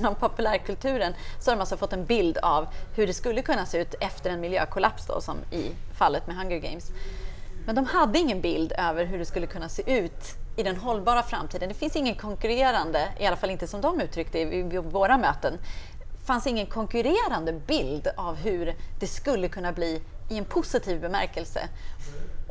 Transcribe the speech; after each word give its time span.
genom 0.00 0.14
populärkulturen 0.14 1.14
så 1.38 1.50
har 1.50 1.56
de 1.56 1.60
alltså 1.60 1.76
fått 1.76 1.92
en 1.92 2.04
bild 2.04 2.38
av 2.38 2.66
hur 2.94 3.06
det 3.06 3.14
skulle 3.14 3.42
kunna 3.42 3.66
se 3.66 3.78
ut 3.78 3.94
efter 4.00 4.30
en 4.30 4.40
miljökollaps 4.40 5.06
då, 5.06 5.20
som 5.20 5.36
i 5.50 5.70
fallet 5.98 6.26
med 6.26 6.36
Hunger 6.36 6.58
Games. 6.58 6.90
Men 7.66 7.74
de 7.74 7.86
hade 7.86 8.18
ingen 8.18 8.40
bild 8.40 8.72
över 8.78 9.04
hur 9.04 9.18
det 9.18 9.24
skulle 9.26 9.46
kunna 9.46 9.68
se 9.68 9.98
ut 9.98 10.34
i 10.56 10.62
den 10.62 10.76
hållbara 10.76 11.22
framtiden. 11.22 11.68
Det 11.68 11.74
finns 11.74 11.96
ingen 11.96 12.14
konkurrerande, 12.14 13.08
i 13.18 13.26
alla 13.26 13.36
fall 13.36 13.50
inte 13.50 13.66
som 13.66 13.80
de 13.80 14.00
uttryckte 14.00 14.38
i 14.38 14.78
våra 14.78 15.18
möten, 15.18 15.58
fanns 16.26 16.46
ingen 16.46 16.66
konkurrerande 16.66 17.52
bild 17.52 18.08
av 18.16 18.36
hur 18.36 18.76
det 19.00 19.06
skulle 19.06 19.48
kunna 19.48 19.72
bli 19.72 20.02
i 20.28 20.38
en 20.38 20.44
positiv 20.44 21.00
bemärkelse. 21.00 21.68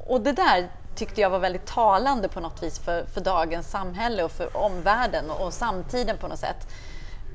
Och 0.07 0.21
det 0.21 0.31
där 0.31 0.69
tyckte 0.95 1.21
jag 1.21 1.29
var 1.29 1.39
väldigt 1.39 1.66
talande 1.66 2.27
på 2.27 2.39
något 2.39 2.63
vis 2.63 2.79
för, 2.79 3.05
för 3.05 3.21
dagens 3.21 3.71
samhälle 3.71 4.23
och 4.23 4.31
för 4.31 4.57
omvärlden 4.57 5.29
och, 5.29 5.45
och 5.45 5.53
samtiden 5.53 6.17
på 6.17 6.27
något 6.27 6.39
sätt. 6.39 6.67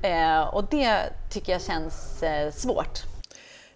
Eh, 0.05 0.41
och 0.41 0.67
det 0.71 1.09
tycker 1.29 1.51
jag 1.51 1.61
känns 1.61 2.23
eh, 2.23 2.51
svårt. 2.51 2.99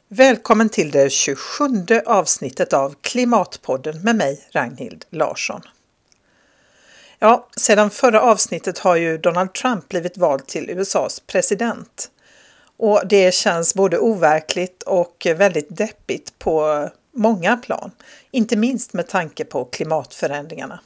Välkommen 0.08 0.70
till 0.70 0.92
det 0.92 1.12
27 1.12 1.66
avsnittet 2.06 2.74
av 2.74 2.96
Klimatpodden 3.02 4.02
med 4.02 4.16
mig, 4.16 4.48
Ragnhild 4.52 5.06
Larsson. 5.10 5.62
Ja, 7.20 7.48
sedan 7.58 7.90
förra 7.90 8.22
avsnittet 8.22 8.80
har 8.80 8.96
ju 8.96 9.18
Donald 9.18 9.54
Trump 9.54 9.90
blivit 9.90 10.18
vald 10.18 10.48
till 10.48 10.70
USAs 10.70 11.20
president. 11.20 12.12
Och 12.78 13.02
det 13.10 13.34
känns 13.34 13.76
både 13.76 14.00
overkligt 14.00 14.84
och 14.84 15.28
väldigt 15.36 15.78
deppigt 15.78 16.40
på 16.40 16.90
många 17.14 17.58
plan, 17.58 17.92
inte 18.32 18.56
minst 18.56 18.94
med 18.94 19.08
tanke 19.08 19.46
på 19.46 19.66
klimatförändringarna. 19.66 20.80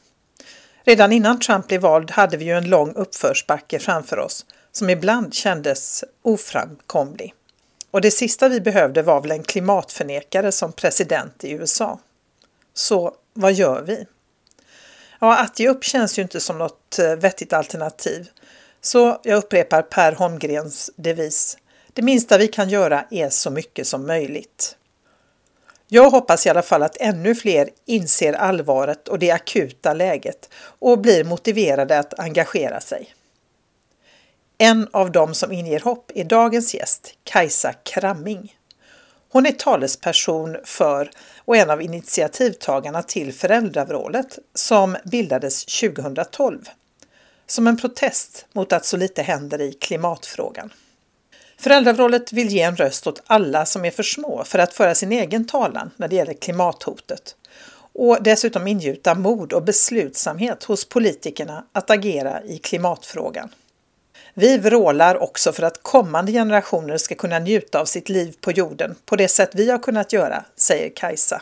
Redan 0.83 1.11
innan 1.11 1.39
Trump 1.39 1.67
blev 1.67 1.81
vald 1.81 2.11
hade 2.11 2.37
vi 2.37 2.45
ju 2.45 2.57
en 2.57 2.69
lång 2.69 2.93
uppförsbacke 2.93 3.79
framför 3.79 4.19
oss 4.19 4.45
som 4.73 4.89
ibland 4.89 5.33
kändes 5.33 6.03
oframkomlig. 6.21 7.33
Och 7.91 8.01
det 8.01 8.11
sista 8.11 8.49
vi 8.49 8.61
behövde 8.61 9.01
var 9.01 9.21
väl 9.21 9.31
en 9.31 9.43
klimatförnekare 9.43 10.51
som 10.51 10.71
president 10.71 11.43
i 11.43 11.51
USA. 11.51 11.99
Så 12.73 13.13
vad 13.33 13.53
gör 13.53 13.81
vi? 13.81 14.05
Ja, 15.19 15.41
att 15.41 15.59
ge 15.59 15.69
upp 15.69 15.83
känns 15.83 16.19
ju 16.19 16.21
inte 16.21 16.39
som 16.39 16.57
något 16.57 16.99
eh, 16.99 17.15
vettigt 17.15 17.53
alternativ. 17.53 18.29
Så 18.81 19.19
jag 19.23 19.37
upprepar 19.37 19.81
Per 19.81 20.11
Holmgrens 20.11 20.91
devis. 20.95 21.57
Det 21.93 22.01
minsta 22.01 22.37
vi 22.37 22.47
kan 22.47 22.69
göra 22.69 23.05
är 23.11 23.29
så 23.29 23.51
mycket 23.51 23.87
som 23.87 24.07
möjligt. 24.07 24.77
Jag 25.87 26.09
hoppas 26.09 26.45
i 26.45 26.49
alla 26.49 26.61
fall 26.61 26.83
att 26.83 26.97
ännu 26.97 27.35
fler 27.35 27.69
inser 27.85 28.33
allvaret 28.33 29.07
och 29.07 29.19
det 29.19 29.31
akuta 29.31 29.93
läget 29.93 30.49
och 30.79 30.99
blir 30.99 31.23
motiverade 31.23 31.99
att 31.99 32.19
engagera 32.19 32.81
sig. 32.81 33.13
En 34.63 34.87
av 34.91 35.11
dem 35.11 35.33
som 35.33 35.51
inger 35.51 35.79
hopp 35.79 36.11
är 36.15 36.23
dagens 36.23 36.75
gäst, 36.75 37.13
Kajsa 37.23 37.73
Kramming. 37.73 38.55
Hon 39.29 39.45
är 39.45 39.51
talesperson 39.51 40.57
för 40.63 41.11
och 41.37 41.57
en 41.57 41.69
av 41.69 41.81
initiativtagarna 41.81 43.03
till 43.03 43.33
Föräldravrålet 43.33 44.39
som 44.53 44.97
bildades 45.05 45.65
2012 45.65 46.59
som 47.47 47.67
en 47.67 47.77
protest 47.77 48.45
mot 48.53 48.73
att 48.73 48.85
så 48.85 48.97
lite 48.97 49.21
händer 49.21 49.61
i 49.61 49.73
klimatfrågan. 49.73 50.73
Föräldravrålet 51.57 52.33
vill 52.33 52.49
ge 52.49 52.61
en 52.61 52.75
röst 52.75 53.07
åt 53.07 53.23
alla 53.27 53.65
som 53.65 53.85
är 53.85 53.91
för 53.91 54.03
små 54.03 54.43
för 54.45 54.59
att 54.59 54.73
föra 54.73 54.95
sin 54.95 55.11
egen 55.11 55.47
talan 55.47 55.91
när 55.97 56.07
det 56.07 56.15
gäller 56.15 56.33
klimathotet 56.33 57.35
och 57.93 58.17
dessutom 58.21 58.67
ingjuta 58.67 59.15
mod 59.15 59.53
och 59.53 59.63
beslutsamhet 59.63 60.63
hos 60.63 60.89
politikerna 60.89 61.65
att 61.71 61.89
agera 61.89 62.43
i 62.43 62.57
klimatfrågan. 62.57 63.49
Vi 64.33 64.57
vrålar 64.57 65.23
också 65.23 65.53
för 65.53 65.63
att 65.63 65.83
kommande 65.83 66.31
generationer 66.31 66.97
ska 66.97 67.15
kunna 67.15 67.39
njuta 67.39 67.79
av 67.79 67.85
sitt 67.85 68.09
liv 68.09 68.35
på 68.41 68.51
jorden 68.51 68.95
på 69.05 69.15
det 69.15 69.27
sätt 69.27 69.49
vi 69.53 69.71
har 69.71 69.79
kunnat 69.79 70.13
göra, 70.13 70.45
säger 70.55 70.89
Kajsa. 70.89 71.41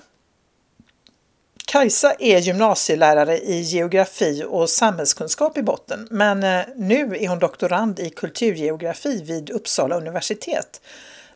Kajsa 1.66 2.14
är 2.20 2.38
gymnasielärare 2.38 3.38
i 3.38 3.62
geografi 3.62 4.44
och 4.48 4.70
samhällskunskap 4.70 5.58
i 5.58 5.64
botten, 5.64 6.08
men 6.12 6.44
eh, 6.44 6.66
nu 6.76 7.16
är 7.20 7.28
hon 7.28 7.40
doktorand 7.40 8.00
i 8.00 8.10
kulturgeografi 8.10 9.24
vid 9.24 9.50
Uppsala 9.50 9.98
universitet, 9.98 10.82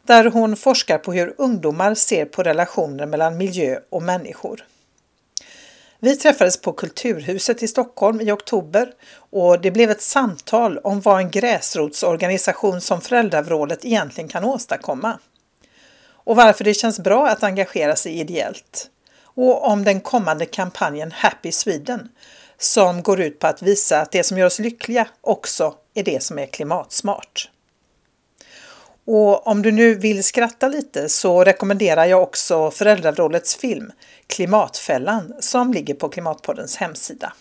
där 0.04 0.26
hon 0.26 0.56
forskar 0.56 0.98
på 0.98 1.14
hur 1.14 1.34
ungdomar 1.38 1.96
ser 1.96 2.26
på 2.26 2.44
relationer 2.44 3.06
mellan 3.06 3.38
miljö 3.38 3.80
och 3.90 4.04
människor. 4.04 4.64
Vi 6.00 6.16
träffades 6.16 6.62
på 6.62 6.74
Kulturhuset 6.74 7.64
i 7.64 7.68
Stockholm 7.68 8.22
i 8.22 8.32
oktober 8.32 8.92
och 9.18 9.62
det 9.62 9.72
blev 9.72 9.92
ett 9.92 10.02
samtal 10.02 10.78
om 10.78 11.02
vad 11.02 11.20
en 11.20 11.32
gräsrotsorganisation 11.32 12.82
som 12.82 13.02
Föräldravrålet 13.02 13.86
egentligen 13.86 14.28
kan 14.28 14.44
åstadkomma. 14.44 15.20
Och 16.08 16.36
varför 16.36 16.64
det 16.64 16.74
känns 16.74 17.00
bra 17.00 17.28
att 17.28 17.44
engagera 17.44 17.96
sig 17.96 18.20
ideellt 18.20 18.90
och 19.24 19.68
om 19.68 19.84
den 19.84 20.02
kommande 20.02 20.46
kampanjen 20.46 21.12
Happy 21.12 21.52
Sweden 21.52 22.10
som 22.58 23.04
går 23.04 23.22
ut 23.22 23.40
på 23.40 23.48
att 23.48 23.62
visa 23.62 24.02
att 24.02 24.12
det 24.12 24.24
som 24.24 24.38
gör 24.38 24.46
oss 24.46 24.60
lyckliga 24.60 25.08
också 25.22 25.76
är 25.94 26.04
det 26.04 26.24
som 26.24 26.40
är 26.40 26.46
klimatsmart. 26.46 27.50
Och 29.08 29.48
om 29.48 29.62
du 29.62 29.72
nu 29.72 29.96
vill 29.96 30.24
skratta 30.24 30.68
lite 30.68 31.10
så 31.10 31.44
rekommenderar 31.44 32.06
jag 32.06 32.24
också 32.24 32.72
föräldrarollets 32.72 33.56
film 33.56 33.92
Klimatfällan 34.28 35.34
som 35.40 35.74
ligger 35.74 35.94
på 35.94 36.10
Klimatpoddens 36.10 36.76
hemsida. 36.76 37.34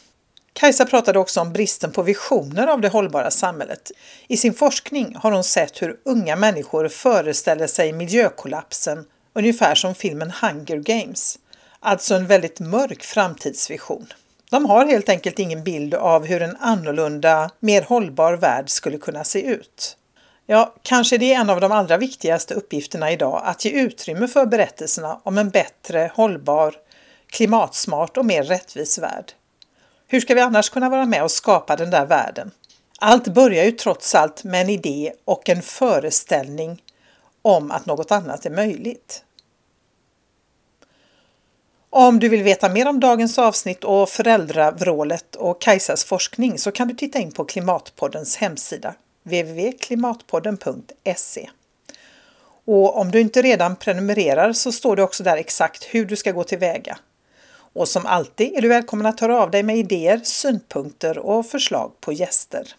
Kajsa 0.52 0.84
pratade 0.84 1.19
också 1.19 1.41
om 1.41 1.52
bristen 1.52 1.92
på 1.92 2.02
visioner 2.02 2.66
av 2.66 2.80
det 2.80 2.88
hållbara 2.88 3.30
samhället. 3.30 3.91
I 4.28 4.36
sin 4.36 4.54
forskning 4.54 5.16
har 5.16 5.32
hon 5.32 5.44
sett 5.44 5.82
hur 5.82 5.97
unga 6.04 6.36
människor 6.36 6.88
föreställer 6.88 7.66
sig 7.66 7.92
miljökollapsen 7.92 9.04
ungefär 9.32 9.75
som 9.75 9.94
filmen 9.94 10.32
Hunger 10.42 10.76
Games. 10.76 11.38
Alltså 11.81 12.14
en 12.14 12.26
väldigt 12.26 12.60
mörk 12.60 13.02
framtidsvision. 13.02 14.06
De 14.50 14.66
har 14.66 14.86
helt 14.86 15.08
enkelt 15.08 15.38
ingen 15.38 15.64
bild 15.64 15.94
av 15.94 16.26
hur 16.26 16.42
en 16.42 16.56
annorlunda, 16.56 17.50
mer 17.60 17.82
hållbar 17.82 18.32
värld 18.32 18.70
skulle 18.70 18.98
kunna 18.98 19.25
se 19.25 19.42
ut. 19.42 19.96
Ja, 20.47 20.75
kanske 20.82 21.19
det 21.19 21.34
är 21.34 21.41
en 21.41 21.50
av 21.50 21.60
de 21.60 21.72
allra 21.72 21.97
viktigaste 21.97 22.55
uppgifterna 22.55 23.12
idag 23.12 23.43
att 23.44 23.65
ge 23.65 23.71
utrymme 23.71 24.28
för 24.28 24.47
berättelserna 24.47 25.21
om 25.22 25.38
en 25.38 25.50
bättre, 25.50 26.10
hållbar, 26.15 26.75
klimatsmart 27.27 28.16
och 28.16 28.25
mer 28.25 28.43
rättvis 28.43 28.99
värld. 28.99 29.32
Hur 30.06 30.21
ska 30.21 30.34
vi 30.34 30.41
annars 30.41 30.71
kunna 30.71 30.88
vara 30.88 31.06
med 31.06 31.22
och 31.22 31.31
skapa 31.31 31.77
den 31.77 31.91
där 31.91 32.06
världen? 32.06 32.50
Allt 32.99 33.28
börjar 33.28 33.65
ju 33.65 33.72
trots 33.72 34.15
allt 34.15 34.44
med 34.44 34.60
en 34.60 34.69
idé 34.69 35.12
och 35.25 35.49
en 35.49 35.62
föreställning 35.62 36.82
om 37.43 37.71
att 37.71 37.87
något 37.87 38.11
annat 38.11 38.47
är 38.47 38.50
möjligt. 38.50 39.25
Om 41.91 42.21
du 42.21 42.28
vill 42.28 42.43
veta 42.43 42.69
mer 42.69 42.88
om 42.88 43.00
dagens 43.00 43.38
avsnitt 43.38 43.84
och 43.84 44.09
föräldravrålet 44.09 45.37
och 45.37 45.61
Kajsas 45.61 46.05
forskning 46.05 46.59
så 46.59 46.72
kan 46.72 46.88
du 46.88 46.94
titta 46.94 47.19
in 47.19 47.32
på 47.32 47.44
Klimatpoddens 47.44 48.37
hemsida 48.37 48.94
www.klimatpodden.se. 49.24 51.50
Och 52.66 52.98
om 52.98 53.10
du 53.10 53.20
inte 53.20 53.42
redan 53.42 53.76
prenumererar 53.76 54.52
så 54.52 54.72
står 54.72 54.96
det 54.96 55.02
också 55.02 55.22
där 55.22 55.36
exakt 55.36 55.84
hur 55.84 56.04
du 56.04 56.16
ska 56.16 56.32
gå 56.32 56.44
tillväga. 56.44 56.98
Och 57.74 57.88
som 57.88 58.06
alltid 58.06 58.56
är 58.56 58.62
du 58.62 58.68
välkommen 58.68 59.06
att 59.06 59.20
höra 59.20 59.42
av 59.42 59.50
dig 59.50 59.62
med 59.62 59.76
idéer, 59.76 60.20
synpunkter 60.24 61.18
och 61.18 61.46
förslag 61.46 61.92
på 62.00 62.12
gäster. 62.12 62.74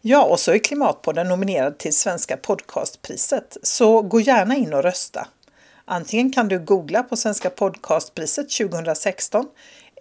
Ja, 0.00 0.24
och 0.24 0.40
så 0.40 0.52
är 0.52 0.58
Klimatpodden 0.58 1.28
nominerad 1.28 1.78
till 1.78 1.96
Svenska 1.96 2.36
podcastpriset, 2.36 3.56
så 3.62 4.02
gå 4.02 4.20
gärna 4.20 4.56
in 4.56 4.74
och 4.74 4.82
rösta. 4.82 5.28
Antingen 5.84 6.32
kan 6.32 6.48
du 6.48 6.58
googla 6.58 7.02
på 7.02 7.16
Svenska 7.16 7.50
podcastpriset 7.50 8.50
2016 8.50 9.46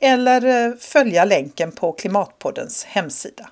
eller 0.01 0.45
eh, 0.45 0.73
följa 0.79 1.25
länken 1.25 1.71
på 1.71 1.91
Klimatpoddens 1.91 2.83
hemsida. 2.83 3.49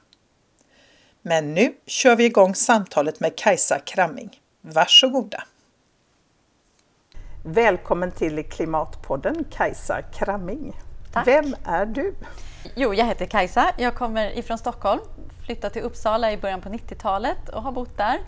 Men 1.23 1.53
nu 1.53 1.73
kör 1.85 2.15
vi 2.15 2.25
igång 2.25 2.55
samtalet 2.55 3.19
med 3.19 3.37
Kajsa 3.37 3.79
Kramming. 3.79 4.39
Varsågoda! 4.61 5.43
Välkommen 7.43 8.11
till 8.11 8.43
Klimatpodden 8.43 9.45
Kajsa 9.51 10.01
Kramming. 10.01 10.73
Tack. 11.13 11.27
Vem 11.27 11.55
är 11.65 11.85
du? 11.85 12.15
Jo, 12.75 12.93
jag 12.93 13.05
heter 13.05 13.25
Kajsa. 13.25 13.71
Jag 13.77 13.95
kommer 13.95 14.37
ifrån 14.37 14.57
Stockholm, 14.57 15.01
flyttade 15.45 15.73
till 15.73 15.81
Uppsala 15.81 16.31
i 16.31 16.37
början 16.37 16.61
på 16.61 16.69
90-talet 16.69 17.49
och 17.49 17.61
har 17.61 17.71
bott 17.71 17.97
där. 17.97 18.19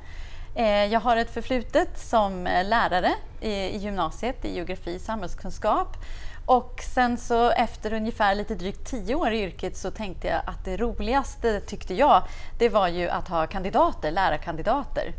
Eh, 0.56 0.86
jag 0.86 1.00
har 1.00 1.18
ett 1.18 1.34
förflutet 1.34 2.00
som 2.00 2.44
lärare 2.44 3.12
i 3.42 3.78
gymnasiet 3.78 4.45
i 4.45 4.56
geografi 4.56 4.98
och 4.98 5.01
samhällskunskap 5.01 5.98
och 6.45 6.81
sen 6.94 7.18
så 7.18 7.50
efter 7.50 7.94
ungefär 7.94 8.36
lite 8.36 8.56
drygt 8.56 8.88
tio 8.88 9.16
år 9.16 9.31
i 9.31 9.42
yrket 9.44 9.78
så 9.78 9.92
tänkte 9.92 10.28
jag 10.28 10.42
att 10.45 10.66
det 10.66 10.78
roligaste 10.78 11.60
tyckte 11.60 11.94
jag, 11.94 12.24
det 12.57 12.69
var 12.69 12.88
ju 12.88 13.10
att 13.10 13.28
ha 13.28 13.48
kandidater, 13.48 14.12
lärarkandidater. 14.12 15.13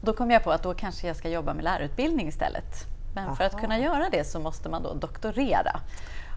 Och 0.00 0.06
då 0.06 0.12
kom 0.12 0.30
jag 0.30 0.44
på 0.44 0.52
att 0.52 0.62
då 0.62 0.74
kanske 0.74 1.06
jag 1.06 1.16
ska 1.16 1.28
jobba 1.28 1.54
med 1.54 1.64
lärarutbildning 1.64 2.28
istället. 2.28 2.86
Men 3.14 3.24
Aha. 3.24 3.36
för 3.36 3.44
att 3.44 3.60
kunna 3.60 3.78
göra 3.78 4.08
det 4.10 4.24
så 4.24 4.40
måste 4.40 4.68
man 4.68 4.82
då 4.82 4.94
doktorera. 4.94 5.80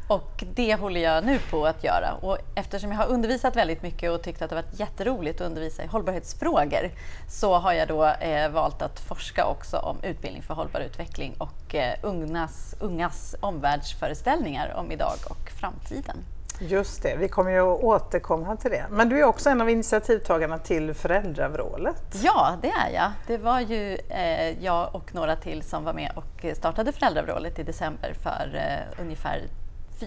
Och 0.07 0.43
det 0.53 0.75
håller 0.75 1.01
jag 1.01 1.25
nu 1.25 1.39
på 1.39 1.65
att 1.65 1.83
göra. 1.83 2.13
Och 2.13 2.37
eftersom 2.55 2.91
jag 2.91 2.97
har 2.97 3.07
undervisat 3.07 3.55
väldigt 3.55 3.81
mycket 3.81 4.11
och 4.11 4.23
tyckt 4.23 4.41
att 4.41 4.49
det 4.49 4.55
varit 4.55 4.79
jätteroligt 4.79 5.41
att 5.41 5.47
undervisa 5.47 5.83
i 5.83 5.87
hållbarhetsfrågor 5.87 6.91
så 7.29 7.53
har 7.57 7.73
jag 7.73 7.87
då 7.87 8.05
eh, 8.05 8.49
valt 8.49 8.81
att 8.81 8.99
forska 8.99 9.45
också 9.45 9.77
om 9.77 9.97
utbildning 10.03 10.43
för 10.43 10.53
hållbar 10.53 10.79
utveckling 10.79 11.35
och 11.37 11.75
eh, 11.75 11.95
ungas, 12.01 12.75
ungas 12.79 13.35
omvärldsföreställningar 13.39 14.73
om 14.75 14.91
idag 14.91 15.17
och 15.29 15.49
framtiden. 15.59 16.17
Just 16.59 17.03
det, 17.03 17.15
vi 17.15 17.27
kommer 17.27 17.51
ju 17.51 17.59
att 17.59 17.83
återkomma 17.83 18.55
till 18.55 18.71
det. 18.71 18.85
Men 18.89 19.09
du 19.09 19.19
är 19.19 19.23
också 19.23 19.49
en 19.49 19.61
av 19.61 19.69
initiativtagarna 19.69 20.57
till 20.57 20.93
föräldravrålet. 20.93 22.15
Ja, 22.23 22.57
det 22.61 22.69
är 22.69 22.89
jag. 22.93 23.11
Det 23.27 23.37
var 23.37 23.59
ju 23.59 23.97
eh, 24.09 24.63
jag 24.63 24.95
och 24.95 25.15
några 25.15 25.35
till 25.35 25.63
som 25.63 25.83
var 25.83 25.93
med 25.93 26.11
och 26.15 26.45
startade 26.55 26.91
föräldravrålet 26.91 27.59
i 27.59 27.63
december 27.63 28.13
för 28.23 28.55
eh, 28.55 29.01
ungefär 29.01 29.41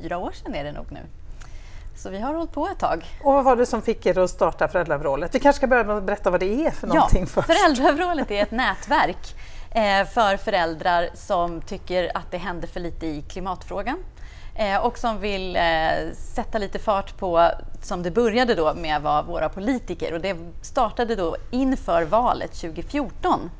fyra 0.02 0.19
år 0.19 0.32
sedan 0.32 0.54
är 0.54 0.64
det 0.64 0.72
nog 0.72 0.87
nu. 0.93 1.00
Så 1.96 2.10
vi 2.10 2.19
har 2.20 2.34
hållit 2.34 2.52
på 2.52 2.69
ett 2.69 2.78
tag. 2.78 3.04
Och 3.22 3.32
vad 3.32 3.44
var 3.44 3.56
det 3.56 3.66
som 3.66 3.82
fick 3.82 4.06
er 4.06 4.19
att 4.19 4.31
starta 4.31 4.69
Föräldravrålet? 4.69 5.34
Vi 5.34 5.40
kanske 5.40 5.58
ska 5.58 5.66
börja 5.66 5.84
med 5.84 5.96
att 5.96 6.04
berätta 6.04 6.31
vad 6.31 6.40
det 6.40 6.66
är 6.66 6.70
för 6.70 6.87
någonting 6.87 7.20
ja, 7.20 7.26
först. 7.26 7.46
Föräldravrålet 7.46 8.31
är 8.31 8.43
ett 8.43 8.50
nätverk 8.64 9.34
eh, 9.70 10.06
för 10.06 10.37
föräldrar 10.37 11.08
som 11.14 11.60
tycker 11.60 12.16
att 12.16 12.31
det 12.31 12.38
händer 12.38 12.69
för 12.69 12.81
lite 12.81 13.06
i 13.06 13.22
klimatfrågan 13.22 13.98
eh, 14.54 14.76
och 14.76 14.98
som 14.98 15.20
vill 15.20 15.56
eh, 15.56 15.62
sätta 16.12 16.58
lite 16.58 16.78
fart 16.78 17.19
på, 17.19 17.50
som 17.82 18.02
det 18.02 18.10
började 18.10 18.54
då 18.54 18.75
med 18.75 19.02
var 19.02 19.22
våra 19.22 19.49
politiker 19.49 20.14
och 20.14 20.20
det 20.20 20.37
startade 20.62 21.16
då 21.16 21.37
inför 21.50 22.02
valet 22.04 22.52
2014. 22.52 23.50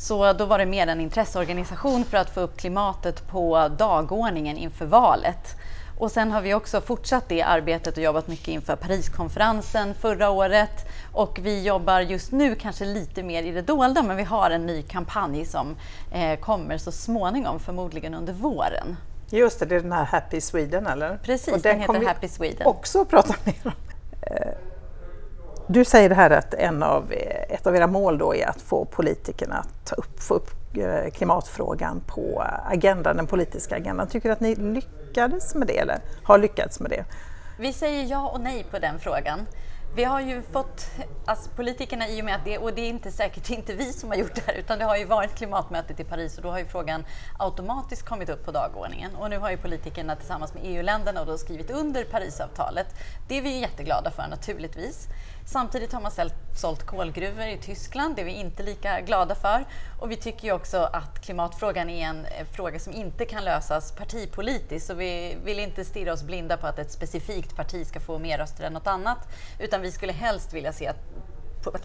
Så 0.00 0.32
då 0.32 0.44
var 0.44 0.58
det 0.58 0.66
mer 0.66 0.86
en 0.86 1.00
intresseorganisation 1.00 2.04
för 2.04 2.16
att 2.16 2.30
få 2.30 2.40
upp 2.40 2.56
klimatet 2.56 3.28
på 3.28 3.68
dagordningen 3.78 4.56
inför 4.56 4.86
valet. 4.86 5.56
Och 5.98 6.10
sen 6.10 6.32
har 6.32 6.40
vi 6.40 6.54
också 6.54 6.80
fortsatt 6.80 7.28
det 7.28 7.42
arbetet 7.42 7.96
och 7.96 8.02
jobbat 8.02 8.28
mycket 8.28 8.48
inför 8.48 8.76
Pariskonferensen 8.76 9.94
förra 9.94 10.30
året. 10.30 10.86
Och 11.12 11.38
vi 11.42 11.62
jobbar 11.62 12.00
just 12.00 12.32
nu 12.32 12.54
kanske 12.54 12.84
lite 12.84 13.22
mer 13.22 13.42
i 13.42 13.50
det 13.50 13.62
dolda, 13.62 14.02
men 14.02 14.16
vi 14.16 14.22
har 14.22 14.50
en 14.50 14.66
ny 14.66 14.82
kampanj 14.82 15.44
som 15.44 15.76
eh, 16.12 16.38
kommer 16.38 16.78
så 16.78 16.92
småningom, 16.92 17.60
förmodligen 17.60 18.14
under 18.14 18.32
våren. 18.32 18.96
Just 19.30 19.60
det, 19.60 19.66
det 19.66 19.76
är 19.76 19.80
den 19.80 19.92
här 19.92 20.04
Happy 20.04 20.40
Sweden 20.40 20.86
eller? 20.86 21.16
Precis, 21.16 21.54
och 21.54 21.60
den, 21.60 21.80
den 21.80 21.94
heter 21.94 22.06
Happy 22.06 22.28
Sweden. 22.28 22.66
också 22.66 23.04
prata 23.04 23.34
mer 23.44 23.54
om. 23.64 23.72
Du 25.70 25.84
säger 25.84 26.08
det 26.08 26.14
här 26.14 26.30
att 26.30 26.54
en 26.54 26.82
av, 26.82 27.12
ett 27.48 27.66
av 27.66 27.76
era 27.76 27.86
mål 27.86 28.18
då 28.18 28.34
är 28.34 28.46
att 28.48 28.60
få 28.60 28.84
politikerna 28.84 29.56
att 29.56 29.86
ta 29.86 29.94
upp, 29.94 30.20
få 30.20 30.34
upp 30.34 30.50
eh, 30.76 31.10
klimatfrågan 31.10 32.00
på 32.06 32.44
agendan, 32.70 33.16
den 33.16 33.26
politiska 33.26 33.76
agendan. 33.76 34.06
Tycker 34.06 34.28
du 34.28 34.32
att 34.32 34.40
ni 34.40 34.54
lyckades 34.54 35.54
med 35.54 35.66
det 35.66 35.78
eller 35.78 35.98
har 36.22 36.38
lyckats 36.38 36.80
med 36.80 36.90
det? 36.90 37.04
Vi 37.58 37.72
säger 37.72 38.04
ja 38.04 38.28
och 38.28 38.40
nej 38.40 38.66
på 38.70 38.78
den 38.78 38.98
frågan. 38.98 39.40
Vi 39.94 40.04
har 40.04 40.20
ju 40.20 40.42
fått, 40.42 40.90
alltså 41.24 41.50
politikerna 41.50 42.08
i 42.08 42.20
och 42.20 42.24
med 42.24 42.34
att 42.34 42.44
det, 42.44 42.58
och 42.58 42.74
det 42.74 42.80
är 42.80 42.88
inte 42.88 43.12
säkert 43.12 43.50
inte 43.50 43.74
vi 43.74 43.92
som 43.92 44.08
har 44.08 44.16
gjort 44.16 44.34
det 44.34 44.42
här, 44.46 44.54
utan 44.54 44.78
det 44.78 44.84
har 44.84 44.96
ju 44.96 45.04
varit 45.04 45.34
klimatmötet 45.34 46.00
i 46.00 46.04
Paris 46.04 46.36
och 46.36 46.42
då 46.42 46.50
har 46.50 46.58
ju 46.58 46.64
frågan 46.64 47.04
automatiskt 47.38 48.02
kommit 48.02 48.28
upp 48.28 48.44
på 48.44 48.52
dagordningen. 48.52 49.14
Och 49.16 49.30
nu 49.30 49.38
har 49.38 49.50
ju 49.50 49.56
politikerna 49.56 50.16
tillsammans 50.16 50.54
med 50.54 50.62
EU-länderna 50.64 51.24
då 51.24 51.38
skrivit 51.38 51.70
under 51.70 52.04
Parisavtalet. 52.04 52.86
Det 53.28 53.38
är 53.38 53.42
vi 53.42 53.60
jätteglada 53.60 54.10
för 54.10 54.28
naturligtvis. 54.28 55.08
Samtidigt 55.50 55.92
har 55.92 56.00
man 56.00 56.12
sålt 56.54 56.86
kolgruvor 56.86 57.46
i 57.46 57.58
Tyskland, 57.58 58.16
det 58.16 58.22
är 58.22 58.26
vi 58.26 58.32
inte 58.32 58.62
lika 58.62 59.00
glada 59.00 59.34
för. 59.34 59.64
Och 59.98 60.10
vi 60.10 60.16
tycker 60.16 60.44
ju 60.44 60.52
också 60.52 60.78
att 60.92 61.20
klimatfrågan 61.20 61.90
är 61.90 62.06
en 62.06 62.24
eh, 62.24 62.46
fråga 62.52 62.78
som 62.78 62.92
inte 62.92 63.24
kan 63.24 63.44
lösas 63.44 63.92
partipolitiskt. 63.92 64.86
Så 64.86 64.94
vi 64.94 65.36
vill 65.44 65.58
inte 65.58 65.84
stirra 65.84 66.12
oss 66.12 66.22
blinda 66.22 66.56
på 66.56 66.66
att 66.66 66.78
ett 66.78 66.92
specifikt 66.92 67.56
parti 67.56 67.86
ska 67.86 68.00
få 68.00 68.18
mer 68.18 68.38
röster 68.38 68.64
än 68.64 68.72
något 68.72 68.86
annat. 68.86 69.28
Utan 69.58 69.77
vi 69.82 69.90
skulle 69.90 70.12
helst 70.12 70.52
vilja 70.52 70.72
se 70.72 70.86
att 70.86 70.96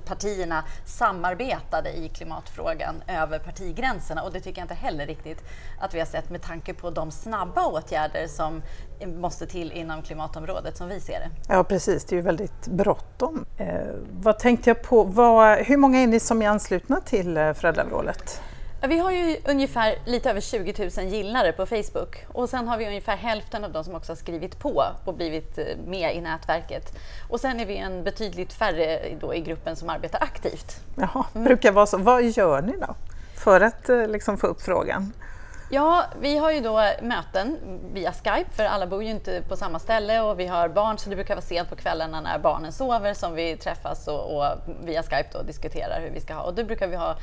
partierna 0.06 0.64
samarbetade 0.86 1.92
i 1.92 2.10
klimatfrågan 2.10 2.96
över 3.08 3.40
partigränserna 3.40 4.24
och 4.24 4.32
det 4.34 4.40
tycker 4.40 4.62
jag 4.62 4.64
inte 4.64 4.74
heller 4.74 5.06
riktigt 5.06 5.44
att 5.80 5.94
vi 5.94 6.00
har 6.00 6.06
sett 6.06 6.30
med 6.30 6.42
tanke 6.42 6.74
på 6.74 6.90
de 6.90 7.12
snabba 7.12 7.68
åtgärder 7.68 8.28
som 8.28 8.62
måste 9.06 9.48
till 9.48 9.72
inom 9.72 10.02
klimatområdet 10.02 10.78
som 10.78 10.90
vi 10.90 11.00
ser 11.00 11.20
det. 11.20 11.30
Ja 11.48 11.64
precis, 11.64 12.06
det 12.06 12.16
är 12.16 12.18
ju 12.18 12.24
väldigt 12.24 12.68
bråttom. 12.68 13.46
Eh, 13.58 13.68
vad 14.12 14.40
tänkte 14.40 14.70
jag 14.70 14.82
på, 14.82 15.04
vad, 15.04 15.58
hur 15.58 15.78
många 15.78 16.00
är 16.00 16.08
ni 16.08 16.20
som 16.20 16.42
är 16.42 16.50
anslutna 16.50 17.00
till 17.00 17.38
eh, 17.38 17.54
Föräldrarådet? 17.54 18.42
Vi 18.88 18.98
har 18.98 19.12
ju 19.12 19.38
ungefär 19.46 19.96
lite 20.06 20.30
över 20.30 20.42
20 20.42 20.90
000 20.98 21.08
gillare 21.08 21.52
på 21.52 21.66
Facebook 21.66 22.26
och 22.28 22.50
sen 22.50 22.68
har 22.68 22.78
vi 22.78 22.88
ungefär 22.88 23.16
hälften 23.16 23.64
av 23.64 23.72
de 23.72 23.84
som 23.84 23.96
också 23.96 24.12
har 24.12 24.18
skrivit 24.18 24.60
på 24.60 24.84
och 25.06 25.14
blivit 25.14 25.58
eh, 25.58 25.66
med 25.86 26.16
i 26.16 26.22
nätverket. 26.22 26.98
Och 27.30 27.40
sen 27.40 27.60
är 27.60 27.66
vi 27.66 27.78
en 27.78 28.04
betydligt 28.04 28.54
färre 28.54 29.00
då 29.22 29.36
i 29.36 29.42
gruppen 29.42 29.76
som 29.76 29.90
arbetar 29.90 30.24
aktivt. 30.24 30.76
Jaha, 30.96 31.26
mm. 31.36 31.46
brukar 31.46 31.72
vara 31.72 31.86
så. 31.86 31.98
Vad 31.98 32.24
gör 32.24 32.62
ni 32.62 32.78
då 32.78 32.96
för 33.36 33.62
att 33.62 33.90
eh, 33.90 34.08
liksom 34.08 34.38
få 34.38 34.48
upp 34.48 34.62
frågan? 34.62 35.14
Ja, 35.70 36.06
vi 36.22 36.38
har 36.38 36.52
ju 36.52 36.60
då 36.60 36.90
möten 37.02 37.58
via 37.94 38.14
Skype 38.14 38.50
för 38.52 38.64
alla 38.64 38.88
bor 38.88 39.04
ju 39.04 39.10
inte 39.10 39.42
på 39.50 39.56
samma 39.56 39.80
ställe 39.80 40.22
och 40.22 40.40
vi 40.40 40.48
har 40.48 40.70
barn 40.70 40.98
så 40.98 41.10
det 41.10 41.16
brukar 41.16 41.36
vara 41.36 41.46
sent 41.46 41.70
på 41.70 41.76
kvällarna 41.76 42.22
när 42.22 42.40
barnen 42.40 42.72
sover 42.72 43.14
som 43.14 43.34
vi 43.34 43.58
träffas 43.58 44.08
och, 44.08 44.38
och 44.38 44.46
via 44.84 45.04
Skype 45.04 45.30
då 45.34 45.42
diskuterar 45.42 46.02
hur 46.02 46.10
vi 46.10 46.22
ska 46.22 46.34
ha. 46.34 46.44
Och 46.44 46.54
då 46.54 46.64
brukar 46.64 46.88
vi 46.88 46.96
ha 46.96 47.18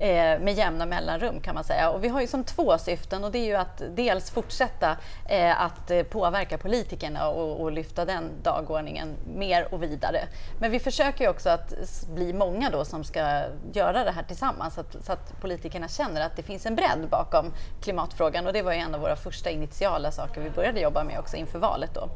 eh, 0.00 0.40
med 0.40 0.54
jämna 0.54 0.86
mellanrum 0.86 1.40
kan 1.40 1.54
man 1.54 1.64
säga. 1.64 1.90
Och 1.90 2.04
vi 2.04 2.08
har 2.08 2.20
ju 2.20 2.26
som 2.26 2.44
två 2.44 2.78
syften 2.78 3.24
och 3.24 3.32
det 3.32 3.38
är 3.38 3.44
ju 3.44 3.54
att 3.54 3.82
dels 3.96 4.30
fortsätta 4.30 4.96
eh, 5.28 5.62
att 5.62 5.90
eh, 5.90 6.02
påverka 6.02 6.58
politikerna 6.58 7.28
och, 7.28 7.60
och, 7.60 7.72
lyfta 7.72 8.04
den 8.04 8.30
dagordningen 8.42 9.14
mer 9.36 9.74
och 9.74 9.82
vidare. 9.82 10.20
Men 10.60 10.70
vi 10.70 10.80
försöker 10.80 11.24
ju 11.24 11.30
också 11.30 11.50
att 11.50 11.74
bli 12.14 12.32
många 12.32 12.70
då 12.70 12.84
som 12.84 13.04
ska 13.04 13.42
göra 13.72 14.04
det 14.04 14.10
här 14.10 14.22
tillsammans 14.22 14.74
så 14.74 14.80
att, 14.80 14.96
så 15.04 15.12
att 15.12 15.40
politikerna 15.40 15.88
känner 15.88 16.20
att 16.20 16.36
det 16.36 16.42
finns 16.42 16.66
en 16.66 16.74
bredd 16.74 17.08
bakom 17.10 17.52
klimatfrågan 17.82 18.46
och 18.46 18.52
det 18.52 18.62
var 18.62 18.72
ju 18.72 18.78
en 18.78 18.94
av 18.94 19.00
våra 19.00 19.16
första 19.16 19.50
initiala 19.50 20.10
saker 20.10 20.40
vi 20.40 20.50
började 20.50 20.80
jobba 20.80 21.04
med 21.04 21.18
också 21.18 21.36
inför 21.36 21.58
valet. 21.58 21.94
Då. 21.94 22.08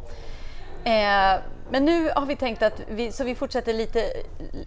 Eh, 0.85 1.41
men 1.71 1.85
nu 1.85 2.11
har 2.15 2.27
vi 2.27 2.37
tänkt 2.37 2.63
att 2.63 2.81
vi, 2.89 3.13
så 3.13 3.25
vi 3.25 3.35
fortsätter 3.35 3.73
lite, 3.73 4.13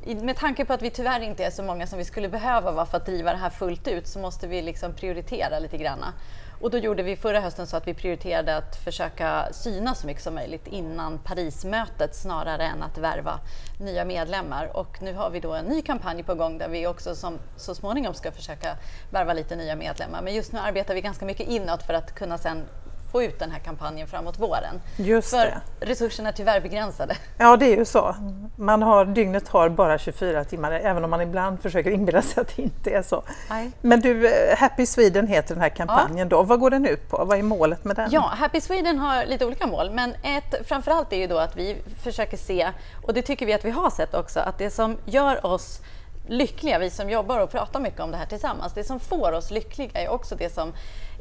med 0.05 0.37
tanke 0.37 0.65
på 0.65 0.73
att 0.73 0.81
vi 0.81 0.89
tyvärr 0.89 1.19
inte 1.19 1.45
är 1.45 1.51
så 1.51 1.63
många 1.63 1.87
som 1.87 1.97
vi 1.97 2.05
skulle 2.05 2.29
behöva 2.29 2.71
vara 2.71 2.85
för 2.85 2.97
att 2.97 3.05
driva 3.05 3.31
det 3.31 3.37
här 3.37 3.49
fullt 3.49 3.87
ut 3.87 4.07
så 4.07 4.19
måste 4.19 4.47
vi 4.47 4.61
liksom 4.61 4.93
prioritera 4.93 5.59
lite 5.59 5.77
granna. 5.77 6.13
Och 6.61 6.71
då 6.71 6.77
gjorde 6.77 7.03
vi 7.03 7.15
förra 7.15 7.39
hösten 7.39 7.67
så 7.67 7.77
att 7.77 7.87
vi 7.87 7.93
prioriterade 7.93 8.57
att 8.57 8.75
försöka 8.75 9.47
synas 9.51 9.99
så 9.99 10.07
mycket 10.07 10.23
som 10.23 10.35
möjligt 10.35 10.67
innan 10.67 11.19
Parismötet 11.19 12.15
snarare 12.15 12.63
än 12.63 12.83
att 12.83 12.97
värva 12.97 13.39
nya 13.79 14.05
medlemmar. 14.05 14.77
Och 14.77 15.01
nu 15.01 15.13
har 15.13 15.29
vi 15.29 15.39
då 15.39 15.53
en 15.53 15.65
ny 15.65 15.81
kampanj 15.81 16.23
på 16.23 16.35
gång 16.35 16.57
där 16.57 16.69
vi 16.69 16.87
också 16.87 17.15
som, 17.15 17.39
så 17.57 17.75
småningom 17.75 18.13
ska 18.13 18.31
försöka 18.31 18.77
värva 19.11 19.33
lite 19.33 19.55
nya 19.55 19.75
medlemmar. 19.75 20.21
Men 20.21 20.33
just 20.33 20.51
nu 20.51 20.59
arbetar 20.59 20.93
vi 20.93 21.01
ganska 21.01 21.25
mycket 21.25 21.47
inåt 21.47 21.83
för 21.83 21.93
att 21.93 22.15
kunna 22.15 22.37
sen 22.37 22.65
få 23.15 23.23
ut 23.23 23.39
den 23.39 23.51
här 23.51 23.59
kampanjen 23.59 24.07
framåt 24.07 24.39
våren. 24.39 24.81
Just 24.97 25.29
För 25.29 25.37
det. 25.79 25.85
resurserna 25.85 26.29
är 26.29 26.33
tyvärr 26.33 26.61
begränsade. 26.61 27.17
Ja, 27.37 27.57
det 27.57 27.65
är 27.65 27.77
ju 27.77 27.85
så. 27.85 28.15
Man 28.55 28.81
har, 28.81 29.05
dygnet 29.05 29.47
har 29.47 29.69
bara 29.69 29.97
24 29.97 30.43
timmar, 30.43 30.71
även 30.71 31.03
om 31.03 31.09
man 31.09 31.21
ibland 31.21 31.61
försöker 31.61 31.91
inbilla 31.91 32.21
sig 32.21 32.41
att 32.41 32.55
det 32.55 32.61
inte 32.61 32.89
är 32.91 33.01
så. 33.01 33.23
Nej. 33.49 33.71
Men 33.81 33.99
du, 33.99 34.27
eh, 34.27 34.57
Happy 34.57 34.85
Sweden 34.85 35.27
heter 35.27 35.55
den 35.55 35.61
här 35.61 35.69
kampanjen 35.69 36.17
ja. 36.17 36.37
då. 36.37 36.43
Vad 36.43 36.59
går 36.59 36.69
den 36.69 36.85
ut 36.85 37.09
på? 37.09 37.25
Vad 37.25 37.39
är 37.39 37.43
målet 37.43 37.83
med 37.83 37.95
den? 37.95 38.09
Ja, 38.11 38.21
Happy 38.21 38.61
Sweden 38.61 38.99
har 38.99 39.25
lite 39.25 39.45
olika 39.45 39.67
mål, 39.67 39.91
men 39.91 40.13
ett 40.23 40.67
framförallt 40.67 41.13
är 41.13 41.17
ju 41.17 41.27
då 41.27 41.37
att 41.37 41.55
vi 41.55 41.77
försöker 42.03 42.37
se, 42.37 42.69
och 43.07 43.13
det 43.13 43.21
tycker 43.21 43.45
vi 43.45 43.53
att 43.53 43.65
vi 43.65 43.71
har 43.71 43.89
sett 43.89 44.13
också, 44.13 44.39
att 44.39 44.57
det 44.57 44.69
som 44.69 44.97
gör 45.05 45.45
oss 45.45 45.81
lyckliga, 46.27 46.79
vi 46.79 46.89
som 46.89 47.09
jobbar 47.09 47.39
och 47.39 47.51
pratar 47.51 47.79
mycket 47.79 47.99
om 47.99 48.11
det 48.11 48.17
här 48.17 48.25
tillsammans. 48.25 48.73
Det 48.73 48.83
som 48.83 48.99
får 48.99 49.31
oss 49.31 49.51
lyckliga 49.51 50.01
är 50.01 50.09
också 50.09 50.35
det 50.35 50.53
som 50.53 50.73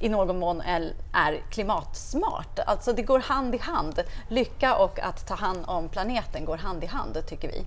i 0.05 0.09
någon 0.09 0.39
mån 0.39 0.61
är, 0.61 1.43
klimatsmart. 1.51 2.59
Alltså 2.67 2.93
det 2.93 3.03
går 3.03 3.19
hand 3.19 3.55
i 3.55 3.59
hand. 3.59 4.03
Lycka 4.29 4.77
och 4.77 4.99
att 4.99 5.27
ta 5.27 5.35
hand 5.35 5.65
om 5.67 5.89
planeten 5.89 6.45
går 6.45 6.57
hand 6.57 6.85
i 6.85 6.87
hand, 6.87 7.27
tycker 7.27 7.49
vi. 7.49 7.65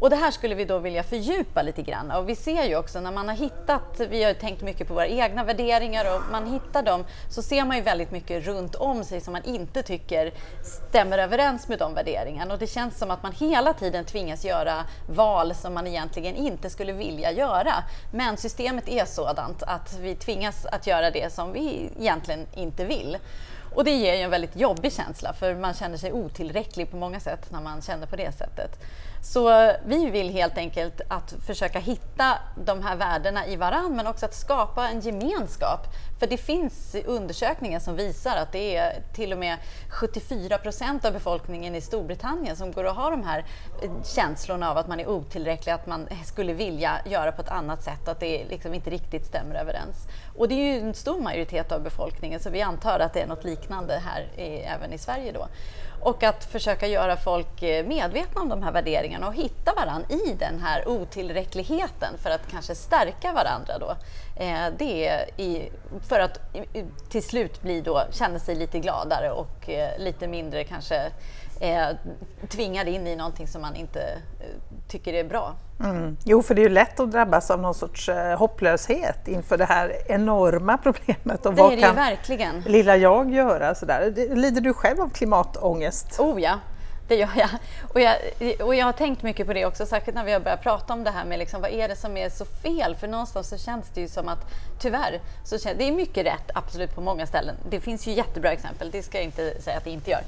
Och 0.00 0.10
det 0.10 0.16
här 0.16 0.30
skulle 0.30 0.54
vi 0.54 0.64
då 0.64 0.78
vilja 0.78 1.02
fördjupa 1.02 1.62
lite 1.62 1.82
grann 1.82 2.10
och 2.10 2.28
vi 2.28 2.36
ser 2.36 2.64
ju 2.64 2.76
också 2.76 3.00
när 3.00 3.12
man 3.12 3.28
har 3.28 3.36
hittat, 3.36 4.00
vi 4.10 4.24
har 4.24 4.34
tänkt 4.34 4.62
mycket 4.62 4.88
på 4.88 4.94
våra 4.94 5.06
egna 5.06 5.44
värderingar 5.44 6.16
och 6.16 6.22
man 6.32 6.46
hittar 6.46 6.82
dem 6.82 7.04
så 7.28 7.42
ser 7.42 7.64
man 7.64 7.76
ju 7.76 7.82
väldigt 7.82 8.10
mycket 8.10 8.46
runt 8.46 8.74
om 8.74 9.04
sig 9.04 9.20
som 9.20 9.32
man 9.32 9.44
inte 9.44 9.82
tycker 9.82 10.32
stämmer 10.88 11.18
överens 11.18 11.68
med 11.68 11.78
de 11.78 11.94
värderingarna 11.94 12.54
och 12.54 12.60
det 12.60 12.66
känns 12.66 12.98
som 12.98 13.10
att 13.10 13.22
man 13.22 13.32
hela 13.32 13.72
tiden 13.72 14.04
tvingas 14.04 14.44
göra 14.44 14.84
val 15.08 15.54
som 15.54 15.74
man 15.74 15.86
egentligen 15.86 16.36
inte 16.36 16.70
skulle 16.70 16.92
vilja 16.92 17.32
göra. 17.32 17.74
Men 18.12 18.36
systemet 18.36 18.88
är 18.88 19.04
sådant 19.04 19.62
att 19.62 19.98
vi 20.00 20.14
tvingas 20.14 20.66
att 20.66 20.86
göra 20.86 21.10
det 21.10 21.32
som 21.32 21.52
vi 21.52 21.90
egentligen 21.98 22.46
inte 22.54 22.84
vill. 22.84 23.18
Och 23.74 23.84
det 23.84 23.90
ger 23.90 24.14
ju 24.14 24.20
en 24.20 24.30
väldigt 24.30 24.56
jobbig 24.56 24.92
känsla 24.92 25.32
för 25.32 25.54
man 25.54 25.74
känner 25.74 25.96
sig 25.96 26.12
otillräcklig 26.12 26.90
på 26.90 26.96
många 26.96 27.20
sätt 27.20 27.50
när 27.50 27.60
man 27.60 27.82
känner 27.82 28.06
på 28.06 28.16
det 28.16 28.32
sättet. 28.32 28.78
Så 29.22 29.72
vi 29.84 30.10
vill 30.10 30.30
helt 30.30 30.58
enkelt 30.58 31.00
att 31.08 31.34
försöka 31.46 31.78
hitta 31.78 32.38
de 32.64 32.82
här 32.82 32.96
värdena 32.96 33.46
i 33.46 33.56
varann 33.56 33.96
men 33.96 34.06
också 34.06 34.26
att 34.26 34.34
skapa 34.34 34.88
en 34.88 35.00
gemenskap. 35.00 35.86
För 36.18 36.26
det 36.26 36.36
finns 36.36 36.96
undersökningar 37.06 37.80
som 37.80 37.96
visar 37.96 38.36
att 38.36 38.52
det 38.52 38.76
är 38.76 39.02
till 39.12 39.32
och 39.32 39.38
med 39.38 39.58
74 39.88 40.58
procent 40.58 41.04
av 41.04 41.12
befolkningen 41.12 41.74
i 41.74 41.80
Storbritannien 41.80 42.56
som 42.56 42.72
går 42.72 42.84
och 42.84 42.94
har 42.94 43.10
de 43.10 43.24
här 43.24 43.44
eh, 43.82 43.90
känslorna 44.04 44.70
av 44.70 44.78
att 44.78 44.88
man 44.88 45.00
är 45.00 45.08
otillräcklig, 45.08 45.72
att 45.72 45.86
man 45.86 46.08
skulle 46.24 46.52
vilja 46.52 47.00
göra 47.04 47.32
på 47.32 47.42
ett 47.42 47.48
annat 47.48 47.82
sätt, 47.82 48.08
att 48.08 48.20
det 48.20 48.44
liksom 48.50 48.74
inte 48.74 48.90
riktigt 48.90 49.26
stämmer 49.26 49.54
överens. 49.54 50.08
Och 50.36 50.48
det 50.48 50.54
är 50.54 50.74
ju 50.74 50.80
en 50.80 50.94
stor 50.94 51.20
majoritet 51.20 51.72
av 51.72 51.82
befolkningen 51.82 52.40
så 52.40 52.50
vi 52.50 52.62
antar 52.62 53.00
att 53.00 53.12
det 53.12 53.20
är 53.20 53.26
något 53.26 53.44
liknande 53.44 54.02
här 54.06 54.42
i, 54.42 54.60
även 54.60 54.92
i 54.92 54.98
Sverige 54.98 55.32
då. 55.32 55.46
Och 56.00 56.22
att 56.22 56.44
försöka 56.44 56.86
göra 56.86 57.16
folk 57.16 57.62
eh, 57.62 57.86
medvetna 57.86 58.40
om 58.40 58.48
de 58.48 58.62
här 58.62 58.72
värderingarna 58.72 59.09
och 59.18 59.34
hitta 59.34 59.74
varandra 59.74 60.08
i 60.10 60.34
den 60.38 60.60
här 60.60 60.88
otillräckligheten 60.88 62.18
för 62.18 62.30
att 62.30 62.50
kanske 62.50 62.74
stärka 62.74 63.32
varandra. 63.32 63.78
Då. 63.78 63.96
Eh, 64.44 64.66
det 64.78 65.08
är 65.08 65.40
i, 65.40 65.70
för 66.08 66.20
att 66.20 66.40
till 67.08 67.22
slut 67.22 67.62
bli 67.62 67.80
då, 67.80 68.02
känna 68.10 68.38
sig 68.38 68.54
lite 68.54 68.78
gladare 68.78 69.30
och 69.30 69.68
eh, 69.68 69.98
lite 69.98 70.28
mindre 70.28 70.64
kanske 70.64 71.10
eh, 71.60 71.88
tvingad 72.48 72.88
in 72.88 73.06
i 73.06 73.16
någonting 73.16 73.48
som 73.48 73.62
man 73.62 73.76
inte 73.76 74.00
eh, 74.40 74.46
tycker 74.88 75.12
är 75.12 75.24
bra. 75.24 75.54
Mm. 75.80 76.16
Jo, 76.24 76.42
för 76.42 76.54
det 76.54 76.60
är 76.60 76.62
ju 76.62 76.68
lätt 76.68 77.00
att 77.00 77.12
drabbas 77.12 77.50
av 77.50 77.60
någon 77.60 77.74
sorts 77.74 78.08
eh, 78.08 78.38
hopplöshet 78.38 79.28
inför 79.28 79.58
det 79.58 79.64
här 79.64 79.92
enorma 80.06 80.78
problemet. 80.78 81.46
Och 81.46 81.54
det 81.54 81.62
vad 81.62 81.80
kan 81.80 81.94
verkligen. 81.94 82.60
lilla 82.60 82.96
jag 82.96 83.30
göra? 83.32 83.74
Sådär. 83.74 84.12
Lider 84.36 84.60
du 84.60 84.74
själv 84.74 85.00
av 85.00 85.10
klimatångest? 85.10 86.20
Oh 86.20 86.42
ja, 86.42 86.58
det 87.10 87.16
gör 87.16 87.30
jag. 87.36 87.50
Och, 87.88 88.00
jag. 88.00 88.16
och 88.66 88.74
jag 88.74 88.86
har 88.86 88.92
tänkt 88.92 89.22
mycket 89.22 89.46
på 89.46 89.52
det 89.52 89.66
också, 89.66 89.86
särskilt 89.86 90.14
när 90.14 90.24
vi 90.24 90.32
har 90.32 90.40
börjat 90.40 90.62
prata 90.62 90.92
om 90.92 91.04
det 91.04 91.10
här 91.10 91.24
med 91.24 91.38
liksom, 91.38 91.60
vad 91.60 91.70
är 91.70 91.88
det 91.88 91.96
som 91.96 92.16
är 92.16 92.28
så 92.28 92.44
fel? 92.44 92.96
För 92.96 93.08
någonstans 93.08 93.48
så 93.48 93.58
känns 93.58 93.86
det 93.94 94.00
ju 94.00 94.08
som 94.08 94.28
att 94.28 94.38
tyvärr, 94.78 95.20
så 95.44 95.58
känns, 95.58 95.78
det 95.78 95.84
är 95.84 95.92
mycket 95.92 96.26
rätt 96.26 96.50
absolut 96.54 96.94
på 96.94 97.00
många 97.00 97.26
ställen. 97.26 97.56
Det 97.70 97.80
finns 97.80 98.06
ju 98.06 98.12
jättebra 98.12 98.52
exempel, 98.52 98.90
det 98.90 99.02
ska 99.02 99.18
jag 99.18 99.24
inte 99.24 99.62
säga 99.62 99.76
att 99.76 99.84
det 99.84 99.90
inte 99.90 100.10
gör. 100.10 100.22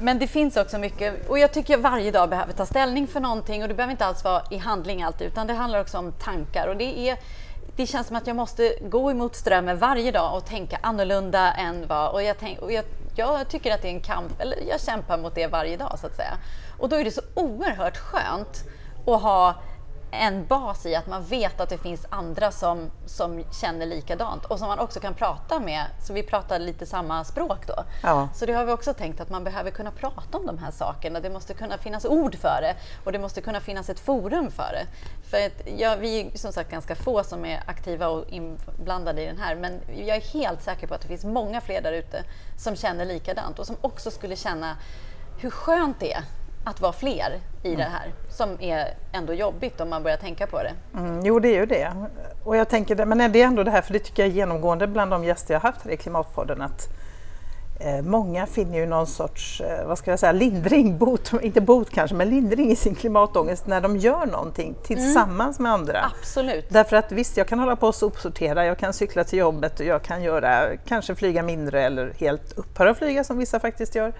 Men 0.00 0.18
det 0.18 0.26
finns 0.26 0.56
också 0.56 0.78
mycket, 0.78 1.28
och 1.28 1.38
jag 1.38 1.52
tycker 1.52 1.76
varje 1.76 2.10
dag 2.10 2.28
behöver 2.28 2.52
ta 2.52 2.66
ställning 2.66 3.06
för 3.06 3.20
någonting 3.20 3.62
och 3.62 3.68
det 3.68 3.74
behöver 3.74 3.90
inte 3.90 4.06
alls 4.06 4.24
vara 4.24 4.42
i 4.50 4.58
handling 4.58 5.02
alltid, 5.02 5.26
utan 5.26 5.46
det 5.46 5.54
handlar 5.54 5.80
också 5.80 5.98
om 5.98 6.12
tankar. 6.12 6.68
Och 6.68 6.76
det, 6.76 7.08
är, 7.08 7.16
det 7.76 7.86
känns 7.86 8.06
som 8.06 8.16
att 8.16 8.26
jag 8.26 8.36
måste 8.36 8.74
gå 8.80 9.10
emot 9.10 9.36
strömmen 9.36 9.78
varje 9.78 10.12
dag 10.12 10.36
och 10.36 10.44
tänka 10.44 10.78
annorlunda 10.82 11.52
än 11.52 11.86
vad... 11.86 12.12
Och 12.12 12.22
jag, 12.22 12.36
tänk, 12.40 12.58
och 12.58 12.72
jag, 12.72 12.84
jag 13.16 13.48
tycker 13.48 13.74
att 13.74 13.82
det 13.82 13.88
är 13.88 13.92
en 13.92 14.00
kamp, 14.00 14.40
eller 14.40 14.58
jag 14.68 14.80
kämpar 14.80 15.18
mot 15.18 15.34
det 15.34 15.46
varje 15.46 15.76
dag 15.76 15.98
så 16.00 16.06
att 16.06 16.16
säga. 16.16 16.38
Och 16.78 16.88
då 16.88 16.96
är 16.96 17.04
det 17.04 17.10
så 17.10 17.22
oerhört 17.34 17.96
skönt 17.96 18.64
att 19.06 19.22
ha 19.22 19.54
en 20.14 20.46
bas 20.46 20.86
i 20.86 20.94
att 20.94 21.06
man 21.06 21.24
vet 21.24 21.60
att 21.60 21.68
det 21.68 21.78
finns 21.78 22.06
andra 22.10 22.50
som, 22.50 22.90
som 23.06 23.44
känner 23.52 23.86
likadant 23.86 24.44
och 24.44 24.58
som 24.58 24.68
man 24.68 24.78
också 24.78 25.00
kan 25.00 25.14
prata 25.14 25.60
med, 25.60 25.84
så 26.02 26.12
vi 26.12 26.22
pratar 26.22 26.58
lite 26.58 26.86
samma 26.86 27.24
språk 27.24 27.66
då. 27.66 27.84
Ja. 28.02 28.28
Så 28.34 28.46
det 28.46 28.52
har 28.52 28.64
vi 28.64 28.72
också 28.72 28.94
tänkt 28.94 29.20
att 29.20 29.30
man 29.30 29.44
behöver 29.44 29.70
kunna 29.70 29.90
prata 29.90 30.38
om 30.38 30.46
de 30.46 30.58
här 30.58 30.70
sakerna. 30.70 31.20
Det 31.20 31.30
måste 31.30 31.54
kunna 31.54 31.78
finnas 31.78 32.04
ord 32.04 32.34
för 32.34 32.58
det 32.60 32.74
och 33.04 33.12
det 33.12 33.18
måste 33.18 33.40
kunna 33.40 33.60
finnas 33.60 33.90
ett 33.90 34.00
forum 34.00 34.50
för 34.50 34.72
det. 34.72 34.86
För 35.30 35.46
att, 35.46 35.78
ja, 35.78 35.96
vi 35.96 36.20
är 36.20 36.38
som 36.38 36.52
sagt 36.52 36.70
ganska 36.70 36.94
få 36.94 37.24
som 37.24 37.44
är 37.44 37.62
aktiva 37.66 38.08
och 38.08 38.24
inblandade 38.28 39.22
i 39.22 39.26
den 39.26 39.38
här, 39.38 39.56
men 39.56 39.80
jag 40.06 40.16
är 40.16 40.20
helt 40.20 40.62
säker 40.62 40.86
på 40.86 40.94
att 40.94 41.00
det 41.00 41.08
finns 41.08 41.24
många 41.24 41.60
fler 41.60 41.82
där 41.82 41.92
ute 41.92 42.24
som 42.58 42.76
känner 42.76 43.04
likadant 43.04 43.58
och 43.58 43.66
som 43.66 43.76
också 43.80 44.10
skulle 44.10 44.36
känna 44.36 44.76
hur 45.38 45.50
skönt 45.50 46.00
det 46.00 46.12
är 46.12 46.22
att 46.64 46.80
vara 46.80 46.92
fler 46.92 47.40
i 47.62 47.68
mm. 47.68 47.78
det 47.78 47.84
här 47.84 48.12
som 48.28 48.60
är 48.60 48.94
ändå 49.12 49.34
jobbigt 49.34 49.80
om 49.80 49.90
man 49.90 50.02
börjar 50.02 50.16
tänka 50.16 50.46
på 50.46 50.62
det. 50.62 50.72
Mm, 50.98 51.24
jo, 51.24 51.38
det 51.38 51.48
är 51.48 51.60
ju 51.60 51.66
det. 51.66 51.92
Och 52.44 52.56
jag 52.56 52.68
tänker, 52.68 53.06
men 53.06 53.32
det 53.32 53.42
är 53.42 53.46
ändå 53.46 53.62
det 53.62 53.70
här, 53.70 53.82
för 53.82 53.92
det 53.92 53.98
tycker 53.98 54.22
jag 54.22 54.30
är 54.30 54.34
genomgående 54.34 54.86
bland 54.86 55.10
de 55.10 55.24
gäster 55.24 55.54
jag 55.54 55.60
haft 55.60 55.84
här 55.84 55.90
i 55.90 55.96
Klimatpodden, 55.96 56.62
att 56.62 56.88
eh, 57.80 58.02
många 58.02 58.46
finner 58.46 58.78
ju 58.78 58.86
någon 58.86 59.06
sorts, 59.06 59.60
eh, 59.60 59.86
vad 59.86 59.98
ska 59.98 60.10
jag 60.10 60.18
säga, 60.18 60.32
lindring, 60.32 60.98
bot, 60.98 61.32
inte 61.42 61.60
bot 61.60 61.90
kanske, 61.90 62.16
men 62.16 62.28
lindring 62.28 62.70
i 62.70 62.76
sin 62.76 62.94
klimatångest 62.94 63.66
när 63.66 63.80
de 63.80 63.96
gör 63.96 64.26
någonting 64.26 64.74
tillsammans 64.82 65.58
mm. 65.58 65.62
med 65.62 65.72
andra. 65.72 66.10
Absolut. 66.20 66.66
Därför 66.68 66.96
att 66.96 67.12
visst, 67.12 67.36
jag 67.36 67.48
kan 67.48 67.58
hålla 67.58 67.76
på 67.76 67.86
och 67.86 67.94
sopsortera, 67.94 68.66
jag 68.66 68.78
kan 68.78 68.92
cykla 68.92 69.24
till 69.24 69.38
jobbet 69.38 69.80
och 69.80 69.86
jag 69.86 70.02
kan 70.02 70.22
göra, 70.22 70.76
kanske 70.76 71.14
flyga 71.14 71.42
mindre 71.42 71.82
eller 71.82 72.12
helt 72.18 72.52
upphöra 72.52 72.94
flyga 72.94 73.24
som 73.24 73.38
vissa 73.38 73.60
faktiskt 73.60 73.94
gör. 73.94 74.12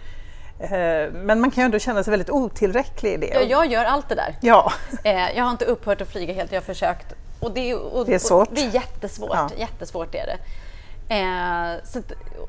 Eh, 0.58 1.12
men 1.12 1.40
man 1.40 1.50
kan 1.50 1.62
ju 1.62 1.64
ändå 1.64 1.78
känna 1.78 2.04
sig 2.04 2.10
väldigt 2.10 2.30
otillräcklig 2.30 3.12
i 3.12 3.16
det. 3.16 3.26
Ja, 3.26 3.40
jag 3.40 3.66
gör 3.66 3.84
allt 3.84 4.08
det 4.08 4.14
där. 4.14 4.36
Ja. 4.40 4.72
Eh, 5.04 5.36
jag 5.36 5.44
har 5.44 5.50
inte 5.50 5.64
upphört 5.64 6.00
att 6.00 6.08
flyga 6.08 6.34
helt, 6.34 6.52
jag 6.52 6.60
har 6.60 6.64
försökt. 6.64 7.12
Och 7.40 7.52
det, 7.54 7.70
är, 7.70 7.94
och, 7.94 8.06
det 8.06 8.14
är 8.14 8.18
svårt. 8.18 8.48
det 8.52 8.60
är 8.60 8.74
jättesvårt, 8.74 9.30
ja. 9.32 9.50
jättesvårt 9.58 10.14
är 10.14 10.26
det. 10.26 10.38
Eh, 11.08 11.84
så, 11.84 12.02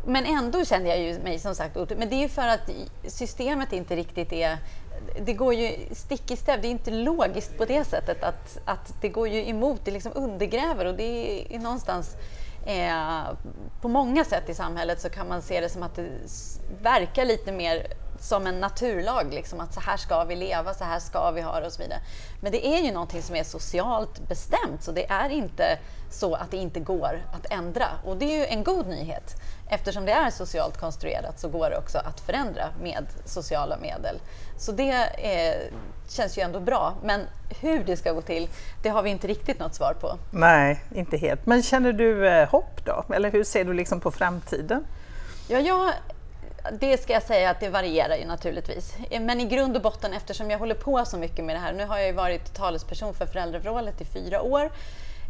men 0.06 0.26
ändå 0.26 0.66
känner 0.66 0.90
jag 0.90 1.00
ju 1.00 1.20
mig 1.20 1.40
som 1.40 1.56
sagt 1.56 1.76
Men 1.98 2.10
det 2.10 2.16
är 2.16 2.22
ju 2.22 2.30
för 2.30 2.48
att 2.48 2.70
systemet 3.08 3.74
inte 3.74 3.96
riktigt 3.96 4.34
är... 4.34 4.58
Det 5.26 5.34
går 5.34 5.54
ju 5.54 5.72
stick 5.92 6.32
i 6.32 6.36
stäv, 6.36 6.62
det 6.62 6.68
är 6.68 6.70
inte 6.70 6.92
logiskt 6.92 7.58
på 7.58 7.66
det 7.66 7.84
sättet 7.84 8.24
att, 8.24 8.58
att 8.66 8.94
det 9.02 9.10
går 9.10 9.28
ju 9.28 9.50
emot, 9.50 9.82
det 9.84 9.92
liksom 9.92 10.12
undergräver 10.16 10.86
och 10.86 10.94
det 10.94 11.44
är 11.56 11.60
någonstans 11.60 12.16
Eh, 12.66 13.24
på 13.82 13.88
många 13.88 14.26
sätt 14.26 14.50
i 14.50 14.54
samhället 14.54 15.02
så 15.02 15.10
kan 15.10 15.28
man 15.28 15.42
se 15.42 15.62
det 15.62 15.70
som 15.70 15.84
att 15.84 15.96
det 15.96 16.10
verkar 16.82 17.26
lite 17.26 17.52
mer 17.52 17.88
som 18.20 18.48
en 18.48 18.60
naturlag, 18.60 19.34
liksom, 19.34 19.60
att 19.60 19.74
så 19.74 19.80
här 19.80 19.98
ska 19.98 20.24
vi 20.24 20.36
leva, 20.36 20.74
så 20.74 20.84
här 20.84 21.00
ska 21.00 21.32
vi 21.32 21.42
ha 21.42 21.60
det 21.60 21.66
och 21.66 21.74
så 21.74 21.82
vidare. 21.82 22.00
Men 22.42 22.52
det 22.52 22.68
är 22.68 22.82
ju 22.82 22.92
någonting 22.92 23.22
som 23.22 23.36
är 23.36 23.44
socialt 23.44 24.28
bestämt, 24.28 24.84
så 24.84 24.92
det 24.92 25.10
är 25.10 25.30
inte 25.30 25.80
så 26.10 26.36
att 26.36 26.52
det 26.52 26.58
inte 26.58 26.80
går 26.80 27.26
att 27.34 27.52
ändra. 27.52 27.88
Och 28.06 28.18
det 28.18 28.26
är 28.26 28.40
ju 28.40 28.46
en 28.46 28.64
god 28.64 28.88
nyhet. 28.88 29.36
Eftersom 29.70 30.06
det 30.06 30.12
är 30.12 30.30
socialt 30.30 30.78
konstruerat 30.78 31.40
så 31.40 31.50
går 31.50 31.70
det 31.70 31.78
också 31.78 31.98
att 31.98 32.20
förändra 32.20 32.70
med 32.82 33.06
sociala 33.26 33.78
medel. 33.78 34.20
Så 34.58 34.72
det 34.72 34.92
är, 35.18 35.70
känns 36.10 36.38
ju 36.38 36.42
ändå 36.42 36.60
bra. 36.60 36.94
Men 37.04 37.22
hur 37.62 37.84
det 37.84 37.98
ska 37.98 38.12
gå 38.12 38.22
till, 38.22 38.50
det 38.84 38.90
har 38.90 39.04
vi 39.04 39.10
inte 39.10 39.28
riktigt 39.28 39.60
något 39.60 39.76
svar 39.76 39.94
på. 39.94 40.18
Nej, 40.32 40.84
inte 40.96 41.18
helt. 41.18 41.46
Men 41.46 41.64
känner 41.64 41.94
du 41.94 42.28
eh, 42.28 42.50
hopp 42.50 42.86
då? 42.86 43.06
Eller 43.14 43.32
hur 43.32 43.44
ser 43.44 43.66
du 43.66 43.74
liksom 43.74 44.00
på 44.00 44.12
framtiden? 44.12 44.86
Ja, 45.48 45.60
jag, 45.60 45.92
det 46.80 47.02
ska 47.02 47.14
jag 47.14 47.24
säga 47.24 47.50
att 47.50 47.60
det 47.60 47.70
varierar 47.70 48.16
ju 48.16 48.26
naturligtvis. 48.26 48.96
Men 49.22 49.42
i 49.42 49.46
grund 49.46 49.76
och 49.76 49.82
botten, 49.82 50.14
eftersom 50.14 50.52
jag 50.52 50.60
håller 50.60 50.76
på 50.76 51.06
så 51.06 51.18
mycket 51.18 51.46
med 51.46 51.56
det 51.56 51.60
här. 51.60 51.74
Nu 51.74 51.86
har 51.86 51.98
jag 51.98 52.08
ju 52.08 52.14
varit 52.14 52.54
talesperson 52.54 53.14
för 53.14 53.26
föräldrarådet 53.26 54.02
i 54.02 54.06
fyra 54.06 54.42
år. 54.42 54.72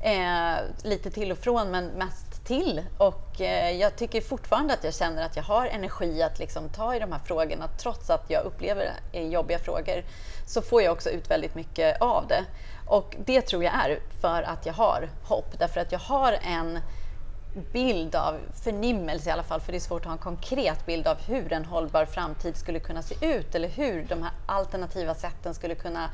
Eh, 0.03 0.55
lite 0.83 1.11
till 1.11 1.31
och 1.31 1.37
från, 1.37 1.71
men 1.71 1.85
mest 1.85 2.34
till. 2.45 2.83
Och 2.97 3.41
eh, 3.41 3.71
jag 3.71 3.95
tycker 3.95 4.21
fortfarande 4.21 4.73
att 4.73 4.83
jag 4.83 4.93
känner 4.93 5.25
att 5.25 5.35
jag 5.35 5.43
har 5.43 5.67
energi 5.67 6.21
att 6.21 6.39
liksom 6.39 6.69
ta 6.69 6.95
i 6.95 6.99
de 6.99 7.11
här 7.11 7.19
frågorna. 7.25 7.69
Trots 7.77 8.09
att 8.09 8.25
jag 8.27 8.43
upplever 8.43 8.91
det 9.11 9.19
är 9.19 9.27
jobbiga 9.27 9.59
frågor 9.59 10.03
så 10.45 10.61
får 10.61 10.81
jag 10.81 10.93
också 10.93 11.09
ut 11.09 11.31
väldigt 11.31 11.55
mycket 11.55 12.01
av 12.01 12.27
det. 12.27 12.45
Och 12.85 13.15
det 13.25 13.41
tror 13.41 13.63
jag 13.63 13.73
är 13.73 13.99
för 14.21 14.43
att 14.43 14.65
jag 14.65 14.73
har 14.73 15.09
hopp. 15.23 15.59
Därför 15.59 15.81
att 15.81 15.91
jag 15.91 15.99
har 15.99 16.37
en 16.41 16.79
bild 17.73 18.15
av, 18.15 18.39
förnimmelse 18.63 19.29
i 19.29 19.31
alla 19.31 19.43
fall, 19.43 19.61
för 19.61 19.71
det 19.71 19.77
är 19.77 19.79
svårt 19.79 20.01
att 20.01 20.05
ha 20.05 20.11
en 20.11 20.17
konkret 20.17 20.85
bild 20.85 21.07
av 21.07 21.17
hur 21.27 21.53
en 21.53 21.65
hållbar 21.65 22.05
framtid 22.05 22.57
skulle 22.57 22.79
kunna 22.79 23.01
se 23.01 23.15
ut 23.21 23.55
eller 23.55 23.69
hur 23.69 24.03
de 24.03 24.23
här 24.23 24.31
alternativa 24.45 25.15
sätten 25.15 25.53
skulle 25.53 25.75
kunna 25.75 26.09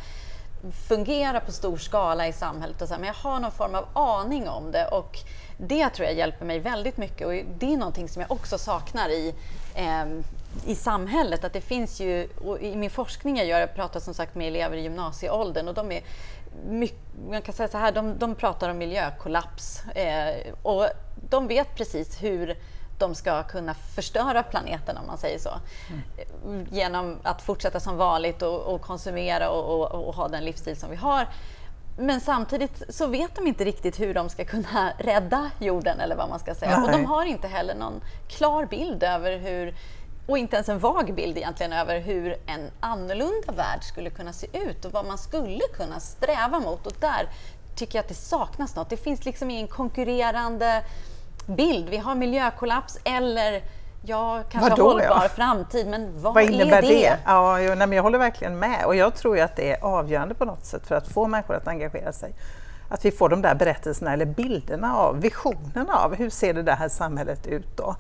fungera 0.88 1.40
på 1.40 1.52
stor 1.52 1.78
skala 1.78 2.28
i 2.28 2.34
samhället. 2.34 2.82
Och 2.82 2.88
så 2.88 2.94
här, 2.94 3.02
men 3.02 3.08
jag 3.08 3.30
har 3.30 3.40
någon 3.40 3.52
form 3.52 3.76
av 3.76 3.86
aning 3.94 4.50
om 4.50 4.72
det 4.72 4.88
och 4.88 5.18
det 5.58 5.90
tror 5.90 6.08
jag 6.08 6.18
hjälper 6.18 6.46
mig 6.46 6.60
väldigt 6.60 6.98
mycket 6.98 7.28
och 7.28 7.34
det 7.60 7.74
är 7.74 7.78
någonting 7.78 8.10
som 8.10 8.22
jag 8.22 8.32
också 8.32 8.58
saknar 8.58 9.10
i, 9.10 9.34
eh, 9.76 10.06
i 10.66 10.76
samhället. 10.76 11.44
Att 11.44 11.54
det 11.54 11.62
finns 11.62 12.00
ju, 12.00 12.28
I 12.60 12.76
min 12.76 12.90
forskning 12.90 13.38
jag 13.38 13.48
gör, 13.48 13.60
jag 13.60 13.76
pratar 13.76 14.00
som 14.00 14.14
sagt 14.14 14.36
med 14.36 14.48
elever 14.48 14.78
i 14.78 14.82
gymnasieåldern 14.82 15.68
och 15.68 15.74
de 15.74 15.92
är 15.92 16.02
mycket, 16.70 16.98
man 17.30 17.42
kan 17.42 17.54
säga 17.54 17.70
så 17.70 17.78
här, 17.78 17.92
de, 17.92 18.20
de 18.20 18.36
pratar 18.36 18.70
om 18.70 18.78
miljökollaps 18.78 19.86
eh, 19.86 20.54
och 20.62 20.88
de 21.30 21.48
vet 21.48 21.76
precis 21.76 22.24
hur 22.24 22.58
de 23.02 23.16
ska 23.16 23.44
kunna 23.44 23.74
förstöra 23.74 24.44
planeten 24.44 24.98
om 24.98 25.08
man 25.08 25.18
säger 25.18 25.40
så. 25.40 25.50
Mm. 26.44 26.68
Genom 26.72 27.18
att 27.24 27.42
fortsätta 27.42 27.80
som 27.80 27.98
vanligt 27.98 28.42
och, 28.42 28.62
och 28.62 28.82
konsumera 28.82 29.50
och, 29.50 29.82
och, 29.82 30.08
och, 30.08 30.16
ha 30.16 30.28
den 30.28 30.46
livsstil 30.46 30.78
som 30.78 30.90
vi 30.90 30.96
har. 30.96 31.28
Men 31.98 32.22
samtidigt 32.22 32.84
så 32.90 33.08
vet 33.08 33.36
de 33.36 33.48
inte 33.48 33.64
riktigt 33.64 34.00
hur 34.00 34.14
de 34.14 34.30
ska 34.30 34.46
kunna 34.46 34.94
rädda 35.00 35.52
jorden 35.60 36.00
eller 36.00 36.16
vad 36.16 36.30
man 36.30 36.40
ska 36.40 36.56
säga. 36.56 36.80
Nej. 36.80 36.86
Och 36.86 36.92
de 36.92 37.06
har 37.06 37.26
inte 37.26 37.48
heller 37.48 37.76
någon 37.76 38.02
klar 38.28 38.66
bild 38.66 39.04
över 39.04 39.38
hur 39.38 39.76
och 40.28 40.38
inte 40.38 40.56
ens 40.56 40.70
en 40.70 40.80
vag 40.80 41.14
bild 41.16 41.38
egentligen 41.38 41.74
över 41.74 42.00
hur 42.00 42.36
en 42.46 42.72
annorlunda 42.80 43.54
värld 43.54 43.84
skulle 43.84 44.10
kunna 44.10 44.34
se 44.34 44.48
ut 44.58 44.86
och 44.86 44.92
vad 44.92 45.06
man 45.06 45.18
skulle 45.18 45.64
kunna 45.74 46.00
sträva 46.00 46.60
mot. 46.60 46.88
Och 46.88 46.94
där 47.00 47.30
tycker 47.76 47.98
jag 47.98 48.04
att 48.04 48.10
det 48.10 48.16
saknas 48.16 48.76
något. 48.76 48.90
Det 48.90 48.98
finns 48.98 49.26
liksom 49.26 49.52
ingen 49.52 49.68
konkurrerande 49.68 50.84
bild. 51.48 51.90
Vi 51.90 51.98
har 51.98 52.16
miljökollaps 52.16 52.98
eller 53.04 53.64
Ja, 54.06 54.44
kanske 54.52 54.70
Vadå, 54.70 54.84
hållbar 54.84 55.04
ja? 55.24 55.30
framtid, 55.36 55.88
men 55.88 56.22
vad, 56.22 56.34
Vad 56.34 56.44
innebär 56.44 56.78
är 56.78 56.82
det? 56.82 56.88
det? 56.88 57.18
Ja, 57.26 57.60
jo, 57.60 57.68
nej, 57.76 57.88
men 57.88 57.92
jag 57.92 58.04
håller 58.04 58.20
verkligen 58.20 58.60
med 58.60 58.86
och 58.86 58.96
jag 58.96 59.16
tror 59.16 59.40
att 59.40 59.56
det 59.56 59.72
är 59.72 59.84
avgörande 59.84 60.36
på 60.36 60.46
något 60.46 60.66
sätt 60.66 60.88
för 60.88 60.96
att 60.96 61.08
få 61.08 61.28
människor 61.28 61.56
att 61.56 61.68
engagera 61.68 62.12
sig. 62.14 62.34
Att 62.90 63.06
vi 63.06 63.12
får 63.12 63.30
de 63.30 63.42
där 63.42 63.56
berättelserna 63.56 64.14
eller 64.14 64.26
bilderna 64.26 64.96
av, 64.96 65.22
visionerna 65.22 65.94
av 65.96 66.16
hur 66.16 66.30
ser 66.30 66.54
det 66.54 66.72
här 66.74 66.90
samhället 66.90 67.48
ut 67.48 67.78
då? 67.78 67.96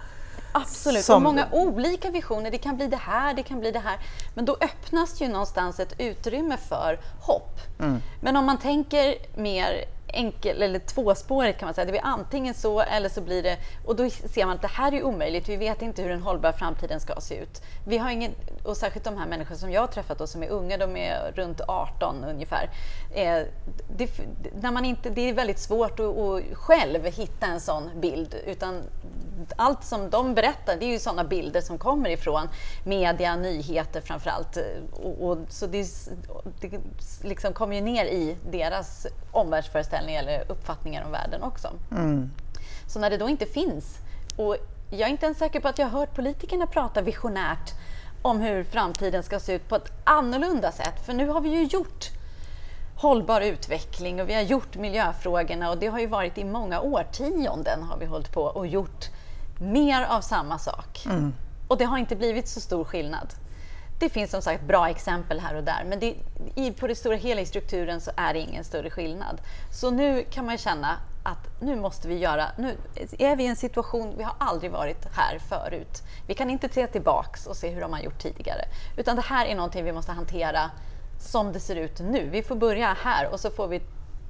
Absolut, 0.52 1.06
Som- 1.06 1.16
och 1.16 1.22
många 1.22 1.48
olika 1.52 2.10
visioner. 2.10 2.52
Det 2.52 2.58
kan 2.58 2.76
bli 2.76 2.88
det 2.88 2.98
här, 2.98 3.34
det 3.34 3.44
kan 3.44 3.60
bli 3.60 3.72
det 3.72 3.80
här. 3.80 3.98
Men 4.34 4.46
då 4.46 4.58
öppnas 4.62 5.22
ju 5.22 5.28
någonstans 5.28 5.80
ett 5.80 5.94
utrymme 5.98 6.58
för 6.58 7.00
hopp. 7.22 7.60
Mm. 7.80 8.02
Men 8.22 8.38
om 8.38 8.46
man 8.46 8.58
tänker 8.58 9.16
mer 9.36 9.86
enkel 10.14 10.62
eller 10.62 10.80
tvåspårigt 10.80 11.60
kan 11.60 11.68
man 11.68 11.74
säga, 11.74 11.86
det 11.86 11.92
blir 11.92 12.06
antingen 12.06 12.54
så 12.54 12.82
eller 12.82 13.10
så 13.10 13.22
blir 13.22 13.44
det, 13.44 13.58
och 13.86 13.96
då 13.96 14.10
ser 14.10 14.46
man 14.46 14.56
att 14.56 14.62
det 14.62 14.68
här 14.68 14.94
är 14.94 15.04
omöjligt, 15.04 15.50
vi 15.50 15.56
vet 15.56 15.82
inte 15.82 16.02
hur 16.02 16.10
den 16.10 16.22
hållbara 16.22 16.54
framtiden 16.54 17.00
ska 17.00 17.22
se 17.22 17.36
ut. 17.36 17.62
Vi 17.88 17.98
har 17.98 18.12
ingen, 18.12 18.32
och 18.64 18.78
särskilt 18.78 19.06
de 19.06 19.18
här 19.18 19.28
människorna 19.28 19.58
som 19.58 19.72
jag 19.72 19.82
har 19.82 19.88
träffat 19.88 20.18
då, 20.18 20.28
som 20.28 20.44
är 20.44 20.50
unga, 20.50 20.78
de 20.78 20.98
är 20.98 21.32
runt 21.36 21.62
18 21.68 22.24
ungefär. 22.24 22.70
Eh, 23.14 23.42
det, 23.98 24.10
när 24.62 24.72
man 24.72 24.86
inte, 24.86 25.10
det 25.10 25.30
är 25.30 25.34
väldigt 25.34 25.60
svårt 25.60 26.00
att, 26.00 26.18
att 26.18 26.44
själv 26.54 27.06
hitta 27.06 27.46
en 27.46 27.60
sån 27.60 27.90
bild, 28.02 28.36
utan 28.46 28.82
allt 29.56 29.84
som 29.84 30.10
de 30.10 30.34
berättar 30.34 30.76
det 30.80 30.86
är 30.86 30.90
ju 30.90 31.00
sådana 31.00 31.24
bilder 31.24 31.62
som 31.62 31.78
kommer 31.78 32.10
ifrån 32.10 32.48
media, 32.84 33.36
nyheter 33.36 34.02
framförallt. 34.02 34.58
Och, 34.92 35.30
och, 35.30 35.38
så 35.50 35.68
det, 35.68 35.88
det 36.62 36.80
liksom 37.24 37.54
kommer 37.54 37.76
ju 37.76 37.82
ner 37.82 38.06
i 38.06 38.36
deras 38.52 39.08
omvärldsföreställning 39.32 40.16
eller 40.16 40.52
uppfattningar 40.52 41.06
om 41.06 41.12
världen 41.12 41.44
också. 41.44 41.70
Så 42.88 43.00
när 43.00 43.10
det 43.10 43.18
då 43.18 43.30
inte 43.30 43.46
finns, 43.46 43.98
och 44.36 44.58
jag 44.90 45.02
är 45.02 45.08
inte 45.08 45.26
ens 45.26 45.38
säker 45.38 45.60
på 45.60 45.68
att 45.68 45.80
jag 45.80 45.88
har 45.88 46.00
hört 46.00 46.16
politikerna 46.16 46.68
prata 46.68 47.02
visionärt 47.02 47.72
om 48.22 48.42
hur 48.42 48.64
framtiden 48.64 49.24
ska 49.24 49.40
se 49.40 49.54
ut 49.54 49.68
på 49.68 49.76
ett 49.76 49.92
annorlunda 50.04 50.72
sätt. 50.72 51.06
För 51.06 51.14
nu 51.14 51.28
har 51.28 51.42
vi 51.42 51.50
ju 51.50 51.64
gjort 51.64 52.10
hållbar 52.96 53.42
utveckling 53.42 54.22
och 54.22 54.30
vi 54.30 54.34
har 54.34 54.42
gjort 54.42 54.76
miljöfrågorna 54.76 55.70
och 55.70 55.78
det 55.78 55.88
har 55.88 56.00
ju 56.00 56.08
varit 56.08 56.38
i 56.38 56.44
många 56.44 56.82
årtionden 56.82 57.84
har 57.84 57.98
vi 57.98 58.06
hållit 58.06 58.32
på 58.32 58.44
och 58.44 58.68
gjort 58.68 59.10
mer 59.62 60.06
av 60.06 60.22
samma 60.22 60.60
sak. 60.60 61.06
Och 61.68 61.78
det 61.78 61.86
har 61.86 61.98
inte 61.98 62.16
blivit 62.16 62.48
så 62.48 62.62
stor 62.62 62.84
skillnad. 62.84 63.34
Det 64.00 64.10
finns 64.10 64.32
som 64.32 64.42
sagt 64.42 64.64
bra 64.64 64.90
exempel 64.90 65.40
här 65.40 65.56
och 65.56 65.64
där 65.64 65.84
men 65.90 66.00
det, 66.00 66.16
i, 66.56 66.72
på 66.72 66.88
det 66.88 66.96
stora 66.96 67.16
hela 67.16 67.42
i 67.42 67.46
strukturen 67.46 68.02
så 68.02 68.12
är 68.16 68.34
det 68.34 68.40
ingen 68.40 68.64
större 68.64 68.90
skillnad. 68.90 69.42
Så 69.72 69.92
nu 69.92 70.24
kan 70.30 70.46
man 70.46 70.58
känna 70.58 70.98
att 71.24 71.62
nu 71.62 71.76
måste 71.76 72.08
vi 72.08 72.18
göra, 72.18 72.46
nu 72.58 72.78
är 73.20 73.36
vi 73.36 73.44
i 73.44 73.48
en 73.48 73.56
situation, 73.56 74.14
vi 74.18 74.24
har 74.24 74.36
aldrig 74.38 74.72
varit 74.72 75.06
här 75.16 75.40
förut. 75.40 76.04
Vi 76.28 76.34
kan 76.34 76.50
inte 76.50 76.70
se 76.70 76.88
tillbaks 76.88 77.48
och 77.48 77.56
se 77.56 77.70
hur 77.70 77.82
de 77.82 77.94
har 77.94 78.00
gjort 78.00 78.20
tidigare. 78.20 78.62
Utan 78.98 79.16
det 79.16 79.22
här 79.22 79.46
är 79.46 79.56
någonting 79.56 79.84
vi 79.84 79.92
måste 79.92 80.12
hantera 80.12 80.72
som 81.20 81.54
det 81.54 81.60
ser 81.60 81.76
ut 81.76 82.00
nu. 82.00 82.30
Vi 82.30 82.44
får 82.44 82.56
börja 82.56 82.98
här 83.04 83.34
och 83.34 83.40
så 83.40 83.50
får 83.50 83.68
vi 83.68 83.82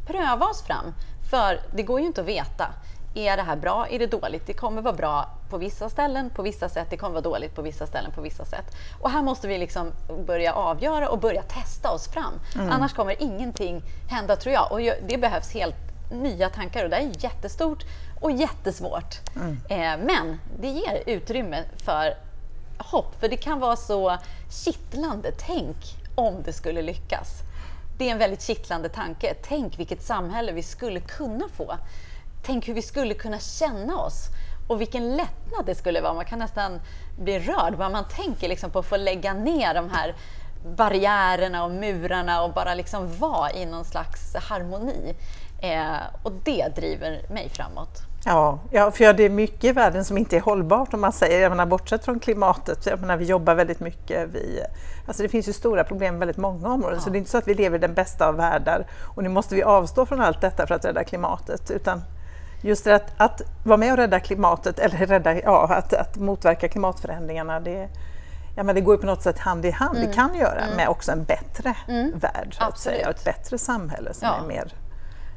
pröva 0.07 0.45
oss 0.45 0.61
fram. 0.61 0.93
För 1.29 1.61
det 1.75 1.83
går 1.83 1.99
ju 1.99 2.05
inte 2.05 2.21
att 2.21 2.27
veta. 2.27 2.67
Är 3.13 3.37
det 3.37 3.43
här 3.43 3.55
bra? 3.55 3.87
Är 3.89 3.99
det 3.99 4.07
dåligt? 4.07 4.47
Det 4.47 4.53
kommer 4.53 4.81
vara 4.81 4.93
bra 4.93 5.29
på 5.49 5.57
vissa 5.57 5.89
ställen, 5.89 6.29
på 6.29 6.41
vissa 6.41 6.69
sätt. 6.69 6.87
Det 6.89 6.97
kommer 6.97 7.13
vara 7.13 7.21
dåligt 7.21 7.55
på 7.55 7.61
vissa 7.61 7.87
ställen, 7.87 8.11
på 8.11 8.21
vissa 8.21 8.45
sätt. 8.45 8.75
Och 9.01 9.09
här 9.09 9.21
måste 9.21 9.47
vi 9.47 9.57
liksom 9.57 9.91
börja 10.25 10.53
avgöra 10.53 11.09
och 11.09 11.19
börja 11.19 11.41
testa 11.41 11.91
oss 11.91 12.07
fram. 12.07 12.33
Annars 12.71 12.93
kommer 12.93 13.21
ingenting 13.23 13.81
hända, 14.09 14.35
tror 14.35 14.53
jag. 14.53 14.71
Och 14.71 14.79
det 15.07 15.17
behövs 15.17 15.53
helt 15.53 15.75
nya 16.11 16.49
tankar 16.49 16.83
och 16.83 16.89
det 16.89 16.95
är 16.95 17.11
jättestort 17.23 17.85
och 18.21 18.31
jättesvårt. 18.31 19.19
Eh, 19.69 19.77
men 19.77 20.39
det 20.59 20.67
ger 20.67 21.03
utrymme 21.05 21.63
för 21.77 22.13
hopp, 22.77 23.19
för 23.19 23.29
det 23.29 23.37
kan 23.37 23.59
vara 23.59 23.75
så 23.75 24.17
kittlande. 24.49 25.31
Tänk 25.37 25.75
om 26.15 26.43
det 26.45 26.53
skulle 26.53 26.81
lyckas. 26.81 27.27
Det 27.97 28.07
är 28.07 28.11
en 28.11 28.17
väldigt 28.17 28.41
kittlande 28.41 28.89
tanke. 28.89 29.33
Tänk 29.43 29.79
vilket 29.79 30.03
samhälle 30.03 30.51
vi 30.51 30.63
skulle 30.63 30.99
kunna 30.99 31.49
få. 31.57 31.77
Tänk 32.43 32.67
hur 32.67 32.73
vi 32.73 32.81
skulle 32.81 33.13
kunna 33.13 33.39
känna 33.39 33.97
oss 33.97 34.27
och 34.67 34.81
vilken 34.81 35.15
lättnad 35.15 35.65
det 35.65 35.75
skulle 35.75 36.01
vara. 36.01 36.13
Man 36.13 36.25
kan 36.25 36.39
nästan 36.39 36.81
bli 37.19 37.39
rörd 37.39 37.77
bara 37.77 37.89
man 37.89 38.05
tänker 38.07 38.49
liksom 38.49 38.71
på 38.71 38.79
att 38.79 38.85
få 38.85 38.97
lägga 38.97 39.33
ner 39.33 39.73
de 39.73 39.89
här 39.89 40.15
barriärerna 40.77 41.63
och 41.63 41.71
murarna 41.71 42.43
och 42.43 42.53
bara 42.53 42.75
liksom 42.75 43.17
vara 43.17 43.51
i 43.51 43.65
någon 43.65 43.85
slags 43.85 44.35
harmoni. 44.35 45.15
Eh, 45.61 45.97
och 46.23 46.31
det 46.31 46.75
driver 46.75 47.21
mig 47.29 47.49
framåt. 47.49 48.01
Ja, 48.25 48.59
ja, 48.71 48.91
för 48.91 49.03
ja, 49.03 49.13
det 49.13 49.23
är 49.23 49.29
mycket 49.29 49.63
i 49.63 49.71
världen 49.71 50.05
som 50.05 50.17
inte 50.17 50.37
är 50.37 50.41
hållbart 50.41 50.93
om 50.93 51.01
man 51.01 51.11
säger, 51.11 51.41
jag 51.41 51.49
menar, 51.49 51.65
bortsett 51.65 52.05
från 52.05 52.19
klimatet, 52.19 52.85
jag 52.85 52.99
menar, 52.99 53.17
vi 53.17 53.25
jobbar 53.25 53.55
väldigt 53.55 53.79
mycket, 53.79 54.29
vi, 54.29 54.63
alltså 55.07 55.23
det 55.23 55.29
finns 55.29 55.49
ju 55.49 55.53
stora 55.53 55.83
problem 55.83 56.15
i 56.15 56.19
väldigt 56.19 56.37
många 56.37 56.69
områden 56.69 57.01
så 57.01 57.09
det 57.09 57.17
är 57.17 57.19
inte 57.19 57.31
så 57.31 57.37
att 57.37 57.47
vi 57.47 57.53
lever 57.53 57.77
i 57.77 57.81
den 57.81 57.93
bästa 57.93 58.27
av 58.27 58.35
världar 58.35 58.85
och 59.15 59.23
nu 59.23 59.29
måste 59.29 59.55
vi 59.55 59.63
avstå 59.63 60.05
från 60.05 60.21
allt 60.21 60.41
detta 60.41 60.67
för 60.67 60.75
att 60.75 60.85
rädda 60.85 61.03
klimatet 61.03 61.71
utan 61.71 62.01
just 62.61 62.83
det 62.83 62.95
att, 62.95 63.11
att 63.17 63.41
vara 63.63 63.77
med 63.77 63.91
och 63.91 63.97
rädda 63.97 64.19
klimatet 64.19 64.79
eller 64.79 64.97
rädda, 64.97 65.41
ja, 65.41 65.67
att, 65.73 65.93
att 65.93 66.15
motverka 66.15 66.67
klimatförändringarna 66.67 67.59
det, 67.59 67.89
ja, 68.55 68.63
men 68.63 68.75
det 68.75 68.81
går 68.81 68.95
ju 68.95 68.99
på 69.01 69.05
något 69.07 69.21
sätt 69.23 69.39
hand 69.39 69.65
i 69.65 69.71
hand, 69.71 69.97
det 70.07 70.13
kan 70.13 70.35
göra 70.35 70.63
med 70.75 70.87
också 70.89 71.11
en 71.11 71.23
bättre 71.23 71.75
värld 72.13 72.55
så 72.57 72.63
att 72.63 72.79
säga, 72.79 73.09
och 73.09 73.15
ett 73.15 73.23
bättre 73.25 73.57
samhälle 73.57 74.13
som 74.13 74.27
Ja. 74.27 74.37
är 74.43 74.47
mer 74.47 74.73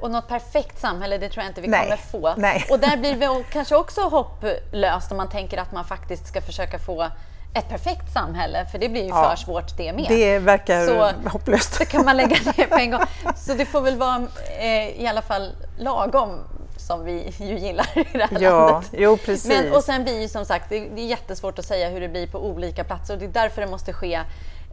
Och 0.01 0.11
något 0.11 0.29
perfekt 0.29 0.81
samhälle, 0.81 1.19
det 1.19 1.29
tror 1.29 1.43
jag 1.45 1.51
inte 1.51 1.61
vi 1.61 1.69
Nej, 1.69 1.83
kommer 1.83 1.97
få. 1.97 2.35
nej. 2.41 2.67
Och 2.71 2.79
där 2.79 2.97
blir 2.97 3.15
vi 3.15 3.45
kanske 3.53 3.77
också 3.77 4.01
hopplöst 4.01 5.11
om 5.11 5.17
man 5.17 5.29
tänker 5.29 5.59
att 5.59 5.73
man 5.73 5.85
faktiskt 5.85 6.27
ska 6.27 6.41
försöka 6.41 6.79
få 6.79 7.09
ett 7.55 7.69
perfekt 7.69 8.13
samhälle, 8.13 8.67
för 8.67 8.79
det 8.79 8.89
blir 8.89 9.03
ju 9.03 9.09
Ja. 9.09 9.29
för 9.31 9.37
svårt 9.37 9.77
det 9.77 9.93
med. 9.93 10.07
Det 10.09 10.39
verkar 10.39 10.87
Så- 10.87 11.29
hopplöst. 11.31 11.79
Det 11.79 11.85
kan 11.85 12.05
man 12.05 12.17
lägga 12.17 12.37
ner 12.57 12.67
på 12.67 12.77
en 12.77 12.91
gång. 12.91 13.01
Så 13.37 13.55
det 13.55 13.67
får 13.67 13.81
väl 13.81 13.97
vara 13.99 14.27
eh, 14.61 15.03
i 15.03 15.07
alla 15.07 15.23
fall 15.23 15.53
lagom 15.79 16.39
som 16.87 17.05
vi 17.05 17.33
ju 17.39 17.59
gillar 17.59 17.89
i 17.99 18.07
det 18.13 18.27
här 18.31 18.41
Ja, 18.43 18.71
landet. 18.71 18.91
jo 18.99 19.17
precis. 19.17 19.49
Men, 19.49 19.73
och 19.73 19.85
sen 19.85 20.05
blir 20.05 20.21
ju 20.21 20.29
som 20.29 20.45
sagt, 20.45 20.69
det, 20.69 20.81
det 20.81 21.01
är 21.01 21.07
jättesvårt 21.07 21.59
att 21.59 21.65
säga 21.65 21.89
hur 21.89 22.01
det 22.01 22.09
blir 22.09 22.27
på 22.27 22.39
olika 22.47 22.85
platser 22.85 23.15
och 23.15 23.21
det 23.21 23.27
är 23.27 23.43
därför 23.43 23.61
det 23.63 23.67
måste 23.71 23.93
ske 23.93 24.21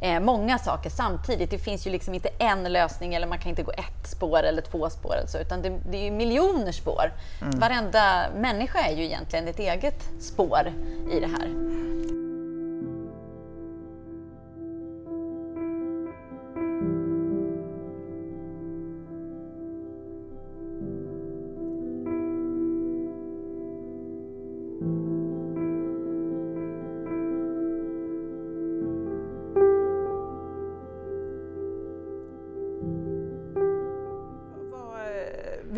eh, 0.02 0.20
många 0.20 0.58
saker 0.58 0.90
samtidigt. 0.90 1.52
Det 1.52 1.58
finns 1.58 1.88
ju 1.88 1.92
liksom 1.92 2.14
inte 2.14 2.30
en 2.40 2.64
lösning 2.64 3.14
eller 3.14 3.28
man 3.28 3.40
kan 3.40 3.50
inte 3.50 3.64
gå 3.64 3.72
ett 3.72 4.08
spår 4.08 4.44
eller 4.44 4.62
två 4.62 4.90
spår 4.90 5.16
eller 5.16 5.28
så, 5.28 5.38
utan 5.38 5.62
det, 5.62 5.70
det 5.92 5.98
är 5.98 6.04
ju 6.04 6.12
miljoner 6.12 6.72
spår. 6.72 7.12
Mm. 7.42 7.60
Varenda 7.60 8.26
människa 8.36 8.80
är 8.80 8.96
ju 8.96 9.04
egentligen 9.06 9.48
ett 9.48 9.60
eget 9.60 10.10
spår 10.20 10.74
i 11.12 11.20
det 11.20 11.28
här. 11.28 11.48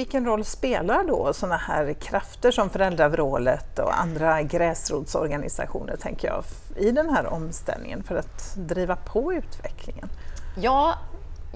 Vilken 0.03 0.25
roll 0.25 0.45
spelar 0.45 1.03
då 1.03 1.33
sådana 1.33 1.57
här 1.57 1.93
krafter 1.93 2.51
som 2.51 2.69
föräldravrålet 2.69 3.79
och 3.79 3.99
andra 3.99 4.41
gräsrotsorganisationer 4.41 5.95
tänker 5.95 6.27
jag, 6.27 6.43
i 6.75 6.91
den 6.91 7.09
här 7.09 7.25
omställningen 7.25 8.03
för 8.03 8.15
att 8.15 8.55
driva 8.55 8.95
på 8.95 9.33
utvecklingen? 9.33 10.09
Ja, 10.57 10.97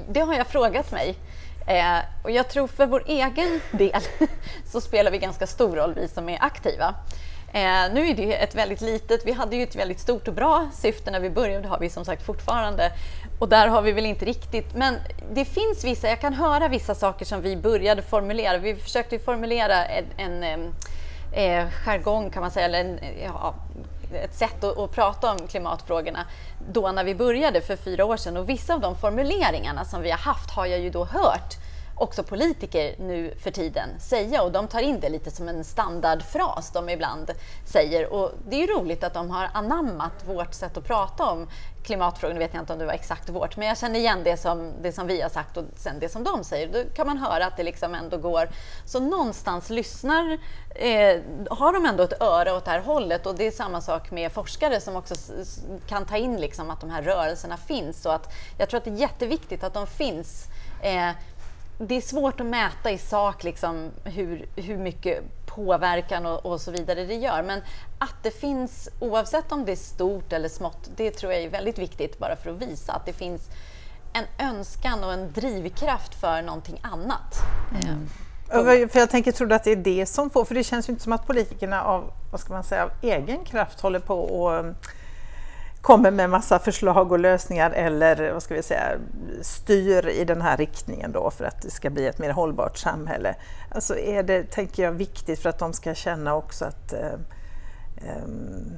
det 0.09 0.19
har 0.19 0.33
jag 0.33 0.47
frågat 0.47 0.91
mig. 0.91 1.17
Eh, 1.67 1.99
och 2.23 2.31
jag 2.31 2.49
tror 2.49 2.67
för 2.67 2.85
vår 2.85 3.03
egen 3.07 3.59
del 3.71 4.01
så 4.65 4.81
spelar 4.81 5.11
vi 5.11 5.17
ganska 5.17 5.47
stor 5.47 5.75
roll, 5.75 5.93
vi 5.93 6.07
som 6.07 6.29
är 6.29 6.43
aktiva. 6.43 6.95
Eh, 7.53 7.93
nu 7.93 8.09
är 8.09 8.15
det 8.15 8.33
ett 8.33 8.55
väldigt 8.55 8.81
litet, 8.81 9.25
vi 9.25 9.31
hade 9.31 9.55
ju 9.55 9.63
ett 9.63 9.75
väldigt 9.75 9.99
stort 9.99 10.27
och 10.27 10.33
bra 10.33 10.69
syfte 10.73 11.11
när 11.11 11.19
vi 11.19 11.29
började, 11.29 11.61
det 11.61 11.67
har 11.67 11.79
vi 11.79 11.89
som 11.89 12.05
sagt 12.05 12.25
fortfarande. 12.25 12.91
Och 13.39 13.49
där 13.49 13.67
har 13.67 13.81
vi 13.81 13.91
väl 13.91 14.05
inte 14.05 14.25
riktigt, 14.25 14.75
men 14.75 14.95
det 15.33 15.45
finns 15.45 15.83
vissa, 15.83 16.07
jag 16.07 16.21
kan 16.21 16.33
höra 16.33 16.67
vissa 16.67 16.95
saker 16.95 17.25
som 17.25 17.41
vi 17.41 17.57
började 17.57 18.01
formulera. 18.01 18.57
Vi 18.57 18.75
försökte 18.75 19.19
formulera 19.19 19.85
en, 19.85 20.43
en 20.43 20.73
en 21.31 21.61
eh, 21.61 21.67
jargong 21.85 22.29
kan 22.29 22.41
man 22.41 22.51
säga, 22.51 22.65
eller 22.65 22.79
en, 22.79 22.99
ja, 23.23 23.55
ett 24.13 24.35
sätt 24.35 24.63
att, 24.63 24.77
att 24.77 24.91
prata 24.91 25.31
om 25.31 25.47
klimatfrågorna 25.47 26.25
då 26.71 26.91
när 26.91 27.03
vi 27.03 27.15
började 27.15 27.61
för 27.61 27.75
fyra 27.75 28.05
år 28.05 28.17
sedan. 28.17 28.37
Och 28.37 28.49
vissa 28.49 28.73
av 28.73 28.79
de 28.79 28.95
formuleringarna 28.95 29.85
som 29.85 30.01
vi 30.01 30.11
har 30.11 30.17
haft 30.17 30.51
har 30.51 30.65
jag 30.65 30.79
ju 30.79 30.89
då 30.89 31.05
hört 31.05 31.55
också 31.97 32.23
politiker 32.23 32.95
nu 32.99 33.33
för 33.39 33.51
tiden 33.51 33.89
säga 33.99 34.43
och 34.43 34.51
de 34.51 34.67
tar 34.67 34.79
in 34.79 34.99
det 34.99 35.09
lite 35.09 35.31
som 35.31 35.47
en 35.47 35.63
standardfras 35.63 36.71
de 36.71 36.89
ibland 36.89 37.31
säger. 37.65 38.13
Och 38.13 38.31
det 38.49 38.55
är 38.55 38.67
ju 38.67 38.73
roligt 38.73 39.03
att 39.03 39.13
de 39.13 39.29
har 39.29 39.49
anammat 39.53 40.27
vårt 40.27 40.53
sätt 40.53 40.77
att 40.77 40.83
prata 40.83 41.31
om 41.31 41.47
klimatfrågan, 41.83 42.35
nu 42.35 42.39
vet 42.39 42.53
jag 42.53 42.61
inte 42.63 42.73
om 42.73 42.79
det 42.79 42.85
var 42.85 42.93
exakt 42.93 43.29
vårt, 43.29 43.57
men 43.57 43.67
jag 43.67 43.77
känner 43.77 43.99
igen 43.99 44.23
det 44.23 44.37
som, 44.37 44.73
det 44.81 44.91
som 44.91 45.07
vi 45.07 45.21
har 45.21 45.29
sagt 45.29 45.57
och 45.57 45.63
sen 45.75 45.99
det 45.99 46.09
som 46.09 46.23
de 46.23 46.43
säger. 46.43 46.67
Då 46.73 46.89
kan 46.95 47.07
man 47.07 47.17
höra 47.17 47.45
att 47.45 47.57
det 47.57 47.63
liksom 47.63 47.95
ändå 47.95 48.17
går. 48.17 48.49
Så 48.85 48.99
någonstans 48.99 49.69
lyssnar, 49.69 50.37
eh, 50.75 51.21
har 51.49 51.73
de 51.73 51.85
ändå 51.85 52.03
ett 52.03 52.21
öra 52.21 52.55
åt 52.55 52.65
det 52.65 52.71
här 52.71 52.79
hållet 52.81 53.25
och 53.25 53.35
det 53.35 53.47
är 53.47 53.51
samma 53.51 53.81
sak 53.81 54.11
med 54.11 54.31
forskare 54.31 54.81
som 54.81 54.95
också 54.95 55.15
kan 55.87 56.05
ta 56.05 56.17
in 56.17 56.37
liksom 56.41 56.69
att 56.69 56.81
de 56.81 56.89
här 56.89 57.01
rörelserna 57.01 57.57
finns. 57.57 58.05
Och 58.05 58.13
att, 58.13 58.33
jag 58.57 58.69
tror 58.69 58.77
att 58.77 58.85
det 58.85 58.91
är 58.91 58.95
jätteviktigt 58.95 59.63
att 59.63 59.73
de 59.73 59.87
finns. 59.87 60.45
Eh, 60.81 61.09
det 61.77 61.95
är 61.95 62.01
svårt 62.01 62.39
att 62.39 62.45
mäta 62.45 62.91
i 62.91 62.97
sak 62.97 63.43
liksom 63.43 63.91
hur, 64.03 64.45
hur 64.55 64.77
mycket 64.77 65.23
påverkan 65.45 66.25
och, 66.25 66.45
och, 66.45 66.61
så 66.61 66.71
vidare 66.71 67.05
det 67.05 67.15
gör. 67.15 67.43
Men 67.43 67.61
att 67.97 68.15
det 68.23 68.31
finns, 68.31 68.89
oavsett 68.99 69.51
om 69.51 69.65
det 69.65 69.71
är 69.71 69.75
stort 69.75 70.33
eller 70.33 70.49
smått, 70.49 70.89
det 70.95 71.11
tror 71.11 71.33
jag 71.33 71.41
är 71.41 71.49
väldigt 71.49 71.77
viktigt 71.77 72.19
bara 72.19 72.35
för 72.35 72.49
att 72.49 72.61
visa 72.61 72.93
att 72.93 73.05
det 73.05 73.13
finns 73.13 73.49
en 74.13 74.47
önskan 74.47 75.03
och 75.03 75.13
en 75.13 75.31
drivkraft 75.31 76.15
för 76.15 76.41
någonting 76.41 76.79
annat. 76.83 77.35
Mm. 77.71 78.07
Mm. 78.49 78.89
För 78.89 78.99
jag 78.99 79.09
tänker, 79.09 79.31
tror 79.31 79.47
du 79.47 79.55
att 79.55 79.63
det 79.63 79.71
är 79.71 79.75
det 79.75 80.05
som 80.05 80.29
får, 80.29 80.45
för 80.45 80.55
det 80.55 80.63
känns 80.63 80.89
ju 80.89 80.91
inte 80.91 81.03
som 81.03 81.13
att 81.13 81.27
politikerna 81.27 81.83
av, 81.83 82.13
vad 82.31 82.41
ska 82.41 82.53
man 82.53 82.63
säga, 82.63 82.83
av 82.83 82.91
egen 83.01 83.45
kraft 83.45 83.81
håller 83.81 83.99
på 83.99 84.15
och 84.15 84.65
kommer 85.81 86.11
med 86.11 86.29
massa 86.29 86.59
förslag 86.59 87.11
och 87.11 87.19
lösningar 87.19 87.71
eller 87.71 88.31
vad 88.33 88.43
ska 88.43 88.53
vi 88.53 88.63
säga, 88.63 88.97
styr 89.41 90.07
i 90.07 90.25
den 90.25 90.41
här 90.41 90.57
riktningen 90.57 91.11
då 91.11 91.31
för 91.31 91.45
att 91.45 91.61
det 91.61 91.69
ska 91.69 91.89
bli 91.89 92.07
ett 92.07 92.19
mer 92.19 92.31
hållbart 92.31 92.77
samhälle. 92.77 93.35
Alltså 93.71 93.97
är 93.97 94.23
det, 94.23 94.43
tänker 94.43 94.83
jag, 94.83 94.91
viktigt 94.91 95.39
för 95.39 95.49
att 95.49 95.59
de 95.59 95.73
ska 95.73 95.93
känna 95.93 96.35
också 96.35 96.65
att 96.65 96.93
eh, 96.93 97.13
ehm, 98.07 98.77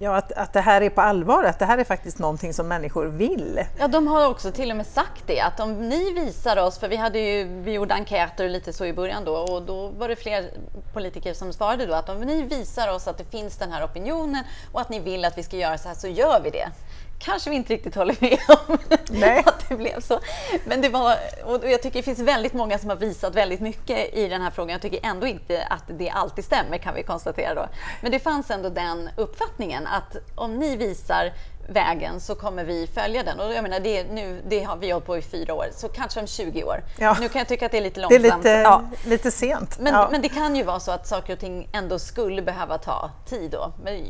ja, 0.00 0.16
att, 0.16 0.32
att 0.32 0.52
det 0.52 0.60
här 0.60 0.80
är 0.80 0.90
på 0.90 1.00
allvar, 1.00 1.44
att 1.44 1.58
det 1.58 1.64
här 1.64 1.78
är 1.78 1.84
faktiskt 1.84 2.18
någonting 2.18 2.54
som 2.54 2.68
människor 2.68 3.06
vill. 3.06 3.64
Ja, 3.78 3.88
de 3.88 4.06
har 4.06 4.30
också 4.30 4.50
till 4.50 4.70
och 4.70 4.76
med 4.76 4.86
sagt 4.86 5.22
det, 5.26 5.40
att 5.40 5.60
om 5.60 5.88
ni 5.88 6.12
visar 6.12 6.56
oss, 6.56 6.78
för 6.78 6.88
vi, 6.88 6.96
hade 6.96 7.18
ju, 7.18 7.44
vi 7.44 7.72
gjorde 7.72 7.94
enkäter 7.94 8.48
lite 8.48 8.72
så 8.72 8.84
i 8.84 8.92
början 8.92 9.24
då, 9.24 9.36
och 9.36 9.62
då 9.62 9.88
var 9.88 10.08
det 10.08 10.16
fler 10.16 10.50
politiker 10.92 11.34
som 11.34 11.52
svarade 11.52 11.86
då 11.86 11.94
att 11.94 12.08
om 12.08 12.20
ni 12.20 12.42
visar 12.42 12.94
oss 12.94 13.08
att 13.08 13.18
det 13.18 13.24
finns 13.24 13.56
den 13.56 13.72
här 13.72 13.84
opinionen 13.84 14.44
och 14.72 14.80
att 14.80 14.88
ni 14.88 15.00
vill 15.00 15.24
att 15.24 15.38
vi 15.38 15.42
ska 15.42 15.56
göra 15.56 15.78
så 15.78 15.88
här, 15.88 15.94
så 15.94 16.08
gör 16.08 16.40
vi 16.44 16.50
det 16.50 16.68
kanske 17.18 17.50
vi 17.50 17.56
inte 17.56 17.72
riktigt 17.74 17.94
håller 17.94 18.16
med 18.20 18.38
om 18.68 18.78
Nej. 19.10 19.42
att 19.46 19.68
det 19.68 19.76
blev 19.76 20.00
så. 20.00 20.20
Men 20.64 20.80
det 20.80 20.88
var, 20.88 21.16
och 21.44 21.70
jag 21.70 21.82
tycker 21.82 21.98
det 21.98 22.02
finns 22.02 22.18
väldigt 22.18 22.52
många 22.52 22.78
som 22.78 22.88
har 22.88 22.96
visat 22.96 23.34
väldigt 23.34 23.60
mycket 23.60 24.14
i 24.14 24.28
den 24.28 24.42
här 24.42 24.50
frågan. 24.50 24.70
Jag 24.70 24.82
tycker 24.82 25.00
ändå 25.02 25.26
inte 25.26 25.66
att 25.70 25.84
det 25.98 26.10
alltid 26.10 26.44
stämmer 26.44 26.78
kan 26.78 26.94
vi 26.94 27.02
konstatera 27.02 27.54
då. 27.54 27.68
Men 28.00 28.12
det 28.12 28.18
fanns 28.18 28.50
ändå 28.50 28.68
den 28.68 29.10
uppfattningen 29.16 29.86
att 29.86 30.16
om 30.34 30.58
ni 30.58 30.76
visar 30.76 31.32
vägen 31.68 32.20
så 32.20 32.34
kommer 32.34 32.64
vi 32.64 32.86
följa 32.86 33.22
den. 33.22 33.40
Och 33.40 33.52
jag 33.52 33.62
menar, 33.62 33.80
det, 33.80 34.04
nu, 34.04 34.42
det 34.48 34.62
har 34.62 34.76
vi 34.76 34.90
hållit 34.90 35.06
på 35.06 35.18
i 35.18 35.22
fyra 35.22 35.54
år, 35.54 35.66
så 35.72 35.88
kanske 35.88 36.20
om 36.20 36.26
20 36.26 36.64
år. 36.64 36.84
Ja. 36.98 37.16
Nu 37.20 37.28
kan 37.28 37.38
jag 37.38 37.48
tycka 37.48 37.66
att 37.66 37.72
det 37.72 37.78
är 37.78 37.82
lite 37.82 38.00
långsamt. 38.00 38.22
Det 38.22 38.28
är 38.28 38.36
lite, 38.36 38.50
ja. 38.50 38.82
lite 39.04 39.30
sent. 39.30 39.78
Men, 39.78 39.94
ja. 39.94 40.08
men 40.12 40.22
det 40.22 40.28
kan 40.28 40.56
ju 40.56 40.62
vara 40.62 40.80
så 40.80 40.90
att 40.90 41.06
saker 41.06 41.32
och 41.32 41.38
ting 41.38 41.68
ändå 41.72 41.98
skulle 41.98 42.42
behöva 42.42 42.78
ta 42.78 43.10
tid 43.26 43.50
då. 43.50 43.72
Men, 43.84 44.06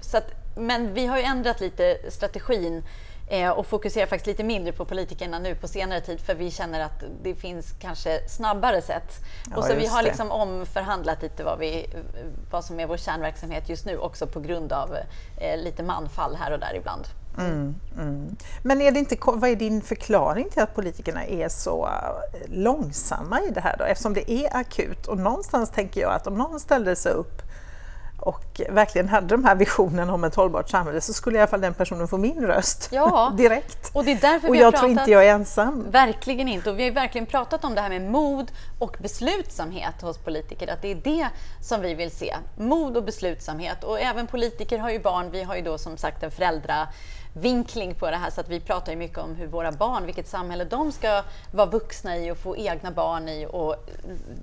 så 0.00 0.16
att, 0.16 0.41
men 0.54 0.94
vi 0.94 1.06
har 1.06 1.18
ju 1.18 1.22
ändrat 1.22 1.60
lite 1.60 1.98
strategin 2.08 2.82
eh, 3.28 3.50
och 3.50 3.66
fokuserar 3.66 4.06
faktiskt 4.06 4.26
lite 4.26 4.44
mindre 4.44 4.72
på 4.72 4.84
politikerna 4.84 5.38
nu 5.38 5.54
på 5.54 5.68
senare 5.68 6.00
tid 6.00 6.20
för 6.20 6.34
vi 6.34 6.50
känner 6.50 6.80
att 6.80 7.04
det 7.22 7.34
finns 7.34 7.74
kanske 7.80 8.28
snabbare 8.28 8.82
sätt. 8.82 9.24
Ja, 9.50 9.56
och 9.56 9.64
så 9.64 9.74
vi 9.74 9.86
har 9.86 10.02
liksom 10.02 10.30
omförhandlat 10.30 11.22
lite 11.22 11.44
vad, 11.44 11.58
vi, 11.58 11.86
vad 12.50 12.64
som 12.64 12.80
är 12.80 12.86
vår 12.86 12.96
kärnverksamhet 12.96 13.68
just 13.68 13.86
nu 13.86 13.98
också 13.98 14.26
på 14.26 14.40
grund 14.40 14.72
av 14.72 14.96
eh, 15.36 15.58
lite 15.58 15.82
manfall 15.82 16.36
här 16.36 16.52
och 16.52 16.58
där 16.58 16.74
ibland. 16.76 17.06
Mm, 17.38 17.74
mm. 17.98 18.36
Men 18.62 18.80
är 18.80 18.92
det 18.92 18.98
inte, 18.98 19.16
vad 19.20 19.50
är 19.50 19.56
din 19.56 19.82
förklaring 19.82 20.50
till 20.50 20.62
att 20.62 20.74
politikerna 20.74 21.24
är 21.24 21.48
så 21.48 21.86
eh, 21.86 22.38
långsamma 22.46 23.42
i 23.42 23.50
det 23.50 23.60
här 23.60 23.76
då? 23.78 23.84
Eftersom 23.84 24.14
det 24.14 24.30
är 24.30 24.56
akut 24.56 25.06
och 25.06 25.18
någonstans 25.18 25.70
tänker 25.70 26.00
jag 26.00 26.12
att 26.12 26.26
om 26.26 26.38
någon 26.38 26.60
ställde 26.60 26.96
sig 26.96 27.12
upp 27.12 27.42
och 28.22 28.60
verkligen 28.68 29.08
hade 29.08 29.26
de 29.26 29.44
här 29.44 29.54
visionerna 29.54 30.14
om 30.14 30.24
ett 30.24 30.34
hållbart 30.34 30.70
samhälle 30.70 31.00
så 31.00 31.12
skulle 31.12 31.38
i 31.38 31.40
alla 31.40 31.50
fall 31.50 31.60
den 31.60 31.74
personen 31.74 32.08
få 32.08 32.18
min 32.18 32.46
röst 32.46 32.88
ja, 32.92 33.32
direkt. 33.36 33.90
Och, 33.92 34.04
det 34.04 34.12
är 34.12 34.20
därför 34.20 34.48
och 34.48 34.54
vi 34.54 34.58
jag 34.58 34.66
har 34.66 34.72
tror 34.72 34.80
pratat, 34.80 35.00
inte 35.00 35.10
jag 35.10 35.26
är 35.26 35.32
ensam. 35.32 35.90
Verkligen 35.90 36.48
inte. 36.48 36.70
Och 36.70 36.78
vi 36.78 36.84
har 36.84 36.90
verkligen 36.90 37.26
pratat 37.26 37.64
om 37.64 37.74
det 37.74 37.80
här 37.80 37.88
med 37.88 38.02
mod 38.02 38.52
och 38.78 38.96
beslutsamhet 39.00 40.02
hos 40.02 40.18
politiker. 40.18 40.72
Att 40.72 40.82
det 40.82 40.90
är 40.90 40.94
det 40.94 41.28
som 41.60 41.80
vi 41.80 41.94
vill 41.94 42.10
se. 42.10 42.36
Mod 42.56 42.96
och 42.96 43.04
beslutsamhet. 43.04 43.84
Och 43.84 44.00
även 44.00 44.26
politiker 44.26 44.78
har 44.78 44.90
ju 44.90 44.98
barn. 44.98 45.30
Vi 45.30 45.42
har 45.42 45.56
ju 45.56 45.62
då 45.62 45.78
som 45.78 45.96
sagt 45.96 46.22
en 46.22 46.30
föräldra 46.30 46.88
vinkling 47.32 47.94
på 47.94 48.10
det 48.10 48.16
här 48.16 48.30
så 48.30 48.40
att 48.40 48.48
vi 48.48 48.60
pratar 48.60 48.92
ju 48.92 48.98
mycket 48.98 49.18
om 49.18 49.34
hur 49.34 49.46
våra 49.46 49.72
barn, 49.72 50.06
vilket 50.06 50.28
samhälle 50.28 50.64
de 50.64 50.92
ska 50.92 51.22
vara 51.52 51.66
vuxna 51.66 52.16
i 52.16 52.30
och 52.30 52.38
få 52.38 52.56
egna 52.56 52.90
barn 52.90 53.28
i 53.28 53.46
och 53.50 53.76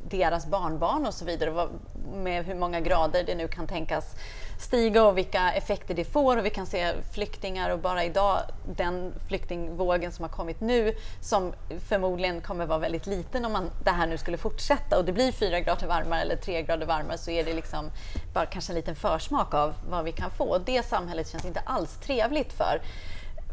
deras 0.10 0.48
barnbarn 0.48 1.06
och 1.06 1.14
så 1.14 1.26
vidare 1.26 1.68
med 2.14 2.46
hur 2.46 2.56
många 2.56 2.80
grader 2.80 3.24
det 3.24 3.36
nu 3.36 3.48
kan 3.48 3.68
tänkas 3.68 4.16
stiga 4.60 5.04
och 5.04 5.18
vilka 5.18 5.52
effekter 5.52 5.94
det 5.94 6.06
får. 6.06 6.38
Och 6.38 6.46
vi 6.46 6.50
kan 6.50 6.66
se 6.66 6.94
flyktingar 7.14 7.70
och 7.70 7.80
bara 7.80 8.04
idag 8.04 8.40
den 8.76 9.14
flyktingvågen 9.28 10.12
som 10.12 10.24
har 10.24 10.30
kommit 10.30 10.62
nu 10.62 10.96
som 11.22 11.54
förmodligen 11.88 12.42
kommer 12.42 12.66
vara 12.66 12.80
väldigt 12.80 13.08
liten 13.08 13.46
om 13.46 13.52
man, 13.52 13.70
det 13.84 13.92
här 13.92 14.08
nu 14.08 14.18
skulle 14.18 14.38
fortsätta 14.38 14.98
och 14.98 15.06
det 15.06 15.14
blir 15.14 15.32
fyra 15.32 15.60
grader 15.60 15.88
varmare 15.88 16.22
eller 16.22 16.36
tre 16.36 16.62
grader 16.62 16.86
varmare 16.86 17.18
så 17.18 17.32
är 17.32 17.44
det 17.44 17.54
liksom 17.54 17.92
bara 18.34 18.46
kanske 18.46 18.72
en 18.72 18.76
liten 18.76 18.96
försmak 18.96 19.54
av 19.54 19.74
vad 19.90 20.06
vi 20.06 20.12
kan 20.12 20.32
få. 20.32 20.44
Och 20.44 20.62
det 20.62 20.86
samhället 20.86 21.30
känns 21.30 21.46
inte 21.46 21.62
alls 21.66 21.98
trevligt 21.98 22.54
för 22.54 22.79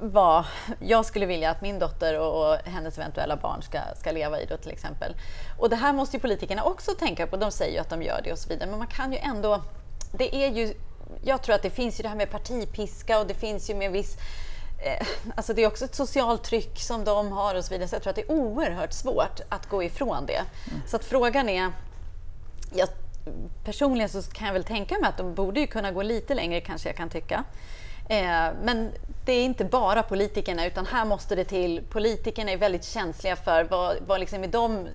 vad 0.01 0.45
jag 0.81 1.05
skulle 1.05 1.27
vilja 1.27 1.51
att 1.51 1.61
min 1.61 1.79
dotter 1.79 2.19
och, 2.19 2.57
hennes 2.65 2.99
eventuella 2.99 3.37
barn 3.37 3.63
ska, 3.63 3.79
ska 3.97 4.13
leva 4.13 4.41
i 4.41 4.47
då 4.47 4.57
till 4.57 4.71
exempel. 4.71 5.15
Och 5.59 5.71
det 5.71 5.77
här 5.77 5.93
måste 5.93 6.17
ju 6.17 6.21
politikerna 6.21 6.63
också 6.63 6.93
tänka 6.93 7.27
på. 7.27 7.37
De 7.37 7.51
säger 7.51 7.73
ju 7.73 7.79
att 7.79 7.91
de 7.91 8.03
gör 8.03 8.21
det 8.25 8.33
och 8.33 8.39
så 8.39 8.49
vidare, 8.49 8.71
men 8.71 8.79
man 8.79 8.89
kan 8.89 9.13
ju 9.13 9.19
ändå... 9.19 9.63
Det 10.13 10.37
är 10.37 10.51
ju 10.51 10.75
jag 11.23 11.43
tror 11.43 11.55
att 11.55 11.63
det 11.63 11.71
finns 11.71 11.99
ju 11.99 12.03
det 12.03 12.09
här 12.09 12.17
med 12.17 12.31
partipiska 12.31 13.19
och 13.21 13.27
det 13.27 13.35
finns 13.35 13.71
ju 13.71 13.75
med 13.75 13.93
viss 13.93 14.17
eh, 14.85 15.07
Alltså 15.35 15.55
det 15.55 15.63
är 15.63 15.67
också 15.67 15.85
ett 15.85 15.95
socialt 15.95 16.45
tryck 16.45 16.81
som 16.81 17.05
de 17.05 17.33
har 17.33 17.55
och 17.55 17.65
så 17.65 17.75
vidare. 17.75 17.89
Så 17.89 17.95
jag 17.95 18.03
tror 18.03 18.11
att 18.11 18.17
det 18.17 18.23
är 18.23 18.31
oerhört 18.31 18.93
svårt 18.93 19.41
att 19.49 19.69
gå 19.69 19.83
ifrån 19.83 20.27
det. 20.27 20.37
Mm. 20.71 20.83
Så 20.87 20.97
att 20.97 21.05
frågan 21.05 21.49
är... 21.49 21.73
Jag, 22.75 22.89
personligen 23.65 24.09
så 24.09 24.23
kan 24.23 24.47
jag 24.47 24.55
väl 24.55 24.65
tänka 24.65 24.99
mig 24.99 25.09
att 25.09 25.17
de 25.17 25.35
borde 25.35 25.61
ju 25.61 25.67
kunna 25.67 25.93
gå 25.93 26.03
lite 26.03 26.35
längre 26.35 26.61
kanske 26.61 26.89
jag 26.89 26.97
kan 26.97 27.09
tycka. 27.09 27.45
Eh, 28.09 28.49
men 28.63 28.93
det 29.25 29.33
är 29.33 29.45
inte 29.45 29.65
bara 29.65 30.03
politikerna 30.03 30.67
utan 30.67 30.87
här 30.87 31.05
måste 31.05 31.35
det 31.35 31.45
till. 31.45 31.83
Politikerna 31.91 32.51
är 32.51 32.57
väldigt 32.57 32.85
känsliga 32.85 33.37
för 33.37 33.65
vad, 33.65 33.97
vad 34.07 34.21
liksom 34.21 34.45
är 34.45 34.49
de 34.49 34.89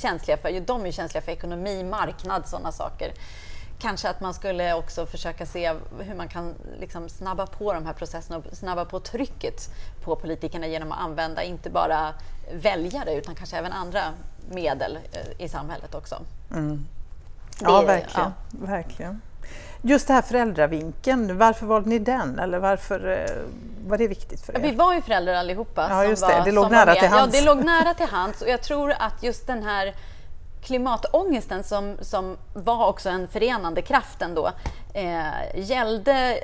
känsliga 0.00 0.36
för? 0.36 0.48
Jo, 0.48 0.62
de 0.66 0.86
är 0.86 0.90
känsliga 0.90 1.22
för 1.22 1.32
ekonomi, 1.32 1.84
marknad, 1.84 2.48
sådana 2.48 2.72
saker 2.72 3.12
kanske 3.78 4.08
att 4.08 4.20
man 4.20 4.34
skulle 4.34 4.74
också 4.74 5.06
försöka 5.06 5.46
se 5.46 5.74
hur 6.00 6.14
man 6.14 6.28
kan 6.28 6.54
liksom 6.80 7.08
snabba 7.08 7.46
på 7.46 7.72
de 7.72 7.86
här 7.86 7.92
processerna 7.92 8.36
och 8.38 8.44
snabba 8.52 8.84
på 8.84 9.00
trycket 9.00 9.70
på 10.04 10.16
politikerna 10.16 10.66
genom 10.66 10.92
att 10.92 11.00
använda 11.00 11.42
inte 11.42 11.70
bara 11.70 12.14
väljare 12.52 13.14
utan 13.14 13.34
kanske 13.34 13.56
även 13.56 13.72
andra 13.72 14.02
medel 14.50 14.98
eh, 15.12 15.44
i 15.44 15.48
samhället 15.48 15.94
också. 15.94 16.22
Mm. 16.50 16.86
Ja, 17.60 17.80
det, 17.80 17.86
verkligen, 17.86 18.32
ja. 18.50 18.66
verkligen. 18.66 19.20
Just 19.82 20.06
det 20.06 20.12
här 20.14 20.22
föräldravinkeln, 20.22 21.38
varför 21.38 21.66
valde 21.66 21.88
ni 21.88 21.98
den? 21.98 22.38
Eller 22.38 22.58
varför 22.58 23.08
eh, 23.08 23.88
var 23.88 23.98
det 23.98 24.08
viktigt 24.08 24.40
för 24.40 24.58
er? 24.58 24.62
Vi 24.62 24.70
var 24.74 24.94
ju 24.94 25.02
föräldrar 25.02 25.34
allihopa. 25.34 25.86
Ja, 25.90 26.04
just 26.04 26.26
det. 26.26 26.38
Var, 26.38 26.44
det 26.44 26.52
låg 26.52 26.70
nära 26.70 26.94
till 26.94 27.08
hands. 27.08 27.34
Ja, 27.34 27.40
det 27.40 27.46
låg 27.46 27.64
nära 27.64 27.94
till 27.94 28.06
hands 28.06 28.42
och 28.42 28.48
jag 28.48 28.62
tror 28.62 28.94
att 28.98 29.22
just 29.22 29.46
den 29.46 29.62
här 29.62 29.94
klimatångesten 30.62 31.64
som, 31.64 31.96
som 32.00 32.36
var 32.54 32.86
också 32.86 33.08
en 33.08 33.28
förenande 33.28 33.82
kraft 33.82 34.22
ändå 34.22 34.52
eh, 34.94 35.58
gällde 35.60 36.38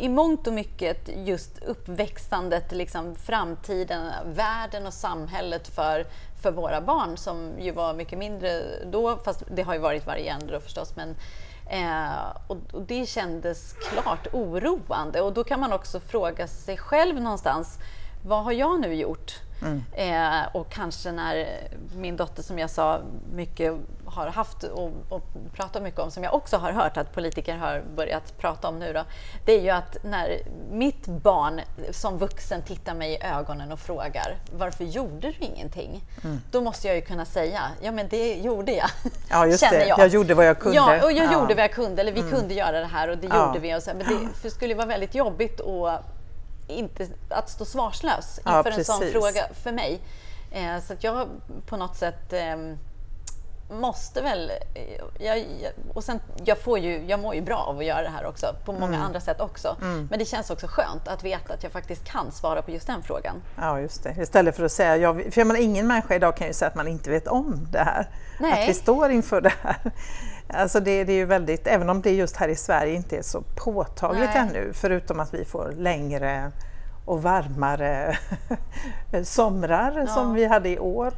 i 0.00 0.08
mångt 0.08 0.46
och 0.46 0.52
mycket 0.52 1.08
just 1.16 1.62
uppväxtandet, 1.62 2.72
liksom 2.72 3.16
framtiden, 3.16 4.12
världen 4.26 4.86
och 4.86 4.94
samhället 4.94 5.68
för, 5.68 6.06
för 6.44 6.52
våra 6.52 6.80
barn 6.80 7.16
som 7.16 7.60
ju 7.60 7.70
var 7.72 7.94
mycket 7.94 8.18
mindre 8.18 8.62
då, 8.84 9.16
fast 9.16 9.42
det 9.46 9.62
har 9.62 9.74
ju 9.74 9.80
varit 9.80 10.06
varierande 10.06 10.52
då 10.52 10.60
förstås. 10.60 10.96
Men, 10.96 11.16
eh, 11.70 12.36
och, 12.46 12.56
och, 12.72 12.82
det 12.82 13.06
kändes 13.06 13.72
klart 13.72 14.26
oroande 14.32 15.20
och 15.20 15.32
då 15.32 15.44
kan 15.44 15.60
man 15.60 15.72
också 15.72 16.00
fråga 16.00 16.46
sig 16.46 16.76
själv 16.76 17.20
någonstans, 17.20 17.78
vad 18.22 18.44
har 18.44 18.52
jag 18.52 18.80
nu 18.80 18.94
gjort? 18.94 19.40
Mm. 19.62 19.84
Eh, 19.92 20.48
och 20.52 20.70
kanske 20.70 21.12
när 21.12 21.46
min 21.96 22.16
dotter, 22.16 22.42
som 22.42 22.58
jag 22.58 22.70
sa, 22.70 23.00
mycket 23.32 23.74
har 24.04 24.26
haft 24.26 24.62
och, 24.62 24.90
och 25.08 25.22
pratat 25.52 25.82
mycket 25.82 26.00
om, 26.00 26.10
som 26.10 26.24
jag 26.24 26.34
också 26.34 26.56
har 26.56 26.72
hört 26.72 26.96
att 26.96 27.12
politiker 27.12 27.56
har 27.56 27.82
börjat 27.96 28.38
prata 28.38 28.68
om 28.68 28.78
nu, 28.78 28.92
då, 28.92 29.04
det 29.44 29.52
är 29.52 29.60
ju 29.60 29.70
att 29.70 29.96
när 30.02 30.38
mitt 30.70 31.06
barn 31.06 31.60
som 31.90 32.18
vuxen 32.18 32.62
tittar 32.62 32.94
mig 32.94 33.12
i 33.12 33.24
ögonen 33.24 33.72
och 33.72 33.80
frågar 33.80 34.36
varför 34.52 34.84
gjorde 34.84 35.30
du 35.30 35.34
ingenting? 35.40 36.04
Mm. 36.24 36.40
Då 36.50 36.60
måste 36.60 36.86
jag 36.86 36.96
ju 36.96 37.02
kunna 37.02 37.24
säga, 37.24 37.60
ja 37.82 37.92
men 37.92 38.08
det 38.08 38.34
gjorde 38.34 38.72
jag. 38.72 38.90
Ja, 39.30 39.46
just 39.46 39.70
det. 39.70 39.86
Jag. 39.86 39.98
jag. 39.98 40.08
gjorde 40.08 40.34
vad 40.34 40.46
jag 40.46 40.58
kunde. 40.58 40.76
Ja, 40.76 41.04
och 41.04 41.12
jag 41.12 41.26
ja. 41.26 41.32
gjorde 41.32 41.54
vad 41.54 41.64
jag 41.64 41.72
kunde, 41.72 42.02
eller 42.02 42.12
vi 42.12 42.20
mm. 42.20 42.32
kunde 42.32 42.54
göra 42.54 42.80
det 42.80 42.86
här 42.86 43.08
och 43.08 43.18
det 43.18 43.26
ja. 43.26 43.46
gjorde 43.46 43.58
vi. 43.58 43.74
Och 43.74 43.82
så, 43.82 43.90
men 43.94 44.30
det 44.42 44.50
skulle 44.50 44.74
vara 44.74 44.86
väldigt 44.86 45.14
jobbigt 45.14 45.60
att, 45.60 46.04
inte, 46.66 47.08
att 47.28 47.50
stå 47.50 47.64
svarslös 47.64 48.38
inför 48.38 48.70
ja, 48.70 48.76
en 48.76 48.84
sån 48.84 49.02
fråga 49.12 49.48
för 49.62 49.72
mig. 49.72 50.00
Eh, 50.50 50.80
så 50.86 50.92
att 50.92 51.04
jag 51.04 51.28
på 51.66 51.76
något 51.76 51.96
sätt 51.96 52.32
eh, 52.32 52.56
måste 53.70 54.22
väl... 54.22 54.52
Jag, 55.18 55.46
och 55.94 56.04
sen, 56.04 56.20
jag, 56.44 56.58
får 56.58 56.78
ju, 56.78 57.04
jag 57.06 57.20
mår 57.20 57.34
ju 57.34 57.40
bra 57.40 57.56
av 57.56 57.78
att 57.78 57.84
göra 57.84 58.02
det 58.02 58.08
här 58.08 58.26
också, 58.26 58.46
på 58.64 58.72
många 58.72 58.86
mm. 58.86 59.02
andra 59.02 59.20
sätt 59.20 59.40
också. 59.40 59.76
Mm. 59.82 60.08
Men 60.10 60.18
det 60.18 60.24
känns 60.24 60.50
också 60.50 60.66
skönt 60.66 61.08
att 61.08 61.24
veta 61.24 61.54
att 61.54 61.62
jag 61.62 61.72
faktiskt 61.72 62.04
kan 62.04 62.32
svara 62.32 62.62
på 62.62 62.70
just 62.70 62.86
den 62.86 63.02
frågan. 63.02 63.42
Ja, 63.56 63.80
just 63.80 64.02
det. 64.02 64.16
Istället 64.22 64.56
för 64.56 64.64
att 64.64 64.72
säga... 64.72 64.96
Jag, 64.96 65.16
för 65.16 65.40
jag 65.40 65.46
menar, 65.46 65.60
ingen 65.60 65.86
människa 65.86 66.14
idag 66.14 66.36
kan 66.36 66.46
ju 66.46 66.52
säga 66.52 66.68
att 66.68 66.74
man 66.74 66.88
inte 66.88 67.10
vet 67.10 67.28
om 67.28 67.68
det 67.70 67.78
här. 67.78 68.08
Nej. 68.40 68.62
Att 68.62 68.68
vi 68.68 68.74
står 68.74 69.10
inför 69.10 69.40
det 69.40 69.52
här. 69.62 69.92
Alltså 70.48 70.80
det, 70.80 71.04
det, 71.04 71.12
är 71.12 71.16
ju 71.16 71.24
väldigt, 71.24 71.66
även 71.66 71.90
om 71.90 72.02
det 72.02 72.10
just 72.10 72.36
här 72.36 72.48
i 72.48 72.56
Sverige 72.56 72.94
inte 72.94 73.16
är 73.16 73.22
så 73.22 73.42
påtagligt 73.56 74.30
Nej. 74.34 74.48
ännu, 74.48 74.72
förutom 74.72 75.20
att 75.20 75.34
vi 75.34 75.44
får 75.44 75.72
längre 75.76 76.52
och 77.04 77.22
varmare 77.22 78.18
somrar 79.24 79.94
ja. 79.96 80.06
som 80.06 80.34
vi 80.34 80.44
hade 80.44 80.68
i 80.68 80.78
år. 80.78 81.12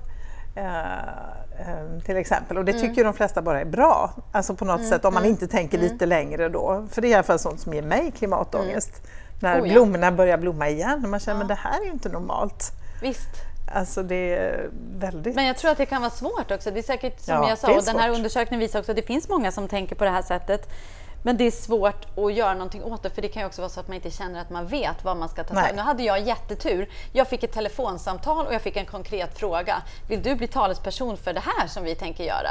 Uh, 0.59 2.01
till 2.05 2.17
exempel. 2.17 2.59
Och 2.59 2.65
det 2.65 2.73
tycker 2.73 3.01
mm. 3.01 3.05
de 3.05 3.15
flesta 3.15 3.43
bara 3.43 3.61
är 3.61 3.65
bra. 3.65 4.11
Alltså 4.33 4.55
på 4.55 4.65
något 4.65 4.79
mm. 4.79 4.91
sätt 4.91 5.05
om 5.05 5.15
man 5.15 5.23
mm. 5.23 5.31
inte 5.31 5.49
tänker 5.49 5.79
mm. 5.79 5.93
lite 5.93 6.07
längre 6.07 6.49
då. 6.49 6.87
För 6.91 7.03
det 7.03 7.09
är 7.09 7.11
i 7.11 7.15
alla 7.15 7.23
fall 7.23 7.39
sånt 7.39 7.61
som 7.61 7.75
ger 7.75 7.83
mig 7.83 8.11
klimatångest. 8.11 8.91
Mm. 8.99 9.11
När 9.41 9.63
oh, 9.63 9.69
ja. 9.69 9.73
blommorna 9.73 10.13
börjar 10.13 10.39
blomma 10.39 10.69
igen 10.69 11.05
och 11.05 11.11
man 11.11 11.21
känner 11.21 11.45
att 11.45 11.51
ja. 11.51 11.55
det 11.55 11.61
här 11.69 11.87
är 11.87 11.93
inte 11.93 12.09
normalt. 12.09 12.73
Visst. 13.03 13.46
Alltså 13.73 14.03
det 14.03 14.35
är 14.35 14.71
väldigt... 14.99 15.35
Men 15.35 15.45
jag 15.45 15.57
tror 15.57 15.71
att 15.71 15.79
det 15.79 15.87
kan 15.87 16.03
vara 16.03 16.11
svårt 16.11 16.51
också. 16.51 16.71
Det 16.71 16.79
är 16.79 16.83
säkert 16.83 17.21
som 17.21 17.35
ja, 17.35 17.49
jag 17.49 17.59
sa, 17.59 17.77
och 17.77 17.85
den 17.85 17.99
här 17.99 18.11
undersökningen 18.11 18.61
visar 18.61 18.79
också 18.79 18.93
att 18.93 18.97
det 18.97 19.03
finns 19.03 19.29
många 19.29 19.53
som 19.53 19.69
tänker 19.69 19.97
på 19.97 20.05
det 20.05 20.11
här 20.11 20.23
sättet. 20.23 20.69
Men 21.23 21.37
det 21.37 21.45
är 21.45 21.51
svårt 21.51 22.07
att 22.17 22.35
göra 22.35 22.53
någonting 22.53 22.83
åt 22.83 23.03
det 23.03 23.11
för 23.11 23.23
det 23.23 23.29
kan 23.29 23.43
ju 23.43 23.47
också 23.47 23.63
vara 23.63 23.69
så 23.69 23.81
att 23.81 23.89
man 23.89 23.95
inte 23.95 24.11
känner 24.11 24.41
att 24.41 24.51
man 24.51 24.67
vet 24.67 25.05
vad 25.05 25.17
man 25.17 25.29
ska 25.29 25.45
ta 25.45 25.55
tag 25.55 25.71
i. 25.71 25.77
Nu 25.77 25.83
hade 25.83 26.03
jag 26.03 26.21
jättetur. 26.21 26.89
Jag 27.13 27.29
fick 27.29 27.43
ett 27.43 27.53
telefonsamtal 27.53 28.47
och 28.47 28.55
jag 28.55 28.63
fick 28.63 28.77
en 28.77 28.87
konkret 28.87 29.39
fråga. 29.39 29.83
Vill 30.09 30.23
du 30.23 30.35
bli 30.35 30.49
talesperson 30.49 31.17
för 31.17 31.33
det 31.33 31.41
här 31.41 31.67
som 31.67 31.85
vi 31.85 31.95
tänker 31.95 32.25
göra? 32.25 32.51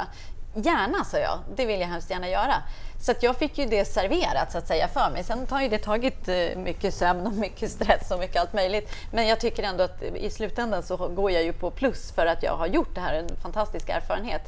Gärna, 0.55 1.03
sa 1.03 1.17
jag. 1.17 1.39
Det 1.55 1.65
vill 1.65 1.79
jag 1.79 1.87
hemskt 1.87 2.09
gärna 2.09 2.29
göra. 2.29 2.63
Så 2.99 3.11
att 3.11 3.23
jag 3.23 3.35
fick 3.35 3.57
ju 3.57 3.65
det 3.65 3.85
serverat 3.85 4.51
så 4.51 4.57
att 4.57 4.67
säga 4.67 4.87
för 4.87 5.09
mig. 5.11 5.23
Sen 5.23 5.47
har 5.49 5.61
ju 5.61 5.69
det 5.69 5.77
tagit 5.77 6.27
eh, 6.27 6.57
mycket 6.57 6.93
sömn 6.93 7.27
och 7.27 7.33
mycket 7.45 7.71
stress 7.71 8.11
och 8.11 8.19
mycket 8.19 8.41
allt 8.41 8.53
möjligt. 8.53 8.91
Men 9.11 9.27
jag 9.27 9.39
tycker 9.39 9.63
ändå 9.63 9.83
att 9.83 10.03
i 10.03 10.29
slutändan 10.29 10.83
så 10.83 10.97
går 10.97 11.31
jag 11.31 11.43
ju 11.43 11.53
på 11.53 11.71
plus 11.71 12.11
för 12.11 12.25
att 12.25 12.43
jag 12.43 12.57
har 12.57 12.67
gjort 12.67 12.95
det 12.95 13.01
här, 13.01 13.13
en 13.13 13.29
fantastisk 13.41 13.89
erfarenhet. 13.89 14.41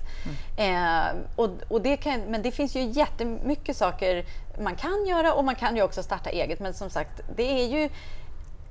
Mm. 0.57 1.15
Eh, 1.15 1.15
och, 1.35 1.49
och 1.67 1.81
det 1.81 1.97
kan, 1.97 2.21
men 2.21 2.41
det 2.41 2.51
finns 2.51 2.75
ju 2.75 2.81
jättemycket 2.81 3.77
saker 3.77 4.25
man 4.59 4.75
kan 4.75 5.05
göra 5.05 5.33
och 5.33 5.45
man 5.45 5.55
kan 5.55 5.75
ju 5.75 5.81
också 5.81 6.03
starta 6.03 6.29
eget. 6.29 6.59
Men 6.59 6.73
som 6.73 6.89
sagt, 6.89 7.21
det 7.35 7.63
är 7.63 7.67
ju 7.67 7.89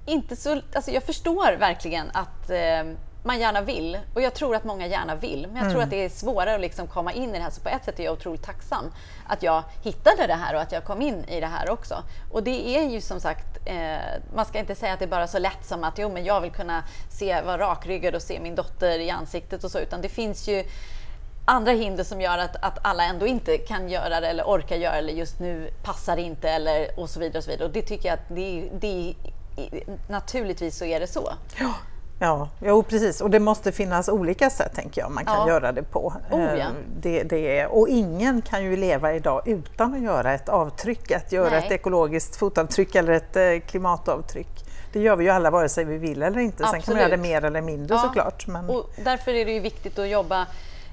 inte 0.06 0.36
så... 0.36 0.60
Alltså 0.74 0.90
jag 0.90 1.02
förstår 1.02 1.56
verkligen 1.56 2.10
att 2.12 2.50
eh, 2.50 2.84
man 3.26 3.38
gärna 3.38 3.60
vill. 3.60 3.98
Och 4.14 4.22
jag 4.22 4.34
tror 4.34 4.56
att 4.56 4.64
många 4.64 4.86
gärna 4.86 5.14
vill. 5.14 5.46
Men 5.46 5.56
jag 5.56 5.62
mm. 5.62 5.72
tror 5.72 5.82
att 5.82 5.90
det 5.90 6.04
är 6.04 6.08
svårare 6.08 6.54
att 6.54 6.60
liksom 6.60 6.86
komma 6.86 7.12
in 7.12 7.30
i 7.30 7.32
det 7.38 7.44
här. 7.44 7.50
Så 7.50 7.60
på 7.60 7.68
ett 7.68 7.84
sätt 7.84 8.00
är 8.00 8.04
jag 8.04 8.12
otroligt 8.12 8.42
tacksam 8.42 8.84
att 9.26 9.42
jag 9.42 9.62
hittade 9.82 10.26
det 10.26 10.34
här 10.34 10.54
och 10.54 10.60
att 10.60 10.72
jag 10.72 10.84
kom 10.84 11.02
in 11.02 11.24
i 11.24 11.40
det 11.40 11.46
här 11.46 11.70
också. 11.70 12.02
Och 12.32 12.42
det 12.42 12.76
är 12.76 12.88
ju 12.88 13.00
som 13.00 13.20
sagt, 13.20 13.58
eh, 13.64 13.96
man 14.34 14.44
ska 14.44 14.58
inte 14.58 14.74
säga 14.74 14.92
att 14.92 14.98
det 14.98 15.04
är 15.04 15.08
bara 15.08 15.26
så 15.26 15.38
lätt 15.38 15.64
som 15.64 15.84
att 15.84 15.98
jo, 15.98 16.08
men 16.08 16.24
jag 16.24 16.40
vill 16.40 16.50
kunna 16.50 16.84
se, 17.10 17.42
vara 17.42 17.58
rakryggad 17.58 18.14
och 18.14 18.22
se 18.22 18.40
min 18.40 18.54
dotter 18.54 18.98
i 18.98 19.10
ansiktet 19.10 19.64
och 19.64 19.70
så, 19.70 19.78
utan 19.78 20.00
det 20.00 20.08
finns 20.08 20.48
ju 20.48 20.64
andra 21.44 21.72
hinder 21.72 22.04
som 22.04 22.20
gör 22.20 22.38
att, 22.38 22.56
att 22.64 22.78
alla 22.82 23.04
ändå 23.04 23.26
inte 23.26 23.58
kan 23.58 23.88
göra 23.88 24.20
det 24.20 24.28
eller 24.28 24.44
orkar 24.44 24.76
göra 24.76 24.92
det 24.92 24.98
eller 24.98 25.12
just 25.12 25.40
nu 25.40 25.70
passar 25.82 26.16
inte 26.16 26.50
eller 26.50 27.00
och 27.00 27.10
så 27.10 27.20
vidare. 27.20 27.38
Och 27.38 27.44
så 27.44 27.50
vidare. 27.50 27.66
Och 27.66 27.72
det 27.72 27.82
tycker 27.82 28.08
jag 28.08 28.14
att 28.14 28.28
det, 28.28 28.68
det, 28.80 29.14
naturligtvis 30.08 30.78
så 30.78 30.84
är 30.84 31.00
det 31.00 31.06
så. 31.06 31.32
Ja. 31.58 31.74
Ja, 32.18 32.48
jo, 32.60 32.82
precis. 32.82 33.20
Och 33.20 33.30
det 33.30 33.40
måste 33.40 33.72
finnas 33.72 34.08
olika 34.08 34.50
sätt 34.50 34.74
tänker 34.74 35.00
jag 35.00 35.10
man 35.10 35.24
kan 35.24 35.34
ja. 35.34 35.48
göra 35.48 35.72
det 35.72 35.82
på. 35.82 36.14
Oh, 36.30 36.40
ja. 36.40 36.58
Eh, 36.58 36.66
det, 37.00 37.22
det 37.22 37.58
är, 37.58 37.66
och 37.66 37.88
ingen 37.88 38.42
kan 38.42 38.64
ju 38.64 38.76
leva 38.76 39.14
idag 39.14 39.48
utan 39.48 39.94
att 39.94 40.00
göra 40.00 40.34
ett 40.34 40.48
avtryck, 40.48 41.10
att 41.10 41.32
göra 41.32 41.50
Nej. 41.50 41.58
ett 41.58 41.72
ekologiskt 41.72 42.36
fotavtryck 42.36 42.94
eller 42.94 43.12
ett 43.12 43.36
eh, 43.36 43.68
klimatavtryck. 43.68 44.64
Det 44.92 45.00
gör 45.00 45.16
vi 45.16 45.24
ju 45.24 45.30
alla 45.30 45.50
vare 45.50 45.68
sig 45.68 45.84
vi 45.84 45.98
vill 45.98 46.22
eller 46.22 46.38
inte. 46.38 46.64
Absolut. 46.64 46.70
Sen 46.70 46.82
kan 46.82 46.94
man 46.94 47.00
göra 47.00 47.16
det 47.16 47.22
mer 47.22 47.44
eller 47.44 47.62
mindre 47.62 47.94
ja. 47.94 48.02
såklart. 48.02 48.46
Men... 48.46 48.70
Och 48.70 48.90
därför 49.04 49.34
är 49.34 49.44
det 49.44 49.52
ju 49.52 49.60
viktigt 49.60 49.98
att 49.98 50.08
jobba 50.08 50.46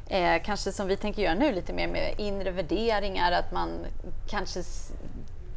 Eh, 0.07 0.41
kanske 0.45 0.71
som 0.71 0.87
vi 0.87 0.97
tänker 0.97 1.21
göra 1.21 1.35
nu, 1.35 1.51
lite 1.51 1.73
mer 1.73 1.87
med 1.87 2.15
inre 2.17 2.51
värderingar, 2.51 3.31
att 3.31 3.51
man 3.51 3.69
kanske 4.27 4.63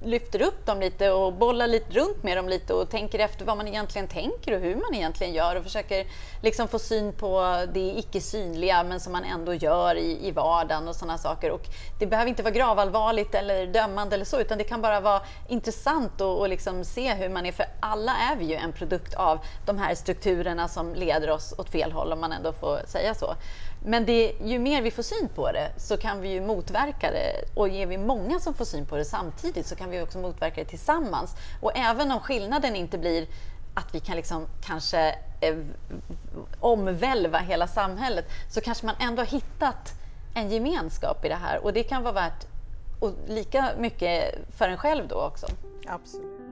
lyfter 0.02 0.42
upp 0.42 0.66
dem 0.66 0.80
lite 0.80 1.10
och 1.10 1.32
bollar 1.32 1.66
lite 1.66 1.92
runt 1.92 2.22
med 2.22 2.36
dem 2.36 2.48
lite 2.48 2.74
och 2.74 2.90
tänker 2.90 3.18
efter 3.18 3.44
vad 3.44 3.56
man 3.56 3.68
egentligen 3.68 4.08
tänker 4.08 4.52
och 4.52 4.60
hur 4.60 4.76
man 4.76 4.94
egentligen 4.94 5.32
gör 5.32 5.56
och 5.56 5.64
försöker 5.64 6.06
liksom 6.42 6.68
få 6.68 6.78
syn 6.78 7.12
på 7.12 7.64
det 7.74 7.94
icke 7.98 8.20
synliga 8.20 8.84
men 8.84 9.00
som 9.00 9.12
man 9.12 9.24
ändå 9.24 9.54
gör 9.54 9.94
i, 9.94 10.28
i 10.28 10.30
vardagen 10.30 10.88
och 10.88 10.96
sådana 10.96 11.18
saker. 11.18 11.50
Och 11.50 11.62
det 11.98 12.06
behöver 12.06 12.28
inte 12.28 12.42
vara 12.42 12.54
gravallvarligt 12.54 13.34
eller 13.34 13.66
dömande 13.66 14.14
eller 14.14 14.24
så 14.24 14.40
utan 14.40 14.58
det 14.58 14.64
kan 14.64 14.82
bara 14.82 15.00
vara 15.00 15.22
intressant 15.48 16.20
att 16.20 16.20
och 16.20 16.48
liksom 16.48 16.84
se 16.84 17.14
hur 17.14 17.28
man 17.28 17.46
är 17.46 17.52
för 17.52 17.66
alla 17.80 18.12
är 18.16 18.36
vi 18.36 18.44
ju 18.44 18.54
en 18.54 18.72
produkt 18.72 19.14
av 19.14 19.38
de 19.66 19.78
här 19.78 19.94
strukturerna 19.94 20.68
som 20.68 20.94
leder 20.94 21.30
oss 21.30 21.54
åt 21.58 21.70
fel 21.70 21.92
håll 21.92 22.12
om 22.12 22.20
man 22.20 22.32
ändå 22.32 22.52
får 22.52 22.80
säga 22.86 23.14
så. 23.14 23.34
Men 23.84 24.06
det, 24.06 24.32
ju 24.44 24.58
mer 24.58 24.82
vi 24.82 24.90
får 24.90 25.02
syn 25.02 25.28
på 25.34 25.52
det 25.52 25.72
så 25.76 25.96
kan 25.96 26.20
vi 26.20 26.28
ju 26.28 26.40
motverka 26.40 27.10
det 27.10 27.44
och 27.54 27.68
ger 27.68 27.86
vi 27.86 27.98
många 27.98 28.40
som 28.40 28.54
får 28.54 28.64
syn 28.64 28.86
på 28.86 28.96
det 28.96 29.04
samtidigt 29.04 29.66
så 29.66 29.76
kan 29.76 29.85
kan 29.86 29.90
vi 29.90 30.02
också 30.02 30.18
motverka 30.18 30.60
det 30.60 30.70
tillsammans. 30.70 31.36
Och 31.60 31.72
även 31.74 32.12
om 32.12 32.20
skillnaden 32.20 32.76
inte 32.76 32.98
blir 32.98 33.26
att 33.74 33.94
vi 33.94 34.00
kan 34.00 34.16
liksom 34.16 34.46
kanske 34.66 35.14
eh, 35.40 35.56
omvälva 36.60 37.38
hela 37.38 37.66
samhället 37.66 38.24
så 38.50 38.60
kanske 38.60 38.86
man 38.86 38.94
ändå 38.98 39.22
har 39.22 39.26
hittat 39.26 39.94
en 40.34 40.50
gemenskap 40.50 41.24
i 41.24 41.28
det 41.28 41.34
här 41.34 41.64
och 41.64 41.72
det 41.72 41.82
kan 41.82 42.02
vara 42.02 42.14
värt 42.14 42.46
och 43.00 43.12
lika 43.28 43.70
mycket 43.78 44.34
för 44.56 44.68
en 44.68 44.76
själv 44.76 45.08
då 45.08 45.22
också. 45.22 45.46
Absolut. 45.86 46.45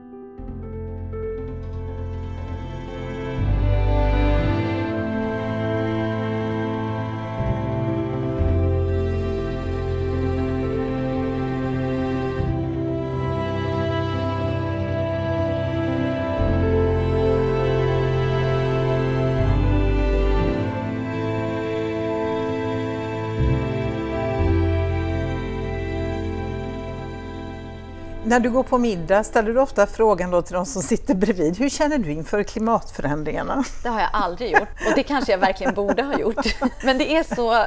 När 28.27 28.39
du 28.39 28.49
går 28.49 28.63
på 28.63 28.77
middag 28.77 29.23
ställer 29.23 29.53
du 29.53 29.59
ofta 29.59 29.87
frågan 29.87 30.31
då 30.31 30.41
till 30.41 30.53
de 30.53 30.65
som 30.65 30.81
sitter 30.81 31.15
bredvid, 31.15 31.57
hur 31.57 31.69
känner 31.69 31.97
du 31.97 32.11
inför 32.11 32.43
klimatförändringarna? 32.43 33.63
Det 33.83 33.89
har 33.89 33.99
jag 33.99 34.09
aldrig 34.13 34.51
gjort 34.51 34.69
och 34.87 34.95
det 34.95 35.03
kanske 35.03 35.31
jag 35.31 35.39
verkligen 35.39 35.73
borde 35.73 36.03
ha 36.03 36.19
gjort. 36.19 36.45
Men 36.83 36.97
det 36.97 37.15
är 37.15 37.35
så 37.35 37.65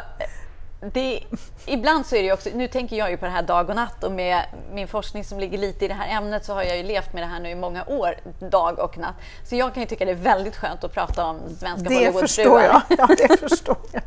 det, 0.81 1.21
ibland 1.67 2.07
så 2.07 2.17
är 2.17 2.23
det 2.23 2.33
också, 2.33 2.49
nu 2.55 2.69
tänker 2.69 2.97
jag 2.97 3.11
ju 3.11 3.17
på 3.17 3.25
det 3.25 3.31
här 3.31 3.43
dag 3.43 3.69
och 3.69 3.77
natt 3.77 4.05
och 4.05 4.12
med 4.12 4.43
min 4.73 4.88
forskning 4.88 5.25
som 5.25 5.41
ligger 5.41 5.59
lite 5.59 5.85
i 5.85 5.88
det 5.88 5.95
här 5.95 6.17
ämnet 6.17 6.45
så 6.45 6.55
har 6.55 6.62
jag 6.62 6.77
ju 6.77 6.83
levt 6.83 7.12
med 7.12 7.23
det 7.23 7.27
här 7.27 7.41
nu 7.41 7.51
i 7.51 7.55
många 7.55 7.85
år, 7.85 8.14
dag 8.51 8.79
och 8.79 8.99
natt. 8.99 9.14
Så 9.45 9.57
jag 9.57 9.75
kan 9.75 9.83
ju 9.83 9.87
tycka 9.87 10.05
det 10.05 10.11
är 10.11 10.14
väldigt 10.14 10.57
skönt 10.57 10.85
att 10.85 10.93
prata 10.93 11.25
om 11.25 11.41
svenska 11.59 11.95
Hollywoodfruar. 11.95 12.83
Ja, 12.88 13.09
det 13.19 13.41
förstår 13.41 13.77
jag. 13.93 14.03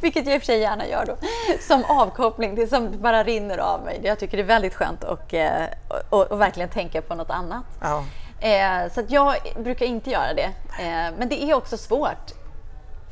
Vilket 0.00 0.26
jag 0.26 0.34
i 0.34 0.38
och 0.38 0.42
för 0.42 0.46
sig 0.46 0.60
gärna 0.60 0.86
gör 0.86 1.06
då. 1.06 1.16
Som 1.60 1.84
avkoppling, 1.84 2.54
det 2.54 2.66
som 2.66 3.02
bara 3.02 3.24
rinner 3.24 3.58
av 3.58 3.82
mig. 3.84 4.00
Jag 4.02 4.18
tycker 4.18 4.36
det 4.36 4.42
är 4.42 4.46
väldigt 4.46 4.74
skönt 4.74 5.04
att 5.04 5.32
eh, 5.32 5.48
och, 5.88 6.20
och, 6.20 6.32
och 6.32 6.40
verkligen 6.40 6.68
tänka 6.68 7.02
på 7.02 7.14
något 7.14 7.30
annat. 7.30 7.64
Ja. 7.80 8.04
Eh, 8.40 8.92
så 8.92 9.02
jag 9.08 9.34
brukar 9.56 9.86
inte 9.86 10.10
göra 10.10 10.34
det. 10.34 10.50
Eh, 10.78 11.14
men 11.18 11.28
det 11.28 11.42
är 11.42 11.54
också 11.54 11.76
svårt. 11.76 12.32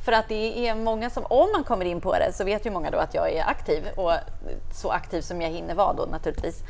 För 0.05 0.13
att 0.13 0.29
det 0.29 0.69
är 0.69 0.75
många 0.75 1.11
som, 1.11 1.27
om 1.27 1.53
man 1.53 1.65
kommer 1.65 1.85
in 1.85 2.01
på 2.01 2.13
det 2.13 2.33
så 2.33 2.45
vet 2.45 2.67
ju 2.67 2.71
många 2.71 2.91
då 2.91 2.99
att 2.99 3.15
jag 3.15 3.33
är 3.33 3.45
aktiv 3.49 3.89
och 3.97 4.13
så 4.73 4.91
aktiv 4.91 5.21
som 5.21 5.43
jag 5.43 5.51
hinner 5.51 5.75
vara 5.75 5.93
då 5.93 6.05
naturligtvis. 6.05 6.65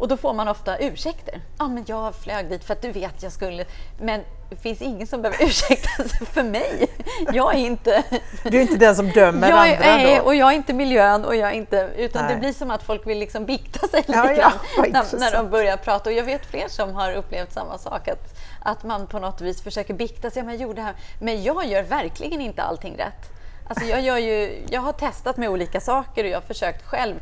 Och 0.00 0.08
då 0.08 0.16
får 0.16 0.34
man 0.34 0.48
ofta 0.48 0.78
ursäkter. 0.78 1.40
Ja, 1.58 1.68
men 1.68 1.84
jag 1.86 2.14
flög 2.14 2.48
dit 2.48 2.64
för 2.64 2.72
att 2.72 2.82
du 2.82 2.92
vet 2.92 3.22
jag 3.22 3.32
skulle. 3.32 3.64
Men 3.98 4.20
det 4.50 4.56
finns 4.56 4.82
ingen 4.82 5.06
som 5.06 5.22
behöver 5.22 5.44
ursäkta 5.48 6.04
sig 6.08 6.26
för 6.26 6.42
mig. 6.42 6.90
Jag 7.32 7.54
är 7.54 7.58
inte... 7.58 8.02
Du 8.42 8.58
är 8.58 8.62
inte 8.62 8.76
den 8.76 8.96
som 8.96 9.10
dömer 9.10 9.50
jag 9.50 9.68
är, 9.68 9.76
andra 9.76 9.96
nej, 9.96 10.16
då? 10.16 10.22
och 10.22 10.34
jag 10.34 10.48
är 10.48 10.56
inte 10.56 10.72
miljön 10.72 11.24
och 11.24 11.36
jag 11.36 11.54
inte... 11.54 11.90
Utan 11.96 12.24
Nej. 12.24 12.34
det 12.34 12.40
blir 12.40 12.52
som 12.52 12.70
att 12.70 12.82
folk 12.82 13.06
vill 13.06 13.18
liksom 13.18 13.44
bikta 13.44 13.88
sig 13.88 14.00
lite 14.00 14.12
Ja, 14.12 14.32
ja, 14.32 14.36
grann 14.36 14.52
vad 14.76 14.92
när, 14.92 15.18
när 15.18 15.32
de 15.32 15.50
börjar 15.50 15.76
prata. 15.76 16.10
Och 16.10 16.16
jag 16.16 16.24
vet 16.24 16.46
fler 16.46 16.68
som 16.68 16.94
har 16.94 17.12
upplevt 17.12 17.52
samma 17.52 17.78
sak. 17.78 18.08
Att, 18.08 18.34
att 18.62 18.84
man 18.84 19.06
på 19.06 19.18
något 19.18 19.40
vis 19.40 19.62
försöker 19.62 19.94
bikta 19.94 20.30
sig. 20.30 20.42
Men 20.42 20.54
jag, 20.54 20.62
gjorde 20.62 20.80
det 20.80 20.82
här. 20.82 20.94
men 21.20 21.42
jag 21.42 21.66
gör 21.66 21.82
verkligen 21.82 22.40
inte 22.40 22.62
allting 22.62 22.96
rätt. 22.98 23.30
Alltså 23.68 23.84
jag, 23.84 24.00
gör 24.00 24.18
ju, 24.18 24.66
jag 24.70 24.80
har 24.80 24.92
testat 24.92 25.36
med 25.36 25.48
olika 25.48 25.80
saker 25.80 26.24
och 26.24 26.30
jag 26.30 26.36
har 26.36 26.46
försökt 26.46 26.86
själv 26.86 27.14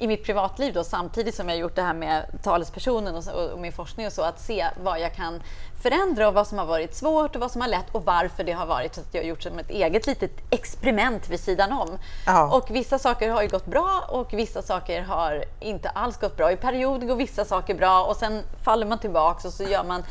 i 0.00 0.06
mitt 0.06 0.24
privatliv 0.24 0.72
då, 0.74 0.84
samtidigt 0.84 1.34
som 1.34 1.48
jag 1.48 1.58
gjort 1.58 1.74
det 1.76 1.82
här 1.82 1.94
med 1.94 2.26
talespersonen 2.42 3.14
och, 3.14 3.24
så- 3.24 3.32
och 3.52 3.58
min 3.58 3.72
forskning 3.72 4.06
och 4.06 4.12
så, 4.12 4.22
att 4.22 4.40
se 4.40 4.66
vad 4.82 5.00
jag 5.00 5.14
kan 5.14 5.42
förändra 5.82 6.28
och 6.28 6.34
vad 6.34 6.46
som 6.46 6.58
har 6.58 6.66
varit 6.66 6.94
svårt 6.94 7.34
och 7.34 7.40
vad 7.40 7.50
som 7.50 7.60
har 7.60 7.68
lätt 7.68 7.86
och 7.92 8.04
varför 8.04 8.44
det 8.44 8.52
har 8.52 8.66
varit 8.66 8.94
så 8.94 9.00
att 9.00 9.14
jag 9.14 9.22
har 9.22 9.26
gjort 9.28 9.42
som 9.42 9.58
ett 9.58 9.70
eget 9.70 10.06
litet 10.06 10.30
experiment 10.50 11.28
vid 11.28 11.40
sidan 11.40 11.72
om. 11.72 11.98
Ja. 12.26 12.56
Och 12.56 12.70
vissa 12.70 12.98
saker 12.98 13.30
har 13.30 13.42
ju 13.42 13.48
gått 13.48 13.66
bra 13.66 14.04
och 14.08 14.32
vissa 14.32 14.62
saker 14.62 15.02
har 15.02 15.44
inte 15.60 15.88
alls 15.88 16.16
gått 16.16 16.36
bra. 16.36 16.52
I 16.52 16.56
perioder 16.56 17.06
går 17.06 17.16
vissa 17.16 17.44
saker 17.44 17.74
bra 17.74 18.04
och 18.04 18.16
sen 18.16 18.42
faller 18.64 18.86
man 18.86 18.98
tillbaks 18.98 19.44
och 19.44 19.52
så 19.52 19.62
gör 19.64 19.84
man 19.84 20.02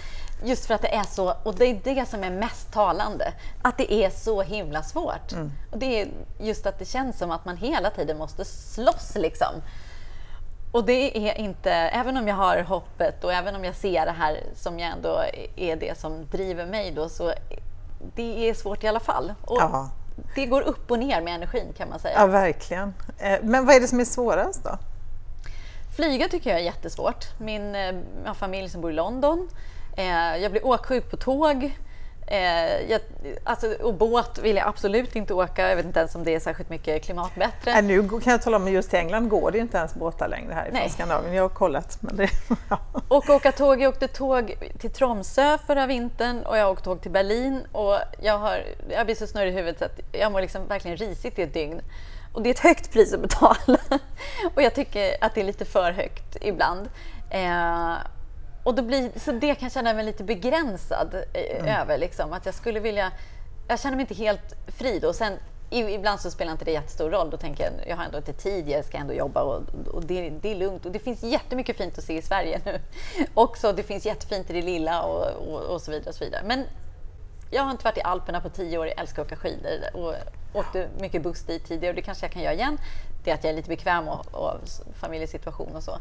Just 0.44 0.66
för 0.66 0.74
att 0.74 0.82
det 0.82 0.96
är 0.96 1.04
så, 1.04 1.34
och 1.44 1.56
det 1.56 1.66
är 1.66 1.80
det 1.84 2.06
som 2.10 2.24
är 2.24 2.30
mest 2.30 2.72
talande, 2.74 3.34
att 3.62 3.78
det 3.78 3.94
är 3.94 4.10
så 4.10 4.42
himla 4.42 4.84
svårt. 4.84 5.32
Och 5.72 5.78
det 5.78 6.02
är 6.02 6.08
just 6.40 6.66
att 6.66 6.80
det 6.80 6.86
känns 6.86 7.18
som 7.18 7.32
att 7.32 7.46
man 7.46 7.58
hela 7.58 7.90
tiden 7.90 8.18
måste 8.18 8.46
slåss 8.46 9.12
liksom. 9.16 9.62
Och 10.72 10.84
det 10.86 11.30
är 11.30 11.38
inte, 11.38 11.72
även 11.72 12.18
om 12.18 12.28
jag 12.28 12.36
har 12.36 12.62
hoppet 12.64 13.24
och 13.24 13.34
även 13.34 13.56
om 13.56 13.66
jag 13.66 13.76
ser 13.76 14.06
det 14.06 14.12
här 14.12 14.44
som 14.56 14.80
jag 14.80 14.92
ändå 14.92 15.24
är 15.56 15.76
det 15.76 16.00
som 16.00 16.26
driver 16.32 16.66
mig 16.66 16.92
då, 16.92 17.10
så 17.10 17.34
det 18.16 18.50
är 18.50 18.54
svårt 18.54 18.84
i 18.84 18.88
alla 18.88 19.00
fall. 19.00 19.34
Och 19.46 19.58
Ja. 19.62 19.90
Det 20.36 20.46
går 20.46 20.62
upp 20.62 20.92
och 20.92 21.00
ner 21.00 21.22
med 21.22 21.36
energin 21.36 21.74
kan 21.78 21.90
man 21.90 22.00
säga. 22.00 22.20
Ja, 22.20 22.26
verkligen. 22.26 22.94
Eh, 23.18 23.40
Men 23.44 23.66
vad 23.66 23.76
är 23.76 23.80
det 23.80 23.88
som 23.88 24.00
är 24.00 24.06
svårast 24.06 24.64
då? 24.64 24.78
Flyga 25.96 26.28
tycker 26.28 26.50
jag 26.50 26.60
är 26.60 26.64
jättesvårt. 26.64 27.26
Min 27.40 27.76
eh, 27.76 28.34
familj 28.34 28.70
som 28.70 28.82
bor 28.82 28.92
i 28.92 28.94
London. 28.94 29.50
Eh, 30.00 30.38
jag 30.38 30.52
blir 30.52 30.66
åksjuk 30.66 31.12
på 31.12 31.18
tåg. 31.18 31.72
Eh, 32.28 32.92
jag, 32.92 33.02
alltså, 33.44 33.74
och 33.74 33.94
båt 33.94 34.40
vill 34.40 34.56
jag 34.56 34.68
absolut 34.68 35.16
inte 35.16 35.34
åka. 35.34 35.70
Jag 35.70 35.76
vet 35.76 35.86
inte 35.86 36.00
ens 36.00 36.16
om 36.16 36.24
det 36.24 36.36
är 36.36 36.40
särskilt 36.40 36.70
mycket 36.70 37.04
klimatbättre. 37.04 37.72
Äh, 37.72 37.84
nu 37.84 38.10
kan 38.10 38.32
jag 38.32 38.42
tala 38.42 38.58
om 38.58 38.66
att 38.66 38.72
just 38.72 38.94
i 38.94 38.98
England 38.98 39.30
går 39.30 39.52
det 39.52 39.58
inte 39.58 39.78
ens 39.78 39.96
båtar 39.96 40.28
längre 40.28 40.54
härifrån 40.54 40.80
Nej. 40.80 40.90
Skandinavien. 40.90 41.34
Jag 41.34 41.44
har 41.44 41.50
kollat. 41.50 41.98
Men 42.02 42.16
det, 42.16 42.30
ja. 42.70 42.80
Och 43.08 43.30
åka 43.30 43.52
tåg. 43.52 43.82
Jag 43.82 43.90
åkte 43.90 44.08
tåg 44.08 44.56
till 44.80 44.92
Tromsö 44.92 45.58
förra 45.68 45.88
vintern 45.88 46.44
och 46.46 46.58
jag 46.58 46.72
åkte 46.72 46.84
tåg 46.84 47.02
till 47.02 47.12
Berlin. 47.12 47.66
Och 47.72 47.96
jag, 48.22 48.38
har, 48.38 48.64
jag 48.90 49.06
blir 49.06 49.16
så 49.16 49.28
snurrig 49.28 49.54
i 49.54 49.56
huvudet 49.56 49.80
så 49.80 49.86
att 49.86 50.00
jag 50.12 50.32
mår 50.32 50.42
liksom 50.42 50.68
verkligen 50.68 50.98
risigt 50.98 51.40
i 51.40 51.42
ett 51.42 51.54
dygn. 51.54 51.82
Och 52.34 52.42
det 52.42 52.50
är 52.50 52.54
ett 52.54 52.60
högt 52.60 52.94
pris 52.94 53.14
att 53.14 53.22
betala. 53.22 53.78
Och 54.56 54.62
jag 54.62 54.76
tycker 54.76 55.16
att 55.22 55.36
det 55.36 55.42
är 55.42 55.46
lite 55.46 55.66
för 55.66 55.92
högt 55.92 56.38
ibland. 56.42 56.90
Eh, 57.30 57.94
och 58.70 58.76
då 58.76 58.82
blir, 58.82 59.20
så 59.20 59.32
det 59.32 59.56
kan 59.56 59.66
jag 59.66 59.72
känna 59.72 59.94
mig 59.94 60.06
lite 60.06 60.24
begränsad 60.24 61.16
eh, 61.34 61.82
över. 61.82 61.98
Liksom, 61.98 62.34
att 62.34 62.46
jag 62.46 62.56
skulle 62.56 62.80
vilja... 62.80 63.12
Jag 63.68 63.80
känner 63.80 63.96
mig 63.96 64.04
inte 64.04 64.14
helt 64.14 64.56
fri 64.68 65.00
då. 65.00 65.14
Sen, 65.14 65.34
Ibland 65.70 66.20
så 66.20 66.32
spelar 66.32 66.52
inte 66.52 66.66
det 66.66 66.72
jättestor 66.72 67.10
roll. 67.10 67.30
Då 67.30 67.38
tänker 67.38 67.64
jag 67.64 67.74
jag 67.88 67.98
har 67.98 68.06
ändå 68.06 68.18
inte 68.18 68.34
tid, 68.34 68.70
jag 68.70 68.86
ska 68.86 68.98
ändå 68.98 69.14
jobba 69.14 69.44
och, 69.44 69.62
och 69.88 70.06
det, 70.06 70.30
det 70.30 70.52
är 70.52 70.56
lugnt. 70.56 70.86
Och 70.86 70.92
det 70.92 71.00
finns 71.00 71.24
jättemycket 71.24 71.78
fint 71.78 71.98
att 71.98 72.04
se 72.04 72.18
i 72.18 72.22
Sverige 72.22 72.62
nu. 72.66 72.80
Också, 73.34 73.74
det 73.74 73.84
finns 73.84 74.06
jättefint 74.06 74.50
i 74.50 74.54
det 74.54 74.62
lilla 74.62 75.04
och, 75.04 75.26
och, 75.26 75.62
och 75.62 75.82
så 75.82 75.92
vidare. 75.92 76.10
Och 76.10 76.16
så 76.16 76.24
vidare. 76.24 76.44
Men 76.46 76.64
jag 77.52 77.64
har 77.64 77.72
inte 77.72 77.84
varit 77.84 77.98
i 77.98 78.02
Alperna 78.02 78.42
på 78.42 78.50
tio 78.50 78.78
år, 78.78 78.88
jag 78.88 79.00
älskar 79.00 79.22
att 79.22 79.28
åka 79.28 79.36
skidor 79.36 79.80
och 79.94 80.16
åkte 80.54 80.88
mycket 81.00 81.24
buss 81.24 81.44
dit 81.44 81.68
tidigare 81.68 81.92
och 81.92 81.96
det 81.96 82.02
kanske 82.02 82.26
jag 82.26 82.32
kan 82.32 82.42
göra 82.42 82.54
igen. 82.54 82.78
Det 83.24 83.32
är 83.32 83.36
att 83.36 83.44
jag 83.44 83.52
är 83.52 83.56
lite 83.56 83.70
bekväm 83.70 84.08
och, 84.08 84.26
och 84.34 84.54
familjesituation 84.94 85.76
och 85.76 85.84
så. 85.84 86.00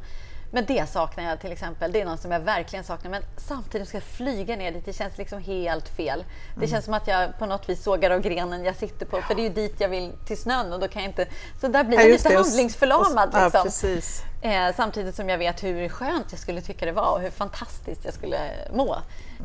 Men 0.51 0.65
det 0.65 0.89
saknar 0.91 1.25
jag 1.25 1.41
till 1.41 1.53
exempel, 1.53 1.93
det 1.93 2.01
är 2.01 2.05
något 2.05 2.21
som 2.21 2.31
jag 2.33 2.41
verkligen 2.41 2.85
saknar. 2.85 3.11
Men 3.11 3.23
samtidigt 3.37 3.89
ska 3.89 3.97
jag 3.97 4.05
flyga 4.05 4.57
ner 4.57 4.73
dit, 4.73 4.85
det 4.85 4.93
känns 4.93 5.19
liksom 5.19 5.43
helt 5.43 5.89
fel. 5.89 6.25
Det 6.61 6.67
känns 6.69 6.85
som 6.85 6.95
att 6.95 7.07
jag 7.07 7.39
på 7.39 7.47
något 7.47 7.69
vis 7.69 7.83
sågar 7.83 8.11
av 8.11 8.21
grenen 8.21 8.65
jag 8.65 8.77
sitter 8.77 9.07
på, 9.07 9.21
för 9.23 9.35
det 9.35 9.41
är 9.41 9.49
ju 9.49 9.49
dit 9.55 9.75
jag 9.81 9.89
vill 9.89 10.13
till 10.27 10.37
snön 10.39 10.73
och 10.73 10.81
då 10.81 10.89
kan 10.89 11.03
jag 11.03 11.11
inte... 11.11 11.27
Så 11.61 11.69
där 11.69 11.85
blir 11.85 11.99
Ja, 11.99 12.03
jag 12.05 12.11
lite 12.13 12.29
det. 12.29 12.39
Och- 12.39 12.45
handlingsförlamad. 12.45 13.29
och- 13.29 13.35
ja, 13.41 13.45
Liksom. 13.45 13.63
precis. 13.63 14.23
Eh, 14.43 14.75
samtidigt 14.77 15.15
som 15.15 15.29
jag 15.29 15.39
vet 15.39 15.63
hur 15.65 15.89
skönt 15.89 16.27
jag 16.31 16.39
skulle 16.41 16.61
tycka 16.61 16.87
det 16.87 16.93
var 16.93 17.13
och 17.13 17.21
hur 17.21 17.31
fantastiskt 17.31 18.05
jag 18.05 18.15
skulle 18.15 18.39
må. 18.73 18.97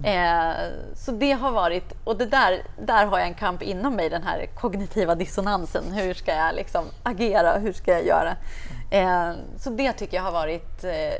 Eh, 0.04 0.52
så 0.96 1.12
det 1.12 1.32
har 1.32 1.52
varit, 1.52 1.94
och 2.04 2.18
det 2.18 2.26
där, 2.26 2.63
där 2.86 3.06
har 3.06 3.20
jag 3.20 3.28
en 3.28 3.34
kamp 3.34 3.62
inom 3.62 3.96
mig, 3.96 4.10
den 4.10 4.24
här 4.24 4.46
kognitiva 4.56 5.16
dissonansen. 5.16 5.84
Hur 5.92 6.13
ska 6.13 6.36
jag 6.36 6.56
liksom 6.56 6.86
agera? 7.04 7.58
Hur 7.58 7.74
ska 7.74 7.92
jag 7.92 8.06
göra? 8.06 8.36
Eh, 8.93 9.34
så 9.60 9.69
det 9.69 9.93
tycker 9.93 10.17
jag 10.17 10.23
har 10.23 10.32
varit, 10.32 10.84
eh, 10.84 11.13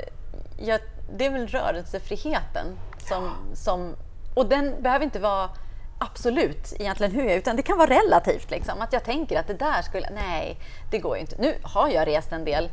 jag, 0.66 0.80
det 1.12 1.26
är 1.26 1.30
väl 1.30 1.46
rörelsefriheten 1.46 2.66
som, 2.98 3.30
som, 3.54 3.96
och 4.34 4.46
den 4.46 4.82
behöver 4.82 5.04
inte 5.04 5.18
vara 5.18 5.50
absolut 5.98 6.72
egentligen 6.78 7.12
hur 7.12 7.22
jag 7.22 7.32
är, 7.32 7.38
utan 7.38 7.56
det 7.56 7.62
kan 7.62 7.78
vara 7.78 7.90
relativt. 7.90 8.50
Liksom. 8.50 8.80
Att 8.80 8.92
jag 8.92 9.04
tänker 9.04 9.38
att 9.38 9.46
det 9.46 9.54
där 9.54 9.82
skulle, 9.82 10.10
nej, 10.10 10.56
det 10.90 10.98
går 10.98 11.16
ju 11.16 11.20
inte. 11.20 11.36
Nu 11.38 11.54
har 11.62 11.88
jag 11.88 12.06
rest 12.06 12.32
en 12.32 12.44
del 12.44 12.70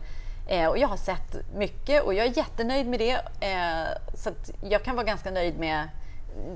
eh, 0.47 0.67
och 0.67 0.77
jag 0.77 0.87
har 0.87 0.97
sett 0.97 1.35
mycket 1.55 2.03
och 2.03 2.13
jag 2.13 2.25
är 2.25 2.37
jättenöjd 2.37 2.87
med 2.87 2.99
det. 2.99 3.13
Eh, 3.39 3.87
så 4.13 4.29
jag 4.63 4.83
kan 4.83 4.95
vara 4.95 5.05
ganska 5.05 5.31
nöjd 5.31 5.59
med 5.59 5.89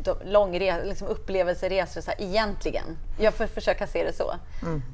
de- 0.03 0.17
långre, 0.25 0.85
liksom 0.85 1.07
upplevelseresor 1.07 2.01
så 2.01 2.11
här, 2.11 2.21
egentligen. 2.21 2.97
Jag 3.19 3.33
får 3.33 3.47
försöka 3.47 3.88
se 3.88 4.03
det 4.03 4.13
så. 4.13 4.35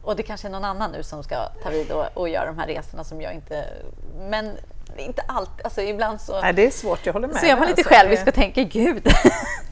Och 0.03 0.15
det 0.15 0.23
kanske 0.23 0.47
är 0.47 0.51
någon 0.51 0.65
annan 0.65 0.91
nu 0.91 1.03
som 1.03 1.23
ska 1.23 1.35
ta 1.63 1.69
vid 1.69 1.91
och, 1.91 2.05
och 2.13 2.29
göra 2.29 2.45
de 2.45 2.59
här 2.59 2.67
resorna 2.67 3.03
som 3.03 3.21
jag 3.21 3.33
inte... 3.33 3.65
Men 4.19 4.57
inte 4.97 5.21
allt, 5.27 5.49
alltså 5.63 5.81
ibland 5.81 6.21
så... 6.21 6.41
Nej, 6.41 6.53
det 6.53 6.65
är 6.65 6.71
svårt, 6.71 7.05
jag 7.05 7.13
håller 7.13 7.27
med. 7.27 7.37
Så 7.37 7.45
är 7.45 7.55
man 7.55 7.67
lite 7.67 7.81
alltså. 7.81 7.93
självisk 7.93 8.27
och 8.27 8.33
tänker, 8.33 8.63
gud, 8.63 9.07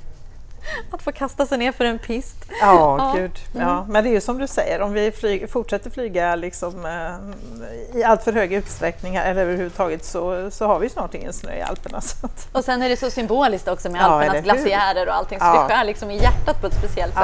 att 0.92 1.02
få 1.02 1.12
kasta 1.12 1.46
sig 1.46 1.58
ner 1.58 1.72
för 1.72 1.86
en 1.86 2.00
pist. 2.00 2.36
Ja, 2.62 2.96
Ja. 3.00 3.14
gud. 3.16 3.40
Ja. 3.52 3.86
Men 3.90 4.04
det 4.04 4.10
är 4.10 4.12
ju 4.14 4.22
som 4.22 4.38
du 4.38 4.48
säger, 4.48 4.82
om 4.82 4.94
vi 4.94 5.12
flyg, 5.12 5.50
fortsätter 5.50 5.90
flyga 5.90 6.36
liksom, 6.36 6.86
eh, 6.86 8.00
i 8.00 8.04
allt 8.04 8.24
för 8.24 8.34
hög 8.34 8.54
utsträckning 8.54 9.16
eller 9.16 9.42
överhuvudtaget 9.42 10.06
så, 10.06 10.52
så 10.52 10.68
har 10.68 10.80
vi 10.80 10.90
snart 10.90 11.14
ingen 11.14 11.34
snö 11.34 11.56
i 11.58 11.62
Alperna. 11.62 12.02
Och 12.52 12.64
sen 12.64 12.82
är 12.82 12.90
det 12.90 12.98
så 12.98 13.12
symboliskt 13.12 13.68
också 13.68 13.90
med 13.90 14.02
Ja, 14.02 14.06
Alpernas 14.06 14.44
glaciärer 14.44 15.08
och 15.08 15.16
allting, 15.16 15.40
så 15.40 15.46
Ja. 15.46 15.64
det 15.68 15.74
skär 15.76 15.84
liksom 15.84 16.12
i 16.12 16.22
hjärtat 16.22 16.62
på 16.62 16.68
ett 16.68 16.78
speciellt 16.78 17.14
sätt. 17.14 17.24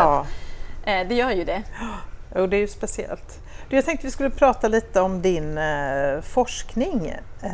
Eh, 0.85 1.07
det 1.07 1.15
gör 1.15 1.31
ju 1.31 1.43
det. 1.43 1.61
och 2.41 2.49
det 2.49 2.57
är 2.57 2.61
ju 2.61 2.67
speciellt. 2.67 3.39
Du, 3.69 3.75
jag 3.75 3.85
tänkte 3.85 4.07
vi 4.07 4.11
skulle 4.11 4.29
prata 4.29 4.67
lite 4.67 5.01
om 5.01 5.21
din 5.21 5.57
eh, 5.57 6.21
forskning. 6.21 7.15
Eh, 7.43 7.51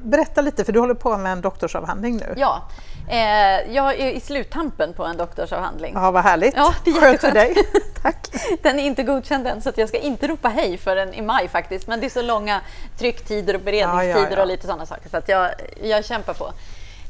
berätta 0.00 0.40
lite, 0.40 0.64
för 0.64 0.72
du 0.72 0.80
håller 0.80 0.94
på 0.94 1.16
med 1.16 1.32
en 1.32 1.40
doktorsavhandling 1.40 2.16
nu. 2.16 2.34
Ja, 2.36 2.62
eh, 3.08 3.74
jag 3.74 4.00
är 4.00 4.10
i 4.10 4.20
sluttampen 4.20 4.92
på 4.92 5.04
en 5.04 5.16
doktorsavhandling. 5.16 5.92
Ja, 5.94 6.10
vad 6.10 6.22
härligt. 6.22 6.56
Ja, 6.56 6.74
det 6.84 6.90
är 6.90 6.94
Skönt 6.94 7.20
för 7.20 7.32
dig. 7.32 7.54
Tack. 8.02 8.28
Den 8.62 8.78
är 8.78 8.84
inte 8.84 9.02
godkänd 9.02 9.46
än 9.46 9.62
så 9.62 9.72
jag 9.76 9.88
ska 9.88 9.98
inte 9.98 10.26
ropa 10.26 10.48
hej 10.48 10.78
förrän 10.78 11.14
i 11.14 11.22
maj 11.22 11.48
faktiskt. 11.48 11.86
Men 11.86 12.00
det 12.00 12.06
är 12.06 12.10
så 12.10 12.22
långa 12.22 12.60
trycktider 12.98 13.54
och 13.54 13.60
beredningstider 13.60 14.20
Ja, 14.20 14.26
ja, 14.30 14.36
ja. 14.36 14.42
och 14.42 14.48
lite 14.48 14.66
sådana 14.66 14.86
saker 14.86 15.08
så 15.08 15.16
att 15.16 15.28
jag, 15.28 15.50
jag 15.82 16.04
kämpar 16.04 16.34
på. 16.34 16.52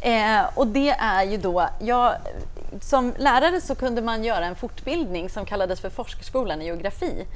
Eh, 0.00 0.44
och 0.54 0.66
det 0.66 0.90
är 0.90 1.22
ju 1.22 1.36
då, 1.36 1.68
jag, 1.78 2.12
som 2.80 3.14
lärare 3.18 3.60
så 3.60 3.74
kunde 3.74 4.02
man 4.02 4.24
göra 4.24 4.46
en 4.46 4.56
fortbildning 4.56 5.30
som 5.30 5.44
kallades 5.44 5.80
för 5.80 5.90
Forskarskolan 5.90 6.62
i 6.62 6.64
geografi. 6.64 7.26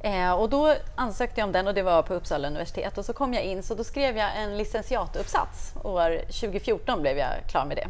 Eh, 0.00 0.32
och 0.32 0.48
då 0.48 0.74
ansökte 0.94 1.40
jag 1.40 1.46
om 1.46 1.52
den 1.52 1.66
och 1.66 1.74
det 1.74 1.82
var 1.82 2.02
på 2.02 2.14
Uppsala 2.14 2.48
universitet 2.48 2.98
och 2.98 3.04
så 3.04 3.12
kom 3.12 3.34
jag 3.34 3.44
in 3.44 3.62
så 3.62 3.74
då 3.74 3.84
skrev 3.84 4.16
jag 4.16 4.30
en 4.36 4.56
licentiatuppsats. 4.58 5.74
År 5.84 6.18
2014 6.18 7.00
blev 7.00 7.18
jag 7.18 7.28
klar 7.48 7.64
med 7.64 7.76
det. 7.76 7.88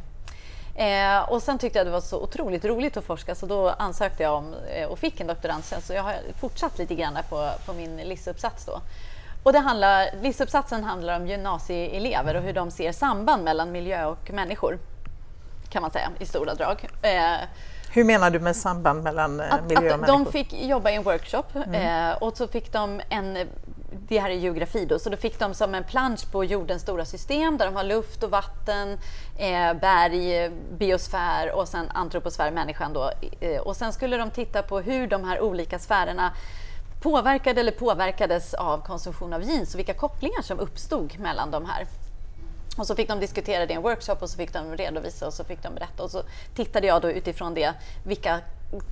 Eh, 0.79 1.31
och 1.31 1.43
sen 1.43 1.59
tyckte 1.59 1.79
jag 1.79 1.87
det 1.87 1.91
var 1.91 2.01
så 2.01 2.23
otroligt 2.23 2.65
roligt 2.65 2.97
att 2.97 3.05
forska 3.05 3.35
så 3.35 3.47
då 3.47 3.69
ansökte 3.69 4.23
jag 4.23 4.35
om 4.35 4.55
eh, 4.75 4.89
och 4.89 4.99
fick 4.99 5.21
en 5.21 5.27
doktorandtjänst. 5.27 5.87
Så 5.87 5.93
jag 5.93 6.03
har 6.03 6.15
fortsatt 6.41 6.79
lite 6.79 6.95
grann 6.95 7.19
på, 7.29 7.51
på 7.67 7.73
min 7.73 8.01
LIS-uppsats 8.01 8.67
då. 8.67 8.81
Och 9.43 9.53
det 9.53 9.59
handlar, 9.59 10.11
LIS-uppsatsen 10.23 10.85
handlar 10.85 11.17
om 11.17 11.27
gymnasieelever 11.27 12.37
och 12.37 12.43
hur 12.43 12.53
de 12.53 12.71
ser 12.71 12.93
samband 12.93 13.45
mellan 13.45 13.73
miljö 13.73 14.07
och 14.07 14.31
människor. 14.31 14.79
Kan 15.71 15.83
man 15.83 15.91
säga 15.91 16.11
i 16.19 16.27
stora 16.27 16.55
drag. 16.55 16.89
Eh, 17.03 17.13
Hur 17.93 18.05
menar 18.05 18.31
du 18.31 18.41
med 18.41 18.57
samband 18.57 19.03
mellan 19.03 19.41
eh, 19.41 19.55
att, 19.55 19.65
miljö 19.65 19.93
och 19.93 20.01
människor? 20.01 20.25
de 20.25 20.33
fick 20.33 20.53
jobba 20.53 20.91
i 20.91 20.95
en 20.95 21.03
workshop 21.03 21.45
eh, 21.73 22.13
och 22.21 22.37
så 22.37 22.49
fick 22.49 22.73
de 22.73 23.01
en 23.09 23.49
det 24.09 24.19
här 24.19 24.31
är 24.31 24.35
geografi 24.35 24.85
då, 24.85 24.99
så 24.99 25.11
då 25.11 25.17
fick 25.17 25.39
de 25.39 25.55
som 25.55 25.75
en 25.75 25.85
plansch 25.85 26.31
på 26.33 26.45
jordens 26.45 26.83
stora 26.83 27.05
system 27.05 27.59
där 27.59 27.67
de 27.67 27.77
har 27.77 27.85
luft 27.85 28.23
och 28.23 28.31
vatten, 28.31 28.99
eh, 29.39 29.75
berg, 29.75 30.51
biosfär 30.79 31.53
och 31.53 31.69
sen 31.69 31.91
antroposfär, 31.95 32.51
människan 32.51 32.93
då. 32.93 33.11
Eh, 33.41 33.61
och 33.61 33.77
sen 33.77 33.93
skulle 33.93 34.17
de 34.17 34.31
titta 34.31 34.63
på 34.63 34.81
hur 34.81 35.07
de 35.07 35.25
här 35.25 35.41
olika 35.41 35.79
sfärerna 35.79 36.33
påverkade 37.03 37.61
eller 37.61 37.73
påverkades 37.73 38.55
av 38.55 38.79
konsumtion 38.79 39.33
av 39.33 39.43
jeans 39.43 39.75
och 39.75 39.79
vilka 39.79 39.95
kopplingar 39.95 40.43
som 40.43 40.61
uppstod 40.61 41.19
mellan 41.19 41.51
de 41.51 41.65
här. 41.67 41.87
Och 42.79 42.87
så 42.87 42.95
fick 42.95 43.09
de 43.09 43.21
diskutera 43.21 43.67
det 43.67 43.73
i 43.73 43.77
en 43.77 43.83
workshop 43.83 44.17
och 44.21 44.31
så 44.31 44.37
fick 44.37 44.53
de 44.53 44.77
redovisa 44.77 45.27
och 45.27 45.35
så 45.35 45.45
fick 45.45 45.63
de 45.63 45.75
berätta. 45.75 46.03
Och 46.03 46.11
så 46.11 46.23
tittade 46.55 46.87
jag 46.87 47.03
då 47.03 47.11
utifrån 47.11 47.55
det 47.55 47.75
vilka 48.05 48.41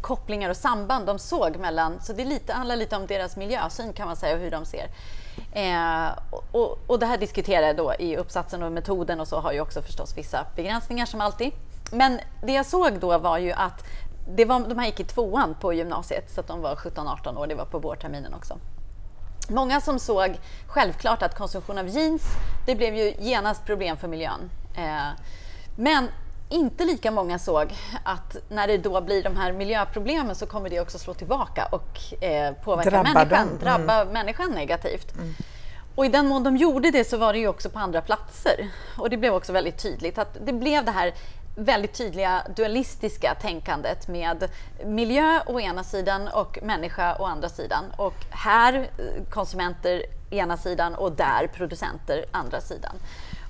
kopplingar 0.01 0.51
och 0.51 0.57
samband 0.57 1.07
de 1.07 1.19
såg 1.19 1.57
mellan, 1.57 2.01
så 2.01 2.13
det 2.13 2.25
lite, 2.25 2.53
handlar 2.53 2.77
lite 2.77 2.97
om 2.97 3.07
deras 3.07 3.37
miljösyn 3.37 3.93
kan 3.93 4.07
man 4.07 4.17
säga 4.17 4.35
och 4.35 4.41
hur 4.41 4.51
de 4.51 4.65
ser. 4.65 4.89
Eh, 5.53 6.09
och, 6.53 6.79
och, 6.87 6.99
det 6.99 7.07
här 7.07 7.19
diskuterade 7.19 7.67
jag 7.67 7.77
då 7.77 7.95
i 7.99 8.17
uppsatsen 8.17 8.63
och 8.63 8.73
metoden 8.73 9.21
och 9.21 9.29
så 9.29 9.41
har 9.41 9.53
ju 9.53 9.61
också 9.61 9.83
förstås 9.83 10.19
vissa 10.19 10.47
begränsningar 10.57 11.07
som 11.07 11.21
alltid. 11.21 11.53
Men 11.93 12.21
det 12.43 12.53
jag 12.53 12.67
såg 12.67 12.93
då 12.99 13.19
var 13.19 13.39
ju 13.39 13.53
att 13.53 13.85
det 14.29 14.45
var, 14.45 14.61
de 14.61 14.79
här 14.79 14.87
gick 14.87 15.01
i 15.01 15.05
tvåan 15.05 15.57
på 15.61 15.73
gymnasiet 15.73 16.31
så 16.31 16.41
att 16.41 16.47
de 16.47 16.61
var 16.61 16.75
17-18 16.75 17.39
år, 17.39 17.47
det 17.47 17.55
var 17.55 17.65
på 17.65 17.79
vårterminen 17.79 18.35
också. 18.35 18.59
Många 19.51 19.81
som 19.81 19.99
såg 19.99 20.39
självklart 20.67 21.23
att 21.23 21.35
konsumtion 21.35 21.79
av 21.79 21.89
jeans, 21.89 22.23
det 22.67 22.75
blev 22.75 22.95
ju 22.95 23.15
genast 23.19 23.65
problem 23.65 23.97
för 23.97 24.09
miljön. 24.09 24.51
Eh, 24.77 25.09
men 25.77 26.09
inte 26.49 26.85
lika 26.85 27.11
många 27.11 27.39
såg 27.39 27.75
att 28.05 28.37
när 28.49 28.67
det 28.67 28.79
då 28.79 29.01
blir 29.01 29.23
de 29.23 29.37
här 29.37 29.53
miljöproblemen 29.53 30.35
så 30.35 30.47
kommer 30.47 30.71
det 30.71 30.81
också 30.81 30.99
slå 30.99 31.15
tillbaka 31.15 31.69
och 31.71 32.23
eh, 32.25 32.55
påverka 32.55 32.91
drabba 32.91 33.13
människan, 33.13 33.49
dem. 33.49 33.59
drabba 33.61 34.01
mm. 34.01 34.13
människan 34.13 34.51
negativt. 34.51 35.15
Mm. 35.15 35.35
Och 35.95 36.07
i 36.07 36.09
den 36.09 36.27
mån 36.27 36.43
de 36.43 36.57
gjorde 36.57 36.91
det 36.91 37.05
så 37.05 37.17
var 37.17 37.33
det 37.33 37.39
ju 37.39 37.49
också 37.49 37.71
på 37.71 37.79
andra 37.79 38.01
platser. 38.01 38.69
Och 38.99 39.11
det 39.11 39.17
blev 39.17 39.35
också 39.35 39.53
väldigt 39.53 39.79
tydligt 39.79 40.19
att 40.19 40.37
det 40.47 40.53
blev 40.53 40.85
det 40.85 40.91
här 40.91 41.15
väldigt 41.57 41.95
tydliga 41.95 42.43
dualistiska 42.57 43.35
tänkandet 43.35 44.09
med 44.09 44.49
miljö 44.85 45.41
å 45.47 45.61
ena 45.61 45.85
sidan 45.85 46.29
och 46.29 46.59
människa 46.63 47.17
å 47.19 47.25
andra 47.25 47.49
sidan. 47.49 47.85
Och 47.97 48.15
här 48.31 48.75
eh, 48.75 49.25
konsumenter 49.31 50.03
ena 50.31 50.57
sidan 50.57 50.95
och 50.95 51.13
där 51.13 51.47
producenter 51.47 52.25
andra 52.31 52.61
sidan. 52.61 52.97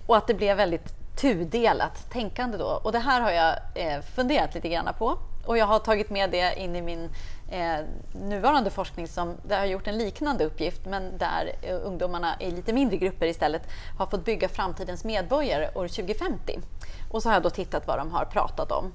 Och 0.06 0.16
att 0.16 0.26
det 0.26 0.34
blev 0.34 0.56
väldigt 0.56 1.16
tudelat 1.16 2.10
tänkande 2.10 2.58
då. 2.58 2.80
Och 2.84 2.92
det 2.92 2.98
här 2.98 3.20
har 3.20 3.30
jag 3.30 3.56
eh, 3.74 4.00
funderat 4.00 4.54
lite 4.54 4.68
grann 4.68 4.94
på. 4.98 5.18
Och 5.46 5.58
jag 5.58 5.66
har 5.66 5.78
tagit 5.78 6.10
med 6.10 6.30
det 6.30 6.54
in 6.56 6.76
i 6.76 6.82
min 6.82 7.10
eh, 7.50 7.78
nuvarande 8.12 8.70
forskning 8.70 9.08
som 9.08 9.34
där 9.42 9.58
har 9.58 9.66
gjort 9.66 9.86
en 9.86 9.98
liknande 9.98 10.44
uppgift 10.44 10.86
men 10.86 11.18
där 11.18 11.52
eh, 11.62 11.76
ungdomarna 11.84 12.40
i 12.40 12.50
lite 12.50 12.72
mindre 12.72 12.96
grupper 12.96 13.26
istället 13.26 13.62
har 13.98 14.06
fått 14.06 14.24
bygga 14.24 14.48
framtidens 14.48 15.04
medborgare 15.04 15.70
år 15.74 15.88
2050. 15.88 16.58
Och 17.10 17.22
så 17.22 17.28
har 17.28 17.34
jag 17.34 17.42
då 17.42 17.50
tittat 17.50 17.86
vad 17.86 17.98
de 17.98 18.10
har 18.10 18.24
pratat 18.24 18.72
om. 18.72 18.92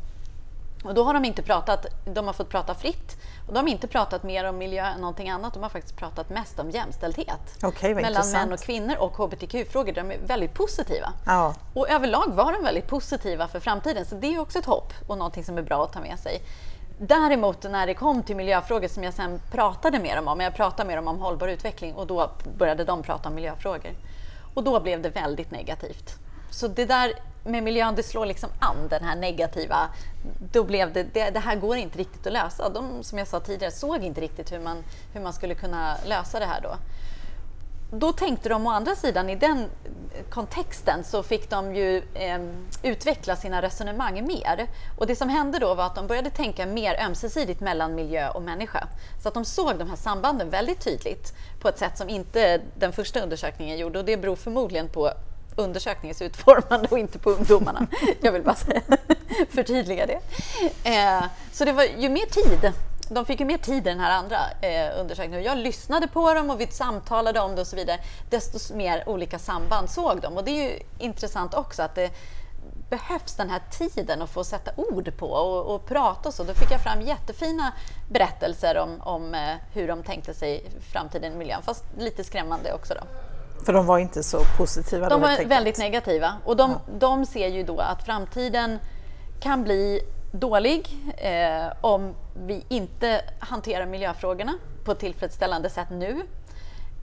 Och 0.84 0.94
då 0.94 1.04
har 1.04 1.14
de 1.14 1.26
inte 1.26 1.42
pratat, 1.42 1.86
de 2.06 2.26
har 2.26 2.34
fått 2.34 2.50
prata 2.50 2.76
fritt 2.76 3.18
och 3.48 3.54
de 3.54 3.60
har 3.60 3.68
inte 3.68 3.88
pratat 3.88 4.24
mer 4.24 4.50
om 4.50 4.58
miljö 4.58 4.86
än 4.86 5.02
någonting 5.02 5.30
annat. 5.30 5.54
De 5.54 5.64
har 5.64 5.70
faktiskt 5.70 5.98
pratat 5.98 6.30
mest 6.30 6.60
om 6.60 6.70
jämställdhet 6.70 7.64
okay, 7.64 7.96
mellan 7.96 8.12
intressant. 8.12 8.50
män 8.50 8.54
och 8.54 8.60
kvinnor 8.60 8.96
och 9.00 9.18
hbtq-frågor. 9.18 9.94
De 9.94 10.12
är 10.12 10.18
väldigt 10.28 10.54
positiva. 10.54 11.14
Ja. 11.26 11.56
Och 11.74 11.90
överlag 11.90 12.28
var 12.28 12.54
de 12.54 12.64
väldigt 12.64 12.88
positiva 12.88 13.48
för 13.48 13.60
framtiden, 13.60 14.06
så 14.06 14.16
det 14.16 14.36
är 14.36 14.40
också 14.40 14.60
ett 14.60 14.66
hopp 14.66 14.94
och 15.08 15.18
någonting 15.18 15.44
som 15.44 15.58
är 15.58 15.62
bra 15.62 15.84
att 15.84 15.94
ta 15.94 16.00
med 16.00 16.20
sig. 16.20 16.42
Däremot 17.00 17.64
när 17.64 17.88
det 17.88 17.94
kom 17.94 18.24
till 18.24 18.36
miljöfrågor 18.36 18.88
som 18.88 19.04
jag 19.04 19.14
sen 19.14 19.42
pratade 19.52 20.00
med 20.00 20.18
dem 20.18 20.28
om, 20.28 20.40
jag 20.40 20.56
pratade 20.56 20.88
med 20.88 20.98
dem 20.98 21.08
om 21.08 21.20
hållbar 21.20 21.48
utveckling 21.48 21.94
och 21.94 22.08
då 22.08 22.30
började 22.58 22.84
de 22.84 23.04
prata 23.04 23.30
om 23.30 23.36
miljöfrågor. 23.36 23.92
Och 24.54 24.64
då 24.64 24.80
blev 24.80 25.02
det 25.02 25.10
väldigt 25.10 25.52
negativt. 25.52 26.16
Så 26.52 26.68
det 26.68 26.86
där 26.86 27.14
med 27.44 27.64
miljön, 27.64 27.96
det 27.96 28.04
slår 28.04 28.26
liksom 28.26 28.50
an 28.60 28.88
den 28.90 29.04
här 29.04 29.16
negativa... 29.16 29.90
Då 30.52 30.64
blev 30.64 30.94
det, 30.94 31.04
det, 31.04 31.30
det, 31.30 31.40
här 31.40 31.56
går 31.56 31.78
inte 31.78 31.98
riktigt 31.98 32.28
att 32.28 32.34
lösa. 32.34 32.70
De, 32.70 33.04
som 33.04 33.18
jag 33.18 33.28
sa 33.28 33.40
tidigare, 33.40 33.72
såg 33.72 34.04
inte 34.04 34.22
riktigt 34.22 34.52
hur 34.52 34.60
man, 34.60 34.84
hur 35.14 35.22
man 35.22 35.34
skulle 35.34 35.56
kunna 35.56 35.98
lösa 36.06 36.40
det 36.40 36.46
här 36.46 36.62
då. 36.62 36.76
Då 37.94 38.14
tänkte 38.14 38.50
de 38.50 38.68
å 38.68 38.70
andra 38.70 38.96
sidan, 38.96 39.30
i 39.30 39.36
den 39.36 39.66
kontexten, 40.30 41.04
så 41.04 41.24
fick 41.24 41.50
de 41.50 41.76
ju 41.76 41.98
eh, 42.14 42.40
utveckla 42.84 43.36
sina 43.36 43.62
resonemang 43.62 44.28
mer. 44.28 44.68
Och 44.98 45.08
det 45.08 45.16
som 45.16 45.30
hände 45.30 45.60
då 45.60 45.74
var 45.74 45.86
att 45.86 45.96
de 45.96 46.08
började 46.08 46.30
tänka 46.30 46.66
mer 46.66 47.06
ömsesidigt 47.06 47.60
mellan 47.60 47.96
miljö 47.96 48.30
och 48.30 48.42
människa. 48.42 48.88
Så 49.24 49.28
att 49.28 49.34
de 49.34 49.46
såg 49.46 49.78
de 49.78 49.90
här 49.90 49.96
sambanden 49.96 50.50
väldigt 50.50 50.80
tydligt 50.80 51.34
på 51.60 51.70
ett 51.70 51.80
sätt 51.80 51.98
som 51.98 52.10
inte 52.10 52.62
den 52.76 52.94
första 52.94 53.22
undersökningen 53.22 53.78
gjorde. 53.78 54.00
Och 54.00 54.06
det 54.06 54.18
beror 54.18 54.36
förmodligen 54.36 54.88
på 54.88 55.12
undersökningens 55.56 56.22
utformande 56.22 56.88
och 56.92 57.00
inte 57.00 57.20
på 57.20 57.30
ungdomarna. 57.30 57.88
Jag 58.22 58.32
vill 58.32 58.44
bara 58.44 58.56
säga, 58.56 58.82
förtydliga 59.50 60.06
det. 60.06 60.20
Eh, 60.90 61.24
så 61.52 61.66
det 61.66 61.72
var 61.72 61.84
ju 61.84 62.10
mer 62.10 62.26
tid. 62.26 62.74
De 63.10 63.26
fick 63.26 63.40
ju 63.40 63.46
mer 63.46 63.58
tid 63.58 63.78
i 63.88 63.90
den 63.90 64.00
här 64.00 64.12
andra 64.12 64.38
eh, 64.62 65.00
undersökningen. 65.00 65.44
Jag 65.44 65.58
lyssnade 65.58 66.08
på 66.08 66.34
dem 66.34 66.50
och 66.50 66.62
vi 66.62 66.68
samtalade 66.68 67.40
om 67.40 67.56
det 67.56 67.62
och 67.62 67.68
så 67.68 67.76
vidare. 67.76 68.00
Desto 68.30 68.76
mer 68.76 69.10
olika 69.10 69.40
samband 69.40 69.90
såg 69.90 70.22
de. 70.22 70.38
Och 70.38 70.44
det 70.44 70.52
är 70.52 70.70
ju 70.70 70.80
intressant 71.00 71.54
också 71.54 71.84
att 71.84 71.96
det 71.96 72.12
behövs 72.90 73.36
den 73.36 73.50
här 73.50 73.62
tiden 73.72 74.22
att 74.22 74.30
få 74.30 74.44
sätta 74.44 74.72
ord 74.76 75.18
på 75.18 75.28
och, 75.28 75.76
och 75.76 75.86
prata 75.86 76.30
och 76.30 76.36
så. 76.36 76.44
Då 76.44 76.54
fick 76.54 76.72
jag 76.72 76.84
fram 76.84 77.02
jättefina 77.02 77.74
berättelser 78.10 78.78
om, 78.78 79.02
om 79.02 79.36
eh, 79.36 79.56
hur 79.74 79.88
de 79.88 80.04
tänkte 80.04 80.34
sig 80.34 80.66
framtiden 80.92 81.34
i 81.34 81.36
miljön, 81.36 81.62
fast 81.62 81.84
lite 81.98 82.24
skrämmande 82.24 82.74
också. 82.74 82.94
Då. 82.94 83.31
För 83.66 83.74
de 83.74 83.86
var 83.86 84.00
inte 84.00 84.24
så 84.24 84.40
positiva? 84.58 85.10
De 85.10 85.22
var 85.22 85.46
väldigt 85.46 85.78
negativa. 85.78 86.34
Och 86.46 86.58
de, 86.58 86.72
ja. 86.72 86.94
de 87.00 87.26
ser 87.26 87.48
ju 87.48 87.64
då 87.64 87.80
att 87.80 88.04
framtiden 88.04 88.80
kan 89.40 89.64
bli 89.64 90.02
dålig 90.32 90.98
eh, 91.18 91.74
om 91.82 92.16
vi 92.36 92.66
inte 92.70 93.22
hanterar 93.40 93.86
miljöfrågorna 93.86 94.54
på 94.84 94.92
ett 94.92 95.00
tillfredsställande 95.00 95.70
sätt 95.70 95.88
nu. 95.92 96.22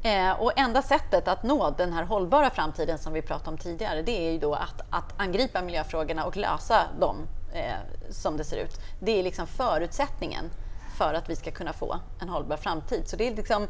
Eh, 0.03 0.31
och 0.31 0.53
enda 0.57 0.83
sättet 0.83 1.29
att 1.29 1.43
nå 1.43 1.71
den 1.71 1.93
här 1.93 2.03
hållbara 2.03 2.51
framtiden 2.51 2.99
som 2.99 3.13
vi 3.13 3.23
pratade 3.23 3.51
om 3.51 3.59
tidigare, 3.59 4.03
det 4.03 4.29
är 4.29 4.33
ju 4.33 4.39
då 4.39 4.55
att, 4.55 4.81
att 4.91 5.15
angripa 5.17 5.63
miljöfrågorna 5.63 6.25
och 6.25 6.37
lösa 6.37 6.87
dem 7.01 7.17
eh, 7.53 7.75
som 8.11 8.37
det 8.37 8.45
ser 8.45 8.57
ut. 8.57 8.81
Det 9.01 9.19
är 9.19 9.23
liksom 9.23 9.47
förutsättningen 9.47 10.51
för 10.99 11.15
att 11.15 11.31
vi 11.31 11.37
ska 11.37 11.51
kunna 11.51 11.73
få 11.73 11.99
en 12.21 12.29
hållbar 12.29 12.57
framtid. 12.57 13.09
Så 13.09 13.17
det 13.17 13.29
är 13.29 13.37
liksom 13.37 13.67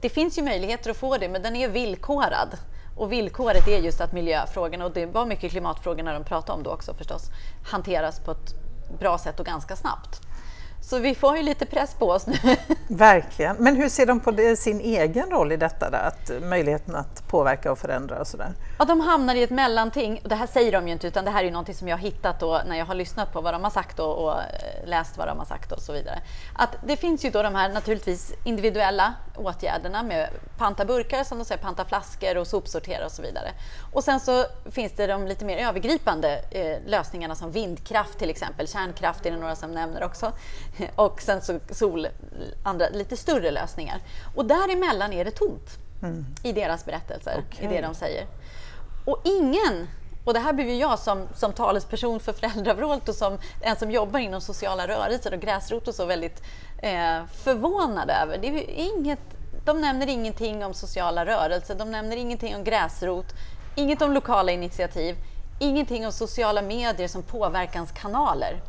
det 0.00 0.08
finns 0.08 0.38
ju 0.38 0.42
möjligheter 0.42 0.90
att 0.90 0.96
få 0.96 1.16
det, 1.16 1.28
men 1.28 1.42
den 1.42 1.56
är 1.56 1.68
villkorad. 1.68 2.58
Och 2.96 3.12
villkoret 3.12 3.68
är 3.68 3.78
just 3.78 4.00
att 4.00 4.12
miljöfrågorna, 4.12 4.84
och 4.84 4.92
det 4.92 5.06
var 5.06 5.26
mycket 5.26 5.50
klimatfrågorna 5.50 6.12
de 6.12 6.24
pratade 6.24 6.58
om 6.58 6.62
då 6.62 6.70
också 6.70 6.94
förstås, 6.94 7.30
hanteras 7.70 8.20
på 8.20 8.30
ett 8.30 8.54
bra 8.98 9.18
sätt 9.18 9.40
och 9.40 9.46
ganska 9.46 9.76
snabbt. 9.76 10.20
Så 10.90 10.98
vi 10.98 11.14
får 11.14 11.36
ju 11.36 11.42
lite 11.42 11.66
press 11.66 11.94
på 11.94 12.10
oss 12.10 12.26
nu. 12.26 12.36
Verkligen. 12.88 13.56
Men 13.56 13.76
hur 13.76 13.88
ser 13.88 14.06
de 14.06 14.20
på 14.20 14.30
det, 14.30 14.56
sin 14.56 14.80
egen 14.80 15.30
roll 15.30 15.52
i 15.52 15.56
detta, 15.56 15.90
då? 15.90 15.96
Att 15.96 16.30
möjligheten 16.42 16.96
att 16.96 17.28
påverka 17.28 17.72
och 17.72 17.78
förändra 17.78 18.20
och 18.20 18.26
sådär? 18.26 18.52
Ja, 18.78 18.84
de 18.84 19.00
hamnar 19.00 19.34
i 19.34 19.42
ett 19.42 19.50
mellanting. 19.50 20.20
Det 20.24 20.34
här 20.34 20.46
säger 20.46 20.72
de 20.72 20.86
ju 20.86 20.92
inte, 20.92 21.06
utan 21.06 21.24
det 21.24 21.30
här 21.30 21.44
är 21.44 21.50
någonting 21.50 21.74
som 21.74 21.88
jag 21.88 21.96
har 21.96 22.02
hittat 22.02 22.40
då, 22.40 22.60
när 22.66 22.78
jag 22.78 22.86
har 22.86 22.94
lyssnat 22.94 23.32
på 23.32 23.40
vad 23.40 23.54
de 23.54 23.64
har 23.64 23.70
sagt 23.70 23.98
och, 23.98 24.24
och, 24.24 24.32
eh, 24.32 24.86
läst 24.86 25.18
vad 25.18 25.28
de 25.28 25.38
har 25.38 25.44
sagt 25.44 25.72
och 25.72 25.80
så 25.80 25.92
vidare. 25.92 26.20
Att 26.56 26.76
det 26.86 26.96
finns 26.96 27.24
ju 27.24 27.30
då 27.30 27.42
de 27.42 27.54
här 27.54 27.68
naturligtvis 27.68 28.32
individuella 28.44 29.14
åtgärderna 29.36 30.02
med 30.02 30.28
panta 30.58 30.84
burkar, 30.84 31.24
som 31.24 31.38
de 31.38 31.44
säger, 31.44 31.62
panta 31.62 31.84
flaskor 31.84 32.36
och 32.36 32.46
sopsortera 32.46 33.04
och 33.04 33.12
så 33.12 33.22
vidare. 33.22 33.50
Och 33.92 34.04
sen 34.04 34.20
så 34.20 34.44
finns 34.70 34.92
det 34.92 35.06
de 35.06 35.26
lite 35.26 35.44
mer 35.44 35.56
övergripande 35.68 36.44
eh, 36.50 36.90
lösningarna 36.90 37.34
som 37.34 37.52
vindkraft 37.52 38.18
till 38.18 38.30
exempel. 38.30 38.68
Kärnkraft 38.68 39.26
är 39.26 39.30
det 39.30 39.36
några 39.36 39.56
som 39.56 39.74
nämner 39.74 40.04
också. 40.04 40.32
och 40.94 41.22
sen 41.22 41.42
så 41.42 41.58
sol, 41.70 42.08
andra 42.62 42.88
lite 42.88 43.16
större 43.16 43.50
lösningar. 43.50 44.00
Och 44.34 44.44
däremellan 44.44 45.12
är 45.12 45.24
det 45.24 45.30
tomt 45.30 45.78
mm. 46.02 46.26
i 46.42 46.52
deras 46.52 46.84
berättelser, 46.84 47.44
okay. 47.48 47.66
i 47.66 47.68
det 47.68 47.80
de 47.80 47.94
säger. 47.94 48.26
Och 49.04 49.20
ingen 49.24 49.88
och 50.24 50.34
det 50.34 50.40
här 50.40 50.52
blir 50.52 50.64
ju 50.64 50.76
jag 50.76 50.98
som, 50.98 51.28
som 51.34 51.52
talesperson 51.52 52.20
för 52.20 52.32
föräldravrålet 52.32 53.08
och 53.08 53.14
som 53.14 53.38
en 53.60 53.76
som 53.76 53.90
jobbar 53.90 54.20
inom 54.20 54.40
sociala 54.40 54.88
rörelser 54.88 55.34
och 55.34 55.40
gräsrot 55.40 55.88
och 55.88 55.94
så 55.94 56.06
väldigt 56.06 56.42
eh, 56.78 57.24
förvånad 57.32 58.10
över. 58.10 58.38
Det 58.38 58.46
är 58.46 58.70
inget, 58.70 59.20
de 59.64 59.80
nämner 59.80 60.06
ingenting 60.06 60.64
om 60.64 60.74
sociala 60.74 61.26
rörelser, 61.26 61.74
de 61.74 61.90
nämner 61.90 62.16
ingenting 62.16 62.56
om 62.56 62.64
gräsrot, 62.64 63.26
inget 63.74 64.02
om 64.02 64.12
lokala 64.12 64.52
initiativ, 64.52 65.16
ingenting 65.58 66.06
om 66.06 66.12
sociala 66.12 66.62
medier 66.62 67.08
som 67.08 67.22
påverkanskanaler. 67.22 68.60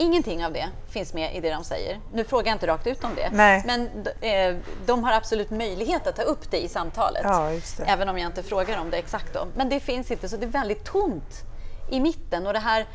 Ingenting 0.00 0.44
av 0.44 0.52
det 0.52 0.68
finns 0.88 1.14
med 1.14 1.36
i 1.36 1.40
det 1.40 1.50
de 1.50 1.64
säger. 1.64 2.00
Nu 2.12 2.24
frågar 2.24 2.46
jag 2.46 2.54
inte 2.54 2.66
rakt 2.66 2.86
ut 2.86 3.04
om 3.04 3.10
det, 3.16 3.30
Nej. 3.32 3.62
men 3.66 4.06
eh, 4.20 4.56
de 4.86 5.04
har 5.04 5.12
absolut 5.12 5.50
möjlighet 5.50 6.06
att 6.06 6.16
ta 6.16 6.22
upp 6.22 6.50
det 6.50 6.64
i 6.64 6.68
samtalet. 6.68 7.22
Ja, 7.24 7.52
även 7.86 8.08
om 8.08 8.18
jag 8.18 8.26
inte 8.26 8.42
frågar 8.42 8.80
om 8.80 8.90
det 8.90 8.96
exakt. 8.96 9.34
Då. 9.34 9.46
Men 9.56 9.68
det 9.68 9.80
finns 9.80 10.10
inte, 10.10 10.28
så 10.28 10.36
det 10.36 10.46
är 10.46 10.50
väldigt 10.50 10.84
tomt 10.84 11.44
i 11.90 12.00
mitten. 12.00 12.46
Och 12.46 12.52
det 12.52 12.58
här, 12.58 12.86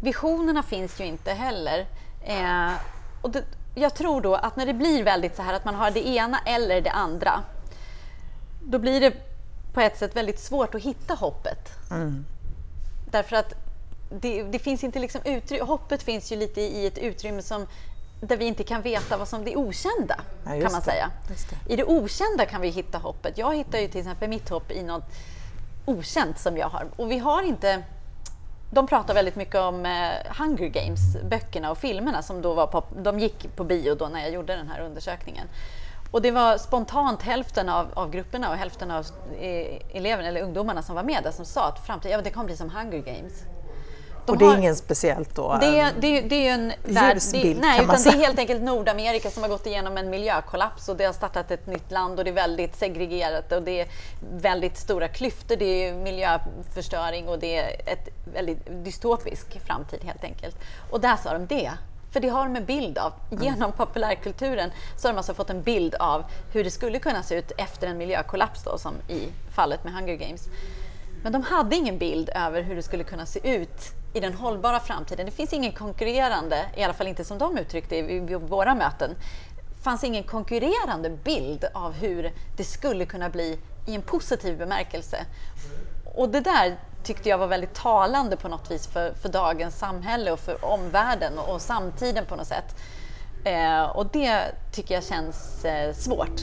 visionerna 0.00 0.62
finns 0.62 1.00
ju 1.00 1.04
inte 1.04 1.32
heller. 1.32 1.86
Eh, 2.24 2.72
och 3.22 3.30
det, 3.30 3.44
jag 3.74 3.94
tror 3.94 4.20
då 4.20 4.34
att 4.34 4.56
när 4.56 4.66
det 4.66 4.74
blir 4.74 5.04
väldigt 5.04 5.36
så 5.36 5.42
här 5.42 5.54
att 5.54 5.64
man 5.64 5.74
har 5.74 5.90
det 5.90 6.08
ena 6.08 6.38
eller 6.46 6.80
det 6.80 6.90
andra, 6.90 7.42
då 8.62 8.78
blir 8.78 9.00
det 9.00 9.12
på 9.74 9.80
ett 9.80 9.98
sätt 9.98 10.16
väldigt 10.16 10.40
svårt 10.40 10.74
att 10.74 10.82
hitta 10.82 11.14
hoppet. 11.14 11.90
Mm. 11.90 12.24
Därför 13.10 13.36
att 13.36 13.67
det, 14.10 14.42
det, 14.42 14.58
finns 14.58 14.84
inte 14.84 14.98
liksom 14.98 15.20
utrymme, 15.24 15.64
hoppet 15.64 16.02
finns 16.02 16.32
ju 16.32 16.36
lite 16.36 16.60
i 16.60 16.86
ett 16.86 16.98
utrymme 16.98 17.42
som 17.42 17.66
där 18.20 18.36
vi 18.36 18.44
inte 18.44 18.64
kan 18.64 18.82
veta 18.82 19.16
vad 19.16 19.28
som 19.28 19.46
är 19.46 19.56
okända, 19.56 20.20
ja, 20.44 20.60
kan 20.60 20.72
man 20.72 20.82
säga. 20.82 21.10
Det. 21.28 21.72
I 21.72 21.76
det 21.76 21.84
okända 21.84 22.46
kan 22.46 22.60
vi 22.60 22.68
hitta 22.68 22.98
hoppet. 22.98 23.38
Jag 23.38 23.56
hittar 23.56 23.78
ju 23.78 23.88
till 23.88 24.00
exempel 24.00 24.28
mitt 24.28 24.48
hopp 24.48 24.70
i 24.70 24.82
något 24.82 25.04
okänt 25.84 26.38
som 26.38 26.56
jag 26.56 26.68
har. 26.68 26.86
Och 26.96 27.10
vi 27.10 27.18
har 27.18 27.42
inte 27.42 27.82
de 28.70 28.86
pratar 28.86 29.14
väldigt 29.14 29.36
mycket 29.36 29.54
om 29.54 29.86
eh, 29.86 30.36
Hunger 30.38 30.68
Games, 30.68 31.00
böckerna 31.30 31.70
och 31.70 31.78
filmerna 31.78 32.22
som 32.22 32.42
då 32.42 32.54
var 32.54 32.66
på, 32.66 32.84
de 33.02 33.18
gick 33.18 33.56
på 33.56 33.64
bio 33.64 33.94
då 33.94 34.08
när 34.08 34.20
jag 34.20 34.32
gjorde 34.32 34.56
den 34.56 34.68
här 34.68 34.80
undersökningen. 34.80 35.46
Och 36.10 36.22
det 36.22 36.30
var 36.30 36.58
spontant 36.58 37.22
hälften 37.22 37.68
av, 37.68 37.86
av 37.94 38.10
grupperna 38.10 38.50
och 38.50 38.56
hälften 38.56 38.90
av 38.90 39.06
eh, 39.40 39.96
eleverna 39.96 40.28
eller 40.28 40.42
ungdomarna 40.42 40.82
som 40.82 40.94
var 40.94 41.02
med 41.02 41.22
där 41.22 41.30
som 41.30 41.44
sa 41.44 41.68
att 41.68 41.86
framtiden, 41.86 42.12
ja, 42.12 42.22
det 42.22 42.30
kommer 42.30 42.46
bli 42.46 42.56
som 42.56 42.70
Hunger 42.70 42.98
Games. 42.98 43.44
De 44.28 44.32
och 44.32 44.38
det 44.38 44.44
är 44.44 44.48
har, 44.48 44.58
inget 44.58 44.78
speciellt 44.78 45.34
då? 45.34 45.58
Det, 45.60 45.92
det, 46.00 46.20
det 46.20 46.48
är 46.48 46.54
en 46.54 46.72
värld, 46.84 47.18
det, 47.32 47.54
nej, 47.54 47.84
utan 47.84 48.02
det 48.02 48.10
är 48.10 48.16
helt 48.16 48.38
enkelt 48.38 48.62
Nordamerika 48.62 49.30
som 49.30 49.42
har 49.42 49.50
gått 49.50 49.66
igenom 49.66 49.96
en 49.96 50.10
miljökollaps 50.10 50.88
och 50.88 50.96
det 50.96 51.04
har 51.04 51.12
startat 51.12 51.50
ett 51.50 51.66
nytt 51.66 51.90
land 51.90 52.18
och 52.18 52.24
det 52.24 52.30
är 52.30 52.34
väldigt 52.34 52.76
segregerat 52.76 53.52
och 53.52 53.62
det 53.62 53.80
är 53.80 53.88
väldigt 54.32 54.76
stora 54.76 55.08
klyftor. 55.08 55.56
Det 55.56 55.88
är 55.88 55.94
miljöförstöring 55.94 57.28
och 57.28 57.38
det 57.38 57.56
är 57.56 57.92
ett 57.92 58.08
väldigt 58.34 58.84
dystopisk 58.84 59.60
framtid 59.66 60.00
helt 60.04 60.24
enkelt. 60.24 60.56
Och 60.90 61.00
där 61.00 61.16
sa 61.16 61.32
de 61.32 61.46
det. 61.46 61.72
För 62.10 62.20
det 62.20 62.28
har 62.28 62.44
de 62.44 62.56
en 62.56 62.64
bild 62.64 62.98
av. 62.98 63.12
Mm. 63.30 63.44
Genom 63.44 63.72
populärkulturen 63.72 64.70
så 64.96 65.08
har 65.08 65.12
de 65.12 65.18
alltså 65.18 65.34
fått 65.34 65.50
en 65.50 65.62
bild 65.62 65.94
av 65.94 66.24
hur 66.52 66.64
det 66.64 66.70
skulle 66.70 66.98
kunna 66.98 67.22
se 67.22 67.34
ut 67.34 67.52
efter 67.58 67.86
en 67.86 67.98
miljökollaps 67.98 68.64
då, 68.64 68.78
som 68.78 68.94
i 69.08 69.28
fallet 69.54 69.84
med 69.84 69.92
Hunger 69.92 70.14
Games. 70.14 70.48
Men 71.22 71.32
de 71.32 71.42
hade 71.42 71.76
ingen 71.76 71.98
bild 71.98 72.30
över 72.34 72.62
hur 72.62 72.76
det 72.76 72.82
skulle 72.82 73.04
kunna 73.04 73.26
se 73.26 73.56
ut 73.56 73.92
i 74.12 74.20
den 74.20 74.34
hållbara 74.34 74.80
framtiden. 74.80 75.26
Det 75.26 75.32
finns 75.32 75.52
ingen 75.52 75.72
konkurrerande, 75.72 76.66
i 76.76 76.82
alla 76.82 76.94
fall 76.94 77.06
inte 77.06 77.24
som 77.24 77.38
de 77.38 77.58
uttryckte 77.58 77.96
i 77.96 78.34
våra 78.34 78.74
möten, 78.74 79.14
fanns 79.82 80.04
ingen 80.04 80.22
konkurrerande 80.22 81.10
bild 81.10 81.64
av 81.74 81.92
hur 81.92 82.32
det 82.56 82.64
skulle 82.64 83.06
kunna 83.06 83.28
bli 83.28 83.58
i 83.86 83.94
en 83.94 84.02
positiv 84.02 84.58
bemärkelse. 84.58 85.26
Och 86.14 86.28
det 86.28 86.40
där 86.40 86.76
tyckte 87.02 87.28
jag 87.28 87.38
var 87.38 87.46
väldigt 87.46 87.74
talande 87.74 88.36
på 88.36 88.48
något 88.48 88.70
vis 88.70 88.86
för, 88.86 89.14
för 89.14 89.28
dagens 89.28 89.78
samhälle 89.78 90.32
och 90.32 90.40
för 90.40 90.64
omvärlden 90.64 91.38
och, 91.38 91.54
och 91.54 91.62
samtiden 91.62 92.24
på 92.26 92.36
något 92.36 92.46
sätt. 92.46 92.76
Eh, 93.44 93.82
och 93.82 94.06
det 94.06 94.42
tycker 94.72 94.94
jag 94.94 95.04
känns 95.04 95.64
eh, 95.64 95.94
svårt. 95.94 96.40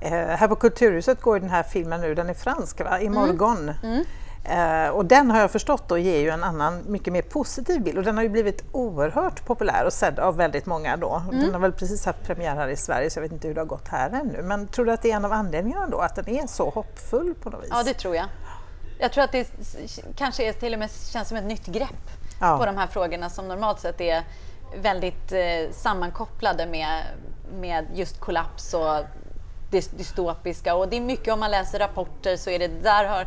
Eh, 0.00 0.12
här 0.12 0.48
på 0.48 0.56
Kulturhuset 0.56 1.20
går 1.20 1.40
den 1.40 1.50
här 1.50 1.62
filmen 1.62 2.00
nu, 2.00 2.14
den 2.14 2.28
är 2.28 2.34
fransk 2.34 2.80
va? 2.80 3.00
Imorgon. 3.00 3.62
Mm. 3.62 3.74
Mm. 3.82 4.04
Eh, 4.44 4.90
och 4.90 5.04
den 5.04 5.30
har 5.30 5.40
jag 5.40 5.50
förstått 5.50 5.88
då 5.88 5.98
ger 5.98 6.20
ju 6.20 6.28
en 6.28 6.44
annan, 6.44 6.82
mycket 6.86 7.12
mer 7.12 7.22
positiv 7.22 7.82
bild 7.82 7.98
och 7.98 8.04
den 8.04 8.16
har 8.16 8.22
ju 8.22 8.28
blivit 8.28 8.64
oerhört 8.72 9.44
populär 9.46 9.84
och 9.84 9.92
sedd 9.92 10.18
av 10.18 10.36
väldigt 10.36 10.66
många 10.66 10.96
då. 10.96 11.22
Mm. 11.32 11.40
Den 11.40 11.52
har 11.52 11.60
väl 11.60 11.72
precis 11.72 12.06
haft 12.06 12.22
premiär 12.22 12.56
här 12.56 12.68
i 12.68 12.76
Sverige 12.76 13.10
så 13.10 13.18
jag 13.18 13.22
vet 13.22 13.32
inte 13.32 13.48
hur 13.48 13.54
det 13.54 13.60
har 13.60 13.66
gått 13.66 13.88
här 13.88 14.10
ännu. 14.10 14.42
Men 14.42 14.68
tror 14.68 14.84
du 14.84 14.92
att 14.92 15.02
det 15.02 15.10
är 15.10 15.16
en 15.16 15.24
av 15.24 15.32
anledningarna 15.32 15.86
då, 15.86 15.98
att 15.98 16.14
den 16.14 16.28
är 16.28 16.46
så 16.46 16.70
hoppfull 16.70 17.34
på 17.34 17.50
något 17.50 17.62
vis? 17.62 17.68
Ja, 17.72 17.82
det 17.82 17.94
tror 17.94 18.16
jag. 18.16 18.26
Jag 18.98 19.12
tror 19.12 19.24
att 19.24 19.32
det 19.32 19.48
kanske 20.16 20.48
är, 20.48 20.52
till 20.52 20.72
och 20.72 20.78
med 20.78 20.90
känns 20.90 21.28
som 21.28 21.36
ett 21.36 21.44
nytt 21.44 21.66
grepp 21.66 22.10
ja. 22.40 22.58
på 22.58 22.66
de 22.66 22.76
här 22.76 22.86
frågorna 22.86 23.30
som 23.30 23.48
normalt 23.48 23.80
sett 23.80 24.00
är 24.00 24.22
väldigt 24.82 25.32
eh, 25.32 25.72
sammankopplade 25.72 26.66
med, 26.66 27.02
med 27.60 27.86
just 27.94 28.20
kollaps 28.20 28.74
och 28.74 29.04
dystopiska. 29.70 30.74
Och 30.74 30.88
det 30.88 30.96
är 30.96 31.00
mycket 31.00 31.32
om 31.32 31.40
man 31.40 31.50
läser 31.50 31.78
rapporter 31.78 32.36
så 32.36 32.50
är 32.50 32.58
det, 32.58 32.68
det 32.68 32.82
där 32.82 33.04
har 33.04 33.26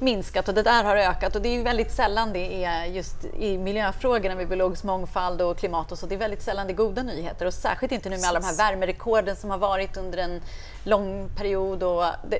minskat 0.00 0.48
och 0.48 0.54
det 0.54 0.62
där 0.62 0.84
har 0.84 0.96
ökat 0.96 1.36
och 1.36 1.42
det 1.42 1.48
är 1.48 1.62
väldigt 1.62 1.92
sällan 1.92 2.32
det 2.32 2.64
är 2.64 2.84
just 2.84 3.24
i 3.38 3.58
miljöfrågorna 3.58 4.34
med 4.34 4.48
biologisk 4.48 4.84
mångfald 4.84 5.40
och 5.40 5.58
klimat 5.58 5.92
och 5.92 5.98
så, 5.98 6.06
det 6.06 6.14
är 6.14 6.18
väldigt 6.18 6.42
sällan 6.42 6.66
det 6.66 6.72
är 6.72 6.76
goda 6.76 7.02
nyheter 7.02 7.46
och 7.46 7.54
särskilt 7.54 7.92
inte 7.92 8.08
nu 8.08 8.16
med 8.16 8.24
alla 8.24 8.40
de 8.40 8.46
här 8.46 8.56
värmerekorden 8.56 9.36
som 9.36 9.50
har 9.50 9.58
varit 9.58 9.96
under 9.96 10.18
en 10.18 10.42
lång 10.84 11.28
period 11.36 11.82
och 11.82 12.04
det, 12.28 12.38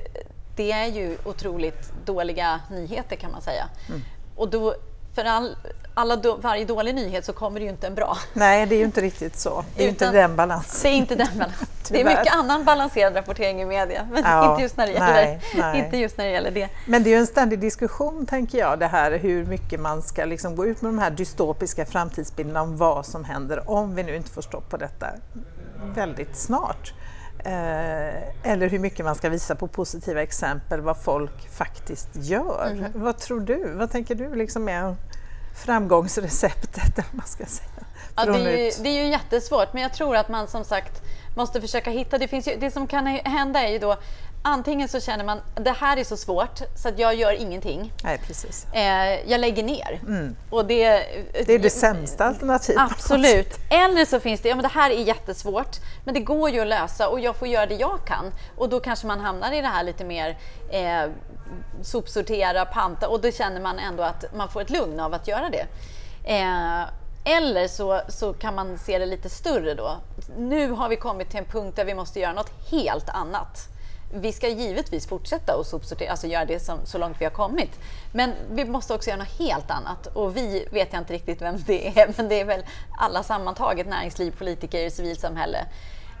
det 0.55 0.71
är 0.71 0.85
ju 0.85 1.17
otroligt 1.25 1.93
dåliga 2.05 2.61
nyheter 2.71 3.15
kan 3.15 3.31
man 3.31 3.41
säga. 3.41 3.69
Mm. 3.89 4.01
Och 4.35 4.49
då 4.49 4.75
för 5.15 5.25
all, 5.25 5.55
alla 5.93 6.21
varje 6.41 6.65
dålig 6.65 6.95
nyhet 6.95 7.25
så 7.25 7.33
kommer 7.33 7.59
det 7.59 7.63
ju 7.63 7.69
inte 7.69 7.87
en 7.87 7.95
bra. 7.95 8.17
Nej, 8.33 8.65
det 8.65 8.75
är 8.75 8.79
ju 8.79 8.85
inte 8.85 9.01
riktigt 9.01 9.39
så. 9.39 9.65
Det 9.75 9.83
är 9.83 9.91
Utan, 9.91 10.07
inte 10.07 10.19
den 10.21 10.35
balansen. 10.35 10.91
Det 10.91 10.95
är 10.95 10.97
inte 10.97 11.15
den 11.15 11.27
balansen. 11.37 11.67
det 11.89 12.01
är 12.01 12.05
mycket 12.05 12.35
annan 12.35 12.63
balanserad 12.63 13.15
rapportering 13.15 13.61
i 13.61 13.65
media, 13.65 14.07
men 14.11 14.23
ja, 14.23 14.51
inte, 14.51 14.63
just 14.63 14.77
när 14.77 14.87
det 14.87 14.93
gäller, 14.93 15.13
nej, 15.13 15.41
nej. 15.55 15.79
inte 15.79 15.97
just 15.97 16.17
när 16.17 16.25
det 16.25 16.31
gäller 16.31 16.51
det. 16.51 16.69
Men 16.85 17.03
det 17.03 17.09
är 17.09 17.11
ju 17.11 17.19
en 17.19 17.27
ständig 17.27 17.59
diskussion, 17.59 18.25
tänker 18.25 18.57
jag, 18.57 18.79
det 18.79 18.87
här 18.87 19.11
hur 19.11 19.45
mycket 19.45 19.79
man 19.79 20.01
ska 20.01 20.25
liksom 20.25 20.55
gå 20.55 20.65
ut 20.65 20.81
med 20.81 20.89
de 20.89 20.99
här 20.99 21.11
dystopiska 21.11 21.85
framtidsbilderna 21.85 22.61
om 22.61 22.77
vad 22.77 23.05
som 23.05 23.23
händer 23.23 23.69
om 23.69 23.95
vi 23.95 24.03
nu 24.03 24.15
inte 24.15 24.31
får 24.31 24.41
stopp 24.41 24.69
på 24.69 24.77
detta 24.77 25.07
väldigt 25.95 26.37
snart. 26.37 26.93
Eh, 27.45 28.51
eller 28.51 28.69
hur 28.69 28.79
mycket 28.79 29.05
man 29.05 29.15
ska 29.15 29.29
visa 29.29 29.55
på 29.55 29.67
positiva 29.67 30.21
exempel, 30.21 30.81
vad 30.81 30.97
folk 31.03 31.49
faktiskt 31.49 32.09
gör. 32.13 32.71
Mm. 32.71 32.91
Vad 32.95 33.17
tror 33.17 33.39
du? 33.39 33.73
Vad 33.73 33.91
tänker 33.91 34.15
du 34.15 34.35
liksom 34.35 34.69
är 34.69 34.95
framgångsreceptet? 35.65 37.11
Man 37.11 37.25
ska 37.25 37.45
säga, 37.45 37.69
ja, 38.15 38.25
det, 38.25 38.39
är 38.39 38.57
ju, 38.57 38.71
det 38.83 38.89
är 38.89 39.03
ju 39.03 39.09
jättesvårt, 39.09 39.73
men 39.73 39.81
jag 39.83 39.93
tror 39.93 40.15
att 40.15 40.29
man 40.29 40.47
som 40.47 40.63
sagt 40.63 41.01
måste 41.35 41.61
försöka 41.61 41.89
hitta... 41.89 42.17
Det, 42.17 42.27
finns 42.27 42.47
ju, 42.47 42.55
det 42.59 42.71
som 42.71 42.87
kan 42.87 43.07
hända 43.07 43.59
är 43.59 43.71
ju 43.71 43.79
då 43.79 43.97
antingen 44.45 44.87
så 44.87 44.99
känner 44.99 45.23
man 45.25 45.41
det 45.55 45.71
här 45.71 45.97
är 45.97 46.03
så 46.03 46.17
svårt 46.17 46.59
så 46.75 46.87
att 46.87 46.99
jag 46.99 47.15
gör 47.15 47.33
ingenting. 47.33 47.93
Nej, 48.03 48.17
precis. 48.27 48.67
Eh, 48.73 49.29
jag 49.31 49.41
lägger 49.41 49.63
ner. 49.63 49.99
Mm. 50.07 50.35
Och 50.49 50.65
det, 50.65 50.85
det 51.45 51.53
är 51.53 51.59
det 51.59 51.69
sämsta 51.69 52.25
alternativet. 52.25 52.81
Absolut. 52.91 53.59
Eller 53.69 54.05
så 54.05 54.19
finns 54.19 54.41
det, 54.41 54.49
ja 54.49 54.55
men 54.55 54.63
det 54.63 54.69
här 54.69 54.89
är 54.91 55.03
jättesvårt 55.03 55.77
men 56.03 56.13
det 56.13 56.19
går 56.19 56.49
ju 56.49 56.59
att 56.59 56.67
lösa 56.67 57.09
och 57.09 57.19
jag 57.19 57.35
får 57.35 57.47
göra 57.47 57.65
det 57.65 57.75
jag 57.75 57.99
kan. 58.05 58.31
Och 58.57 58.69
då 58.69 58.79
kanske 58.79 59.07
man 59.07 59.19
hamnar 59.19 59.51
i 59.51 59.61
det 59.61 59.67
här 59.67 59.83
lite 59.83 60.05
mer 60.05 60.37
eh, 60.71 61.09
sopsortera, 61.81 62.65
panta 62.65 63.07
och 63.07 63.21
då 63.21 63.31
känner 63.31 63.61
man 63.61 63.79
ändå 63.79 64.03
att 64.03 64.25
man 64.35 64.49
får 64.49 64.61
ett 64.61 64.69
lugn 64.69 64.99
av 64.99 65.13
att 65.13 65.27
göra 65.27 65.49
det. 65.49 65.65
Eh, 66.23 66.83
eller 67.37 67.67
så, 67.67 68.01
så 68.07 68.33
kan 68.33 68.55
man 68.55 68.77
se 68.77 68.99
det 68.99 69.05
lite 69.05 69.29
större 69.29 69.73
då. 69.73 69.97
Nu 70.37 70.71
har 70.71 70.89
vi 70.89 70.95
kommit 70.95 71.29
till 71.29 71.39
en 71.39 71.45
punkt 71.45 71.75
där 71.75 71.85
vi 71.85 71.93
måste 71.93 72.19
göra 72.19 72.33
något 72.33 72.51
helt 72.71 73.09
annat 73.09 73.69
vi 74.15 74.31
ska 74.31 74.47
givetvis 74.47 75.07
fortsätta 75.07 75.59
att 75.59 75.67
sopsortera, 75.67 76.11
alltså 76.11 76.27
göra 76.27 76.45
det 76.45 76.59
som, 76.59 76.79
så 76.85 76.97
långt 76.97 77.15
vi 77.19 77.25
har 77.25 77.31
kommit. 77.31 77.79
Men 78.11 78.33
vi 78.51 78.65
måste 78.65 78.93
också 78.93 79.09
göra 79.09 79.19
något 79.19 79.39
helt 79.39 79.71
annat. 79.71 80.07
Och 80.07 80.37
vi 80.37 80.67
vet 80.71 80.93
jag 80.93 81.01
inte 81.01 81.13
riktigt 81.13 81.41
vem 81.41 81.57
det 81.67 81.87
är, 81.87 82.13
men 82.17 82.29
det 82.29 82.39
är 82.39 82.45
väl 82.45 82.63
alla 82.97 83.23
sammantaget, 83.23 83.87
näringsliv, 83.87 84.31
politiker, 84.37 84.89
civilsamhälle. 84.89 85.65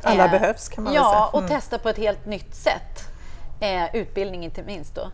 Alla 0.03 0.25
eh, 0.25 0.31
behövs 0.31 0.69
kan 0.69 0.83
man 0.83 0.93
ja, 0.93 1.01
väl 1.01 1.09
säga. 1.09 1.19
Ja, 1.19 1.29
mm. 1.33 1.43
och 1.43 1.49
testa 1.49 1.77
på 1.77 1.89
ett 1.89 1.97
helt 1.97 2.25
nytt 2.25 2.55
sätt. 2.55 3.09
Eh, 3.59 3.95
utbildning 3.95 4.43
inte 4.43 4.63
minst 4.63 4.95
då. 4.95 5.11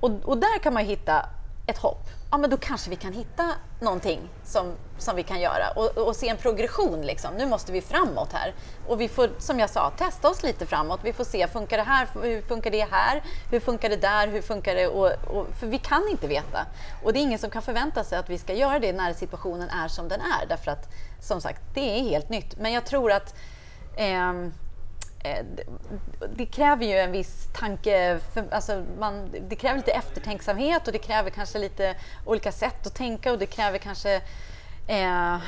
Och, 0.00 0.10
och 0.24 0.38
där 0.38 0.58
kan 0.58 0.74
man 0.74 0.84
hitta 0.84 1.26
ett 1.66 1.78
hopp, 1.78 2.08
ja 2.30 2.38
men 2.38 2.50
då 2.50 2.56
kanske 2.56 2.90
vi 2.90 2.96
kan 2.96 3.12
hitta 3.12 3.50
någonting 3.80 4.20
som, 4.44 4.72
som 4.98 5.16
vi 5.16 5.22
kan 5.22 5.40
göra 5.40 5.70
och, 5.76 5.98
och 5.98 6.16
se 6.16 6.28
en 6.28 6.36
progression. 6.36 7.02
Liksom. 7.02 7.34
Nu 7.34 7.46
måste 7.46 7.72
vi 7.72 7.80
framåt 7.80 8.32
här. 8.32 8.54
Och 8.88 9.00
vi 9.00 9.08
får, 9.08 9.30
som 9.38 9.58
jag 9.58 9.70
sa, 9.70 9.90
testa 9.90 10.28
oss 10.28 10.42
lite 10.42 10.66
framåt. 10.66 11.00
Vi 11.02 11.12
får 11.12 11.24
se, 11.24 11.48
funkar 11.48 11.76
det 11.76 11.82
här? 11.82 12.08
Hur 12.22 12.42
funkar 12.42 12.70
det 12.70 12.88
här? 12.90 13.22
Hur 13.50 13.60
funkar 13.60 13.88
det 13.88 13.96
där? 13.96 14.28
Hur 14.28 14.42
funkar 14.42 14.74
det? 14.74 14.86
Och, 14.86 15.36
och, 15.36 15.46
för 15.60 15.66
vi 15.66 15.78
kan 15.78 16.08
inte 16.08 16.26
veta. 16.26 16.66
Och 17.02 17.12
det 17.12 17.18
är 17.18 17.22
ingen 17.22 17.38
som 17.38 17.50
kan 17.50 17.62
förvänta 17.62 18.04
sig 18.04 18.18
att 18.18 18.30
vi 18.30 18.38
ska 18.38 18.54
göra 18.54 18.78
det 18.78 18.92
när 18.92 19.12
situationen 19.12 19.68
är 19.68 19.88
som 19.88 20.08
den 20.08 20.20
är. 20.20 20.46
Därför 20.48 20.70
att, 20.70 20.88
som 21.20 21.40
sagt, 21.40 21.62
det 21.74 21.98
är 21.98 22.02
helt 22.02 22.28
nytt. 22.28 22.56
Men 22.58 22.72
jag 22.72 22.86
tror 22.86 23.12
att 23.12 23.34
eh, 23.96 24.32
Eh, 25.24 25.44
det 26.36 26.46
kräver 26.46 26.86
ju 26.86 26.92
en 26.92 27.12
viss 27.12 27.48
tanke, 27.52 28.18
för, 28.34 28.44
alltså 28.50 28.84
man, 28.98 29.30
det 29.48 29.56
kräver 29.56 29.76
lite 29.76 29.92
eftertänksamhet 29.92 30.86
och 30.86 30.92
det 30.92 30.98
kräver 30.98 31.30
kanske 31.30 31.58
lite 31.58 31.94
olika 32.24 32.52
sätt 32.52 32.86
att 32.86 32.94
tänka 32.94 33.32
och 33.32 33.38
det 33.38 33.46
kräver 33.46 33.78
kanske 33.78 34.14
eh, 34.14 34.20
Eh, 34.88 35.40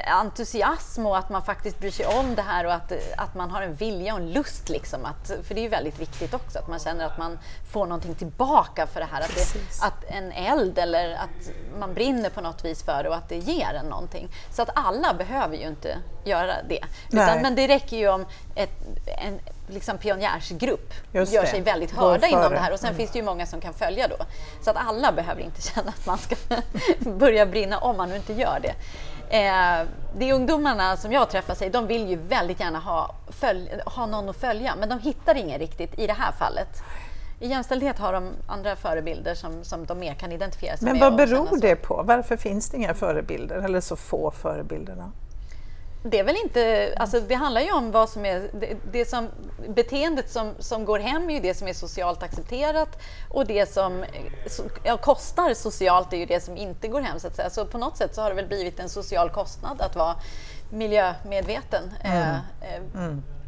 entusiasm 0.00 1.06
och 1.06 1.18
att 1.18 1.28
man 1.28 1.42
faktiskt 1.42 1.78
bryr 1.78 1.90
sig 1.90 2.06
om 2.06 2.34
det 2.34 2.42
här 2.42 2.66
och 2.66 2.74
att, 2.74 2.92
att 3.16 3.34
man 3.34 3.50
har 3.50 3.62
en 3.62 3.74
vilja 3.74 4.14
och 4.14 4.20
en 4.20 4.32
lust. 4.32 4.68
Liksom 4.68 5.04
att, 5.04 5.32
för 5.46 5.54
det 5.54 5.60
är 5.60 5.62
ju 5.62 5.68
väldigt 5.68 6.00
viktigt 6.00 6.34
också 6.34 6.58
att 6.58 6.68
man 6.68 6.78
känner 6.78 7.06
att 7.06 7.18
man 7.18 7.38
får 7.72 7.86
någonting 7.86 8.14
tillbaka 8.14 8.86
för 8.86 9.00
det 9.00 9.08
här. 9.12 9.20
Att, 9.20 9.34
det, 9.34 9.84
att 9.86 10.04
en 10.08 10.32
eld 10.32 10.78
eller 10.78 11.14
att 11.14 11.50
man 11.78 11.94
brinner 11.94 12.30
på 12.30 12.40
något 12.40 12.64
vis 12.64 12.82
för 12.82 13.02
det 13.02 13.08
och 13.08 13.16
att 13.16 13.28
det 13.28 13.38
ger 13.38 13.74
en 13.74 13.86
någonting. 13.86 14.28
Så 14.50 14.62
att 14.62 14.70
alla 14.74 15.14
behöver 15.14 15.56
ju 15.56 15.66
inte 15.66 15.98
göra 16.24 16.62
det. 16.68 16.84
Utan, 17.12 17.42
men 17.42 17.54
det 17.54 17.68
räcker 17.68 17.96
ju 17.96 18.08
om 18.08 18.26
ett, 18.54 18.70
en 19.06 19.40
liksom 19.68 19.98
pionjärsgrupp 19.98 20.94
Just 21.12 21.32
gör 21.32 21.42
det. 21.42 21.48
sig 21.48 21.60
väldigt 21.60 21.90
hörda 21.90 22.26
inom 22.26 22.52
det 22.52 22.58
här 22.58 22.72
och 22.72 22.80
sen 22.80 22.88
mm. 22.88 22.98
finns 22.98 23.10
det 23.10 23.18
ju 23.18 23.24
många 23.24 23.46
som 23.46 23.60
kan 23.60 23.74
följa 23.74 24.08
då. 24.08 24.16
Så 24.64 24.70
att 24.70 24.76
alla 24.76 25.12
behöver 25.12 25.42
inte 25.42 25.62
känna 25.74 25.88
att 25.88 26.06
man 26.06 26.18
ska 26.18 26.36
börja 27.10 27.46
brinna 27.46 27.78
om 27.78 27.96
man 27.96 28.08
nu 28.08 28.16
inte 28.16 28.32
gör 28.32 28.60
det. 28.62 28.74
Eh, 29.32 29.86
de 30.18 30.32
ungdomarna 30.32 30.96
som 30.96 31.12
jag 31.12 31.30
träffar 31.30 31.54
sig, 31.54 31.70
de 31.70 31.86
vill 31.86 32.08
ju 32.08 32.16
väldigt 32.16 32.60
gärna 32.60 32.78
ha, 32.78 33.14
ha 33.84 34.06
någon 34.06 34.28
att 34.28 34.36
följa, 34.36 34.76
men 34.76 34.88
de 34.88 34.98
hittar 34.98 35.34
ingen 35.34 35.58
riktigt 35.58 35.98
i 35.98 36.06
det 36.06 36.12
här 36.12 36.32
fallet. 36.32 36.82
I 37.40 37.48
jämställdhet 37.48 37.98
har 37.98 38.12
de 38.12 38.32
andra 38.46 38.76
förebilder 38.76 39.34
som, 39.34 39.64
som 39.64 39.86
de 39.86 39.98
mer 39.98 40.14
kan 40.14 40.32
identifiera 40.32 40.76
sig 40.76 40.84
Men 40.84 40.92
med. 40.92 41.00
vad 41.00 41.12
och 41.12 41.28
beror 41.28 41.60
det 41.60 41.76
på? 41.76 42.02
Varför 42.06 42.36
finns 42.36 42.70
det 42.70 42.76
inga 42.76 42.94
förebilder 42.94 43.56
eller 43.56 43.80
så 43.80 43.96
få 43.96 44.30
förebilder? 44.30 45.04
Det 46.04 46.18
är 46.18 46.24
väl 46.24 46.36
inte, 46.44 46.94
alltså 46.98 47.20
det 47.20 47.34
handlar 47.34 47.60
ju 47.60 47.72
om 47.72 47.90
vad 47.90 48.08
som 48.08 48.24
är, 48.26 48.50
det, 48.52 48.76
det 48.92 49.04
som, 49.08 49.28
beteendet 49.68 50.30
som, 50.30 50.54
som 50.58 50.84
går 50.84 50.98
hem 50.98 51.30
är 51.30 51.34
ju 51.34 51.40
det 51.40 51.54
som 51.54 51.68
är 51.68 51.72
socialt 51.72 52.22
accepterat 52.22 52.98
och 53.30 53.46
det 53.46 53.72
som 53.72 54.04
så- 54.46 54.62
ja, 54.84 54.96
kostar 54.96 55.54
socialt 55.54 56.12
är 56.12 56.16
ju 56.16 56.26
det 56.26 56.40
som 56.40 56.56
inte 56.56 56.88
går 56.88 57.00
hem 57.00 57.20
så 57.20 57.26
att 57.26 57.36
säga. 57.36 57.50
Så 57.50 57.66
på 57.66 57.78
något 57.78 57.96
sätt 57.96 58.14
så 58.14 58.22
har 58.22 58.28
det 58.28 58.34
väl 58.36 58.46
blivit 58.46 58.80
en 58.80 58.88
social 58.88 59.30
kostnad 59.30 59.80
att 59.80 59.96
vara 59.96 60.14
miljömedveten. 60.70 61.92
Eh, 62.04 62.30
eh, 62.34 62.82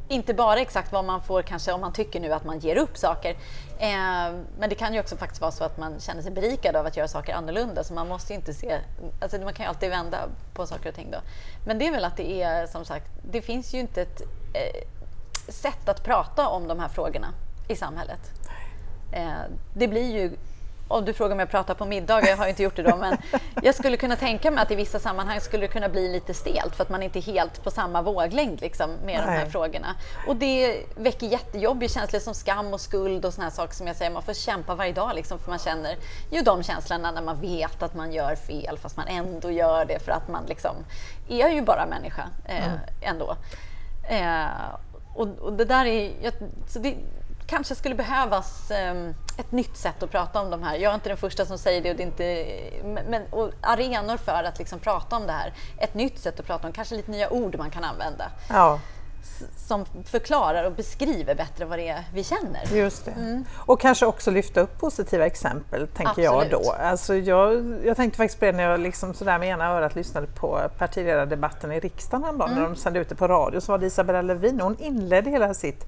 Inte 0.08 0.34
bara 0.34 0.60
exakt 0.60 0.92
vad 0.92 1.04
man 1.04 1.22
får 1.22 1.42
kanske 1.42 1.72
om 1.72 1.80
man 1.80 1.92
tycker 1.92 2.20
nu 2.20 2.32
att 2.32 2.44
man 2.44 2.58
ger 2.58 2.76
upp 2.76 2.96
saker. 2.98 3.36
Eh, 3.78 4.32
men 4.58 4.68
det 4.68 4.74
kan 4.74 4.94
ju 4.94 5.00
också 5.00 5.16
faktiskt 5.16 5.40
vara 5.40 5.52
så 5.52 5.64
att 5.64 5.78
man 5.78 6.00
känner 6.00 6.22
sig 6.22 6.32
berikad 6.32 6.76
av 6.76 6.86
att 6.86 6.96
göra 6.96 7.08
saker 7.08 7.34
annorlunda. 7.34 7.84
Så 7.84 7.94
man 7.94 8.08
måste 8.08 8.32
ju 8.32 8.36
inte 8.36 8.54
se, 8.54 8.80
alltså 9.20 9.38
man 9.38 9.52
kan 9.52 9.64
ju 9.64 9.68
alltid 9.68 9.90
vända 9.90 10.28
på 10.54 10.66
saker 10.66 10.88
och 10.88 10.94
ting 10.94 11.10
då. 11.10 11.18
Men 11.66 11.78
det 11.78 11.86
är 11.86 11.92
väl 11.92 12.04
att 12.04 12.16
det 12.16 12.42
är 12.42 12.66
som 12.66 12.84
sagt, 12.84 13.10
det 13.22 13.42
finns 13.42 13.74
ju 13.74 13.78
inte 13.78 14.02
ett 14.02 14.20
eh, 14.54 14.88
sätt 15.48 15.88
att 15.88 16.04
prata 16.04 16.48
om 16.48 16.68
de 16.68 16.78
här 16.80 16.88
frågorna 16.88 17.32
i 17.68 17.76
samhället. 17.76 18.20
Eh, 19.12 19.32
det 19.74 19.88
blir 19.88 20.12
ju, 20.12 20.36
om 20.88 21.04
du 21.04 21.12
frågar 21.12 21.32
om 21.32 21.38
jag 21.38 21.50
pratar 21.50 21.74
på 21.74 21.84
middagar, 21.84 22.28
jag 22.28 22.36
har 22.36 22.44
ju 22.44 22.50
inte 22.50 22.62
gjort 22.62 22.76
det 22.76 22.82
då, 22.82 22.96
men 22.96 23.16
jag 23.62 23.74
skulle 23.74 23.96
kunna 23.96 24.16
tänka 24.16 24.50
mig 24.50 24.62
att 24.62 24.70
i 24.70 24.74
vissa 24.74 24.98
sammanhang 24.98 25.40
skulle 25.40 25.62
det 25.62 25.72
kunna 25.72 25.88
bli 25.88 26.08
lite 26.08 26.34
stelt 26.34 26.76
för 26.76 26.82
att 26.82 26.90
man 26.90 27.02
inte 27.02 27.18
är 27.18 27.22
helt 27.22 27.64
på 27.64 27.70
samma 27.70 28.02
våglängd 28.02 28.60
liksom, 28.60 28.90
med 29.04 29.22
de 29.22 29.30
här 29.30 29.42
Nej. 29.42 29.50
frågorna. 29.50 29.94
Och 30.26 30.36
det 30.36 30.82
väcker 30.96 31.26
jättejobbiga 31.26 31.88
känslor 31.88 32.20
som 32.20 32.34
skam 32.34 32.72
och 32.72 32.80
skuld 32.80 33.24
och 33.24 33.34
såna 33.34 33.44
här 33.44 33.50
saker 33.50 33.74
som 33.74 33.86
jag 33.86 33.96
säger, 33.96 34.10
man 34.10 34.22
får 34.22 34.32
kämpa 34.34 34.74
varje 34.74 34.92
dag 34.92 35.14
liksom, 35.14 35.38
för 35.38 35.50
man 35.50 35.58
känner 35.58 35.96
ju 36.30 36.42
de 36.42 36.62
känslorna 36.62 37.10
när 37.10 37.22
man 37.22 37.40
vet 37.40 37.82
att 37.82 37.94
man 37.94 38.12
gör 38.12 38.36
fel 38.36 38.78
fast 38.78 38.96
man 38.96 39.06
ändå 39.08 39.50
gör 39.50 39.84
det 39.84 39.98
för 39.98 40.12
att 40.12 40.28
man 40.28 40.44
liksom 40.46 40.76
är 41.28 41.48
ju 41.48 41.62
bara 41.62 41.86
människa 41.86 42.28
eh, 42.44 42.72
ändå. 43.00 43.36
Eh, 44.08 44.46
och, 45.14 45.28
och 45.38 45.52
det 45.52 45.64
där 45.64 45.86
är, 45.86 46.12
jag, 46.22 46.32
så 46.68 46.78
det 46.78 46.94
kanske 47.46 47.74
skulle 47.74 47.94
behövas 47.94 48.70
eh, 48.70 49.08
ett 49.38 49.52
nytt 49.52 49.76
sätt 49.76 50.02
att 50.02 50.10
prata 50.10 50.40
om 50.40 50.50
de 50.50 50.62
här. 50.62 50.76
Jag 50.76 50.90
är 50.90 50.94
inte 50.94 51.08
den 51.08 51.16
första 51.18 51.46
som 51.46 51.58
säger 51.58 51.80
det, 51.82 51.90
och 51.90 51.96
det 51.96 52.02
inte, 52.02 52.46
men, 53.08 53.22
och 53.30 53.50
arenor 53.60 54.16
för 54.16 54.42
att 54.44 54.58
liksom 54.58 54.78
prata 54.78 55.16
om 55.16 55.26
det 55.26 55.32
här. 55.32 55.52
Ett 55.78 55.94
nytt 55.94 56.18
sätt 56.18 56.40
att 56.40 56.46
prata 56.46 56.66
om, 56.66 56.72
kanske 56.72 56.94
lite 56.94 57.10
nya 57.10 57.30
ord 57.30 57.56
man 57.58 57.70
kan 57.70 57.84
använda 57.84 58.24
Ja, 58.48 58.80
som 59.66 59.84
förklarar 60.04 60.64
och 60.64 60.72
beskriver 60.72 61.34
bättre 61.34 61.64
vad 61.64 61.78
det 61.78 61.88
är 61.88 62.04
vi 62.14 62.24
känner. 62.24 62.66
just 62.76 63.04
det. 63.04 63.42
Och 63.56 63.80
kanske 63.80 64.06
också 64.06 64.30
lyfta 64.30 64.60
upp 64.60 64.78
positiva 64.80 65.26
exempel, 65.26 65.86
tänker 65.88 66.22
Mm. 66.22 66.34
Absolut. 66.34 66.52
jag 66.52 66.62
då. 66.62 66.70
Alltså 66.72 67.14
jag, 67.14 67.74
jag 67.84 67.96
tänkte 67.96 68.16
faktiskt 68.16 68.38
på 68.40 68.44
det 68.46 68.52
när 68.52 68.70
jag 68.70 68.80
liksom 68.80 69.14
sådär 69.14 69.38
med 69.38 69.48
ena 69.48 69.66
örat 69.66 69.94
lyssnade 69.94 70.26
på 70.26 70.60
partiledardebatten 70.78 71.72
i 71.72 71.80
riksdagen 71.80 72.24
häromdagen 72.24 72.50
Mm. 72.52 72.62
när 72.62 72.70
de 72.70 72.76
sände 72.76 72.98
ut 73.00 73.08
det 73.08 73.14
på 73.14 73.28
radio. 73.28 73.60
Så 73.60 73.72
var 73.72 73.78
det 73.78 73.86
Isabella 73.86 74.22
Lövin, 74.22 74.60
hon 74.60 74.76
inledde 74.80 75.30
hela 75.30 75.54
sitt 75.54 75.86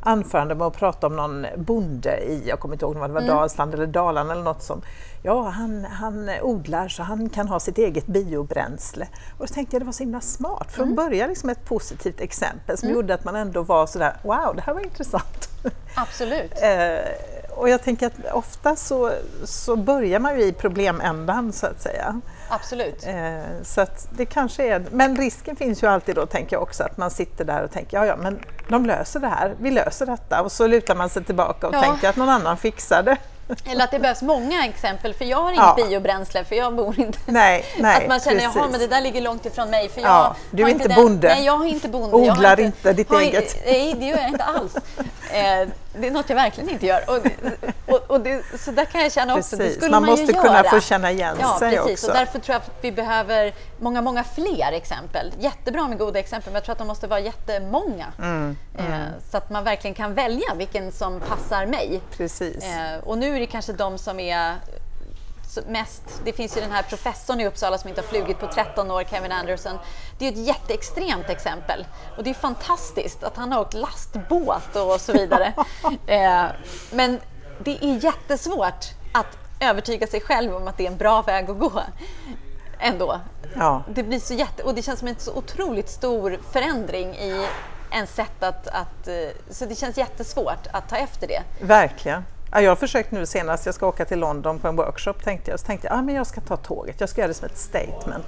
anförande 0.00 0.54
med 0.54 0.66
att 0.66 0.76
prata 0.76 1.06
om 1.06 1.16
någon 1.16 1.46
bonde 1.56 2.18
i, 2.18 2.42
jag 2.48 2.60
kommer 2.60 2.74
inte 2.74 2.84
ihåg 2.84 2.96
om 2.96 3.02
det 3.02 3.08
var 3.08 3.20
Mm. 3.20 3.34
Dalsland 3.36 3.74
eller 3.74 3.86
Dalarna 3.86 4.32
eller 4.32 4.42
något 4.42 4.62
som, 4.62 4.82
ja 5.22 5.48
han, 5.48 5.84
han 5.84 6.30
odlar 6.42 6.88
så 6.88 7.02
han 7.02 7.28
kan 7.28 7.48
ha 7.48 7.60
sitt 7.60 7.78
eget 7.78 8.06
biobränsle. 8.06 9.08
Och 9.38 9.48
så 9.48 9.54
tänkte 9.54 9.76
jag 9.76 9.82
det 9.82 9.86
var 9.86 9.92
så 9.92 10.02
himla 10.02 10.20
smart, 10.20 10.66
för 10.72 10.82
Mm. 10.82 10.88
hon 10.88 10.96
började 10.96 11.28
liksom 11.28 11.50
ett 11.50 11.64
positivt 11.64 12.20
exempel 12.20 12.78
som 12.78 12.88
gjorde 12.90 13.14
att 13.14 13.24
man 13.24 13.36
ändå 13.36 13.62
var 13.62 13.86
sådär, 13.86 14.16
wow 14.22 14.52
det 14.56 14.62
här 14.62 14.74
var 14.74 14.80
intressant. 14.80 15.48
Absolut. 15.94 16.52
Eh, 16.62 16.98
och 17.56 17.68
jag 17.68 17.82
tänker 17.82 18.06
att 18.06 18.32
ofta 18.32 18.76
så, 18.76 19.10
så 19.44 19.76
börjar 19.76 20.20
man 20.20 20.38
ju 20.38 20.44
i 20.44 20.52
problemändan 20.52 21.52
så 21.52 21.66
att 21.66 21.82
säga. 21.82 22.20
Absolut. 22.48 23.06
Eh, 23.06 23.62
så 23.64 23.86
det 24.10 24.26
kanske 24.26 24.64
är, 24.74 24.84
men 24.90 25.16
risken 25.16 25.56
finns 25.56 25.82
ju 25.82 25.86
alltid 25.86 26.14
då 26.14 26.26
tänker 26.26 26.56
jag 26.56 26.62
också 26.62 26.82
att 26.84 26.96
man 26.96 27.10
sitter 27.10 27.44
där 27.44 27.62
och 27.64 27.70
tänker 27.70 27.96
ja 27.96 28.06
ja 28.06 28.16
men 28.16 28.40
de 28.68 28.86
löser 28.86 29.20
det 29.20 29.28
här, 29.28 29.54
vi 29.60 29.70
löser 29.70 30.06
detta 30.06 30.42
och 30.42 30.52
så 30.52 30.66
lutar 30.66 30.94
man 30.94 31.08
sig 31.08 31.24
tillbaka 31.24 31.68
och 31.68 31.74
Ja. 31.74 31.80
tänker 31.82 32.08
att 32.08 32.16
någon 32.16 32.28
annan 32.28 32.56
fixar 32.56 33.02
det. 33.02 33.16
Eller 33.70 33.84
att 33.84 33.90
det 33.90 33.98
behövs 33.98 34.22
många 34.22 34.64
exempel, 34.66 35.14
för 35.14 35.24
jag 35.24 35.36
har 35.36 35.48
inget 35.50 35.62
Ja. 35.76 35.84
biobränsle, 35.88 36.44
för 36.44 36.56
jag 36.56 36.74
bor 36.76 37.00
inte... 37.00 37.18
Nej, 37.26 37.64
nej, 37.78 37.96
att 38.02 38.08
man 38.08 38.20
känner, 38.20 38.42
jaha, 38.42 38.68
men 38.70 38.80
det 38.80 38.86
där 38.86 39.00
ligger 39.00 39.20
långt 39.20 39.46
ifrån 39.46 39.70
mig. 39.70 39.88
För 39.88 40.00
jag 40.00 40.10
Ja, 40.10 40.36
du 40.50 40.62
är 40.62 40.68
inte 40.68 40.88
den- 40.88 40.94
bonde. 41.02 41.28
Nej, 41.28 41.44
jag 41.44 41.60
är 41.66 41.68
inte 41.68 41.88
bonde. 41.88 42.16
Odlar 42.16 42.60
inte 42.60 42.92
ditt 42.92 43.08
har 43.08 43.20
eget. 43.20 43.54
Inte, 43.54 43.70
nej, 43.70 43.94
det 43.98 44.06
gör 44.06 44.16
jag 44.18 44.28
inte 44.28 44.44
alls. 44.44 44.74
Eh, 45.30 45.68
det 45.92 46.06
är 46.06 46.10
något 46.10 46.28
jag 46.28 46.36
verkligen 46.36 46.70
inte 46.70 46.86
gör. 46.86 47.04
Och, 47.10 47.16
och, 47.94 48.10
och 48.10 48.20
det, 48.20 48.42
så 48.58 48.70
där 48.70 48.84
kan 48.84 49.00
jag 49.00 49.12
känna 49.12 49.36
också, 49.36 49.56
det 49.56 49.70
skulle 49.70 49.90
man 49.90 50.02
man, 50.02 50.10
måste 50.10 50.26
ju 50.26 50.32
kunna 50.32 50.58
göra. 50.58 50.70
få 50.70 50.80
känna 50.80 51.10
igen 51.10 51.36
ja, 51.40 51.58
sig 51.58 51.76
precis. 51.76 51.92
också. 51.92 52.06
Och 52.06 52.12
därför 52.12 52.38
tror 52.38 52.54
jag 52.54 52.62
att 52.62 52.70
vi 52.80 52.92
behöver 52.92 53.52
många, 53.78 54.02
många 54.02 54.24
fler 54.24 54.72
exempel. 54.72 55.32
Jättebra 55.38 55.88
med 55.88 55.98
goda 55.98 56.18
exempel, 56.18 56.52
men 56.52 56.54
jag 56.54 56.64
tror 56.64 56.72
att 56.72 56.78
de 56.78 56.88
måste 56.88 57.06
vara 57.06 57.20
jättemånga. 57.20 58.06
Mm, 58.18 58.56
Eh, 58.78 58.84
så 59.30 59.36
att 59.36 59.50
man 59.50 59.64
verkligen 59.64 59.94
kan 59.94 60.14
välja 60.14 60.54
vilken 60.56 60.92
som 60.92 61.20
passar 61.20 61.66
mig. 61.66 62.00
Precis. 62.16 62.64
Eh, 62.64 62.98
och 63.04 63.18
nu 63.18 63.36
är 63.36 63.40
det 63.40 63.46
kanske 63.46 63.72
de 63.72 63.98
som 63.98 64.20
är 64.20 64.54
mest, 65.66 66.02
det 66.24 66.32
finns 66.32 66.56
ju 66.56 66.60
den 66.60 66.70
här 66.72 66.82
professorn 66.82 67.40
i 67.40 67.46
Uppsala 67.46 67.78
som 67.78 67.88
inte 67.88 68.00
har 68.00 68.08
flugit 68.08 68.38
på 68.38 68.46
13 68.46 68.90
år, 68.90 69.04
Kevin 69.04 69.32
Anderson. 69.32 69.78
Det 70.18 70.26
är 70.28 70.32
ju 70.32 70.40
ett 70.40 70.46
jätteextremt 70.46 71.30
exempel 71.30 71.86
och 72.16 72.24
det 72.24 72.30
är 72.30 72.34
fantastiskt 72.34 73.24
att 73.24 73.36
han 73.36 73.52
har 73.52 73.60
åkt 73.60 73.74
lastbåt 73.74 74.76
och 74.76 75.00
så 75.00 75.12
vidare. 75.12 75.52
eh, 76.06 76.44
men 76.92 77.20
det 77.64 77.78
är 77.84 78.04
jättesvårt 78.04 78.86
att 79.14 79.38
övertyga 79.60 80.06
sig 80.06 80.20
själv 80.20 80.54
om 80.56 80.68
att 80.68 80.76
det 80.76 80.86
är 80.86 80.90
en 80.90 80.96
bra 80.96 81.22
väg 81.22 81.50
att 81.50 81.58
gå. 81.58 81.82
Ändå. 82.78 83.20
Ja. 83.56 83.82
Det 83.88 84.02
blir 84.02 84.20
så 84.20 84.34
jätte, 84.34 84.62
och 84.62 84.74
det 84.74 84.82
känns 84.82 84.98
som 84.98 85.08
en 85.08 85.16
så 85.18 85.34
otroligt 85.34 85.88
stor 85.88 86.38
förändring 86.52 87.14
i 87.14 87.46
en 87.90 88.06
sätt 88.06 88.42
att, 88.42 88.66
att... 88.68 89.08
eh, 89.08 89.14
Så 89.50 89.64
det 89.64 89.74
känns 89.74 89.98
jättesvårt 89.98 90.66
att 90.72 90.88
ta 90.88 90.96
efter 90.96 91.26
det. 91.28 91.42
Verkligen. 91.60 92.24
Ja, 92.52 92.60
jag 92.60 92.70
har 92.70 92.76
försökt 92.76 93.10
nu 93.12 93.26
senast, 93.26 93.66
jag 93.66 93.74
ska 93.74 93.86
åka 93.86 94.04
till 94.04 94.18
London 94.18 94.58
på 94.58 94.68
en 94.68 94.76
workshop 94.76 95.14
tänkte 95.24 95.50
jag, 95.50 95.60
så 95.60 95.66
tänkte 95.66 95.86
jag 95.88 95.98
ah, 95.98 96.02
men 96.02 96.14
jag 96.14 96.26
ska 96.26 96.40
ta 96.40 96.56
tåget, 96.56 96.96
jag 97.00 97.08
ska 97.08 97.20
göra 97.20 97.28
det 97.28 97.34
som 97.34 97.46
ett 97.46 97.58
statement. 97.58 98.24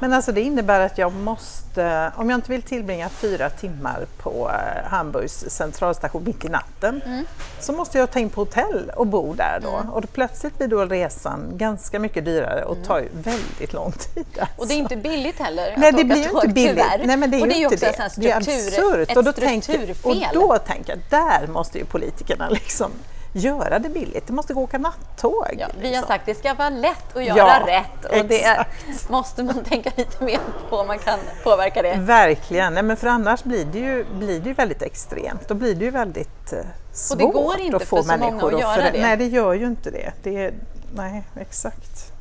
Men 0.00 0.12
alltså 0.12 0.32
det 0.32 0.40
innebär 0.40 0.80
att 0.80 0.98
jag 0.98 1.12
måste, 1.12 2.12
om 2.16 2.30
jag 2.30 2.36
inte 2.36 2.50
vill 2.50 2.62
tillbringa 2.62 3.08
fyra 3.08 3.50
timmar 3.50 4.06
på 4.18 4.50
eh, 4.50 4.90
Hamburgs 4.90 5.44
centralstation 5.50 6.24
mitt 6.24 6.44
i 6.44 6.48
natten, 6.48 7.00
Mm. 7.06 7.24
så 7.60 7.72
måste 7.72 7.98
jag 7.98 8.10
ta 8.10 8.18
in 8.18 8.30
på 8.30 8.40
hotell 8.40 8.92
och 8.96 9.06
bo 9.06 9.34
där 9.34 9.60
då. 9.62 9.92
Och 9.92 10.00
då 10.00 10.06
plötsligt 10.06 10.58
blir 10.58 10.68
då 10.68 10.84
resan 10.84 11.40
ganska 11.52 11.98
mycket 11.98 12.24
dyrare 12.24 12.64
och 12.64 12.76
tar 12.86 12.98
ju 12.98 13.08
väldigt 13.12 13.72
lång 13.72 13.92
tid. 13.92 14.24
Alltså. 14.26 14.40
Mm. 14.40 14.48
Och 14.56 14.66
det 14.68 14.74
är 14.74 14.78
inte 14.78 14.96
billigt 14.96 15.38
heller 15.38 15.74
Nej, 15.76 15.88
att 15.90 15.96
det 15.96 16.04
blir 16.04 16.16
ju 16.16 16.30
inte 16.30 16.48
billigt. 16.48 16.70
tyvärr. 16.70 17.06
Nej, 17.06 17.16
men 17.16 17.30
det 17.30 17.36
är 17.36 17.40
och 17.42 17.48
det 17.48 17.54
är 17.54 17.58
ju 17.58 17.66
också 17.66 17.78
det. 17.86 17.96
sånt 17.96 18.12
det 18.16 18.30
är 18.30 18.40
struktur, 18.40 18.92
absurt. 19.00 19.10
ett 19.10 19.16
Och 19.16 19.24
då, 19.24 19.32
tänker, 19.32 19.72
strukturfel. 19.72 20.10
och 20.10 20.34
då 20.34 20.58
tänker 20.58 20.92
jag, 20.92 21.00
där 21.10 21.46
måste 21.46 21.78
ju 21.78 21.84
politikerna 21.84 22.48
liksom 22.50 22.90
göra 23.34 23.78
det 23.78 23.88
billigt. 23.88 24.26
Det 24.26 24.32
måste 24.32 24.54
gå 24.54 24.60
att 24.60 24.68
åka 24.68 24.78
nattåg. 24.78 25.56
Ja, 25.58 25.68
vi 25.80 25.86
har 25.86 25.90
liksom. 25.90 26.08
sagt 26.08 26.26
det 26.26 26.34
ska 26.34 26.54
vara 26.54 26.70
lätt 26.70 27.16
att 27.16 27.24
göra 27.24 27.36
Ja, 27.36 27.66
rätt 27.66 28.04
och 28.04 28.28
det 28.28 28.66
måste 29.08 29.42
man 29.42 29.64
tänka 29.64 29.90
lite 29.96 30.24
mer 30.24 30.38
på 30.70 30.76
om 30.76 30.86
man 30.86 30.98
kan 30.98 31.18
påverka 31.44 31.82
det. 31.82 31.94
Verkligen, 32.00 32.74
Nej, 32.74 32.82
men 32.82 32.96
för 32.96 33.06
annars 33.06 33.44
blir 33.44 33.64
det, 33.64 33.78
ju, 33.78 34.04
blir 34.18 34.40
det 34.40 34.48
ju 34.48 34.54
väldigt 34.54 34.82
extremt. 34.82 35.48
Då 35.48 35.54
blir 35.54 35.74
det 35.74 35.84
ju 35.84 35.90
väldigt 35.90 36.52
eh, 36.52 36.58
svårt 36.92 37.20
Och 37.20 37.26
det 37.26 37.32
går 37.32 37.60
inte 37.60 37.76
att 37.76 37.84
få 37.84 38.02
för 38.02 38.12
så 38.12 38.18
många 38.18 38.46
att 38.46 38.60
göra 38.60 38.90
det. 38.90 39.02
Nej, 39.02 39.16
det 39.16 39.26
gör 39.26 39.54
ju 39.54 39.66
inte 39.66 39.90
det. 39.90 40.12
det 40.22 40.44
är, 40.44 40.54
nej, 40.94 41.24
exakt. 41.40 42.12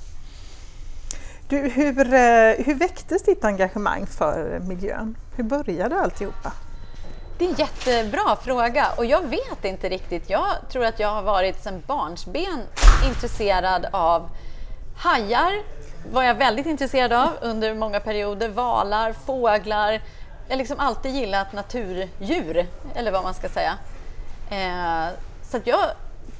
Du, 1.47 1.57
hur, 1.57 2.13
eh, 2.13 2.65
hur 2.65 2.75
väcktes 2.75 3.23
ditt 3.23 3.43
engagemang 3.43 4.05
för 4.05 4.59
miljön? 4.59 5.17
Hur 5.35 5.43
började 5.43 5.99
alltihopa? 5.99 6.51
Det 7.37 7.45
är 7.45 7.49
en 7.49 7.55
jättebra 7.55 8.35
fråga 8.35 8.87
och 8.97 9.05
jag 9.05 9.21
vet 9.21 9.65
inte 9.65 9.89
riktigt. 9.89 10.29
Jag 10.29 10.47
tror 10.69 10.85
att 10.85 10.99
jag 10.99 11.09
har 11.09 11.21
varit 11.21 11.63
sedan 11.63 11.83
barnsben 11.87 12.61
intresserad 13.07 13.87
av 13.91 14.29
hajar, 14.97 15.63
var 16.11 16.23
jag 16.23 16.35
väldigt 16.35 16.65
intresserad 16.65 17.13
av 17.13 17.29
under 17.41 17.73
många 17.73 17.99
perioder. 17.99 18.49
Valar, 18.49 19.13
fåglar. 19.13 19.91
Jag 20.47 20.53
har 20.53 20.57
liksom 20.57 20.79
alltid 20.79 21.15
gillat 21.15 21.53
naturdjur, 21.53 22.67
eller 22.95 23.11
vad 23.11 23.23
man 23.23 23.33
ska 23.33 23.49
säga. 23.49 23.77
Eh, 24.49 25.13
så 25.43 25.57
att 25.57 25.67
jag 25.67 25.79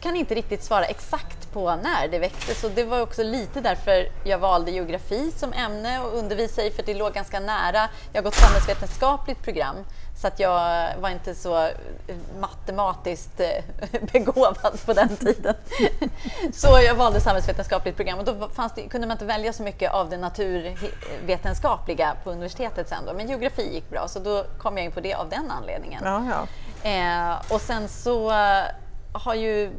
kan 0.02 0.16
inte 0.16 0.36
riktigt 0.36 0.64
svara 0.64 0.86
exakt 0.86 1.54
på 1.54 1.76
när 1.76 2.08
det 2.08 2.20
väcktes 2.20 2.64
och 2.64 2.72
det 2.72 2.84
var 2.84 3.02
också 3.02 3.24
lite 3.24 3.62
därför 3.62 4.08
jag 4.24 4.40
valde 4.40 4.72
geografi 4.72 5.32
som 5.32 5.54
ämne 5.54 6.00
och 6.00 6.18
undervisa 6.18 6.64
i 6.64 6.72
för 6.72 6.84
det 6.84 6.94
låg 6.94 7.14
ganska 7.14 7.40
nära. 7.40 7.90
Jag 8.12 8.22
har 8.22 8.24
gått 8.24 8.36
samhällsvetenskapligt 8.36 9.44
program 9.44 9.76
så 10.24 10.28
att 10.28 10.40
jag 10.40 10.90
var 11.00 11.10
inte 11.10 11.36
så 11.36 11.70
matematiskt 12.40 13.40
eh, 13.40 13.64
begåvad 14.14 14.86
på 14.86 14.94
den 14.94 15.18
tiden. 15.18 15.56
Så 16.54 16.68
jag 16.86 16.96
valde 16.96 17.22
samhällsvetenskapligt 17.22 17.96
program 17.96 18.20
och 18.20 18.26
då 18.26 18.50
det, 18.76 18.88
kunde 18.88 19.08
man 19.08 19.16
inte 19.16 19.26
välja 19.26 19.54
så 19.54 19.64
mycket 19.64 19.92
av 19.92 20.10
det 20.10 20.18
naturvetenskapliga 20.18 22.16
på 22.24 22.32
universitetet 22.32 22.90
sen 22.90 23.06
då. 23.06 23.14
Men 23.14 23.28
geografi 23.28 23.74
gick 23.74 23.90
bra 23.90 24.08
så 24.08 24.20
då 24.20 24.46
kom 24.58 24.78
jag 24.78 24.86
in 24.86 24.92
på 24.92 25.00
det 25.00 25.14
av 25.14 25.30
den 25.30 25.52
anledningen. 25.52 26.02
Ja, 26.06 26.26
ja. 26.30 26.48
Eh, 26.90 27.54
och 27.54 27.62
sen 27.62 27.88
så 27.88 28.32
eh, 28.32 28.64
har 29.12 29.34
ju 29.34 29.72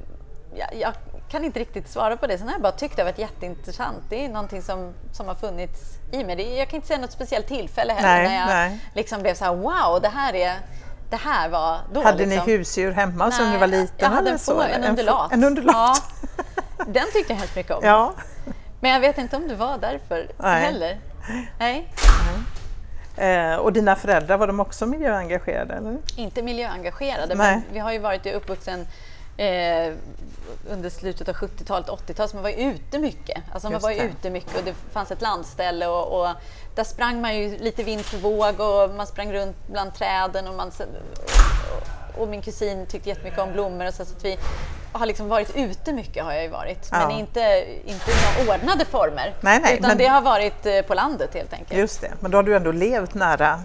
jag, 0.54 0.74
jag, 0.80 0.92
kan 1.34 1.44
inte 1.44 1.60
riktigt 1.60 1.88
svara 1.88 2.16
på 2.16 2.26
det. 2.26 2.38
Sen 2.38 2.46
har 2.46 2.54
jag 2.54 2.62
bara 2.62 2.72
tyckt 2.72 2.96
det 2.96 3.02
har 3.02 3.10
varit 3.10 3.18
jätteintressant. 3.18 4.02
Det 4.08 4.24
är 4.24 4.28
någonting 4.28 4.62
som, 4.62 4.94
som 5.12 5.28
har 5.28 5.34
funnits 5.34 5.80
i 6.12 6.24
mig. 6.24 6.58
Jag 6.58 6.68
kan 6.68 6.76
inte 6.76 6.88
säga 6.88 7.00
något 7.00 7.12
speciellt 7.12 7.46
tillfälle 7.46 7.92
heller 7.92 8.08
nej, 8.08 8.28
när 8.28 8.36
jag 8.36 8.46
nej. 8.46 8.80
liksom 8.94 9.22
blev 9.22 9.34
så 9.34 9.44
här 9.44 9.54
wow, 9.54 10.02
det 10.02 10.08
här 10.08 10.34
är 10.34 10.54
det 11.10 11.16
här 11.16 11.48
var 11.48 11.78
då. 11.92 12.02
Hade 12.02 12.26
liksom. 12.26 12.46
ni 12.46 12.52
husdjur 12.52 12.92
hemma 12.92 13.24
Nej, 13.26 13.38
som 13.38 13.50
ni 13.50 13.58
var 13.58 13.66
liten? 13.66 13.96
Jag 13.98 14.08
hade 14.08 14.30
en, 14.30 14.38
få, 14.38 14.60
en 14.62 14.84
undulat. 14.84 15.32
En, 15.32 15.44
undulat. 15.44 15.74
Ja, 15.76 15.96
den 16.86 17.04
tyckte 17.12 17.32
jag 17.32 17.38
hemskt 17.38 17.56
mycket 17.56 17.72
om. 17.72 17.84
Ja. 17.84 18.14
Men 18.80 18.90
jag 18.90 19.00
vet 19.00 19.18
inte 19.18 19.36
om 19.36 19.48
det 19.48 19.54
var 19.54 19.78
därför 19.78 20.30
Nej. 20.38 20.62
heller. 20.62 20.98
Nej. 21.58 21.88
Eh, 23.16 23.56
och 23.56 23.72
dina 23.72 23.96
föräldrar, 23.96 24.36
var 24.36 24.46
de 24.46 24.60
också 24.60 24.86
miljöengagerade? 24.86 25.74
Eller? 25.74 25.98
Inte 26.16 26.42
miljöengagerade, 26.42 27.34
Nej. 27.34 27.54
men 27.54 27.62
vi 27.72 27.78
har 27.78 27.92
ju 27.92 27.98
varit 27.98 28.26
uppvuxen 28.26 28.86
eh, 29.36 29.92
under 30.70 30.90
slutet 30.90 31.28
av 31.28 31.34
70-talet, 31.34 31.88
80-talet, 31.88 32.30
så 32.30 32.36
man 32.36 32.42
var 32.42 32.50
ju 32.50 32.56
ute 32.56 32.98
mycket. 32.98 33.42
Alltså 33.52 33.70
man 33.70 33.80
var 33.80 33.90
ju 33.90 34.00
ute 34.00 34.30
mycket 34.30 34.56
och 34.58 34.64
det 34.64 34.74
fanns 34.92 35.10
ett 35.10 35.22
landställe 35.22 35.86
och, 35.86 36.20
och, 36.20 36.28
där 36.74 36.84
sprang 36.84 37.20
man 37.20 37.36
ju 37.36 37.58
lite 37.58 37.84
vind 37.84 38.04
för 38.04 38.18
våg 38.18 38.60
och 38.60 38.94
man 38.94 39.06
sprang 39.06 39.32
runt 39.32 39.56
bland 39.66 39.94
träden 39.94 40.48
och, 40.48 40.54
man, 40.54 40.70
och 42.18 42.28
min 42.28 42.42
kusin 42.42 42.86
tyckte 42.86 43.08
jättemycket 43.08 43.38
om 43.38 43.52
blommor 43.52 43.86
och 43.86 43.94
så, 43.94 44.04
så 44.04 44.16
att 44.16 44.24
vi 44.24 44.38
har 44.92 45.06
liksom 45.06 45.28
varit 45.28 45.56
ute 45.56 45.92
mycket 45.92 46.24
har 46.24 46.32
jag 46.32 46.42
ju 46.42 46.48
varit, 46.48 46.88
ja. 46.92 46.98
men 46.98 47.18
inte, 47.18 47.64
inte 47.84 48.10
i 48.10 48.14
några 48.38 48.54
ordnade 48.54 48.84
former. 48.84 49.34
Nej, 49.40 49.60
nej, 49.62 49.74
utan 49.78 49.88
men... 49.88 49.98
det 49.98 50.06
har 50.06 50.22
varit 50.22 50.66
eh, 50.66 50.82
på 50.82 50.94
landet 50.94 51.34
helt 51.34 51.52
enkelt. 51.52 51.80
Just 51.80 52.00
det, 52.00 52.12
men 52.20 52.30
då 52.30 52.38
har 52.38 52.42
du 52.42 52.56
ändå 52.56 52.72
levt 52.72 53.14
nära 53.14 53.60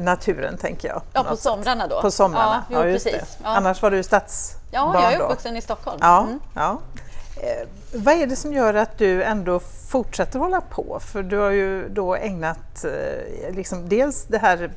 naturen 0.00 0.56
tänker 0.56 0.88
jag. 0.88 1.02
Ja, 1.12 1.24
på 1.24 1.36
somrarna 1.36 1.86
då. 1.86 2.00
På 2.00 2.10
somrarna, 2.10 2.64
ja, 2.70 2.76
jo, 2.76 2.88
ja 2.88 2.94
precis. 2.94 3.38
Ja. 3.42 3.48
Annars 3.48 3.82
var 3.82 3.90
du 3.90 4.02
stadsbarn 4.02 4.60
Ja, 4.70 5.02
jag 5.02 5.12
är 5.12 5.20
uppvuxen 5.20 5.56
i 5.56 5.60
Stockholm. 5.60 5.98
Ja, 6.00 6.22
mm. 6.22 6.40
ja. 6.54 6.80
Eh, 7.36 7.68
vad 7.94 8.14
är 8.14 8.26
det 8.26 8.36
som 8.36 8.52
gör 8.52 8.74
att 8.74 8.98
du 8.98 9.22
ändå 9.22 9.60
fortsätter 9.88 10.38
hålla 10.38 10.60
på? 10.60 11.00
För 11.00 11.22
du 11.22 11.38
har 11.38 11.50
ju 11.50 11.88
då 11.88 12.16
ägnat 12.16 12.84
eh, 12.84 13.54
liksom, 13.54 13.88
dels 13.88 14.24
det 14.24 14.38
här 14.38 14.70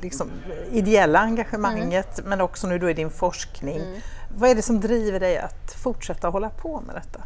liksom, 0.00 0.30
ideella 0.70 1.18
engagemanget 1.18 2.18
mm. 2.18 2.30
men 2.30 2.40
också 2.40 2.66
nu 2.66 2.78
då 2.78 2.90
i 2.90 2.94
din 2.94 3.10
forskning. 3.10 3.76
Mm. 3.76 4.00
Vad 4.36 4.50
är 4.50 4.54
det 4.54 4.62
som 4.62 4.80
driver 4.80 5.20
dig 5.20 5.38
att 5.38 5.72
fortsätta 5.82 6.28
hålla 6.28 6.50
på 6.50 6.80
med 6.80 6.94
detta? 6.94 7.20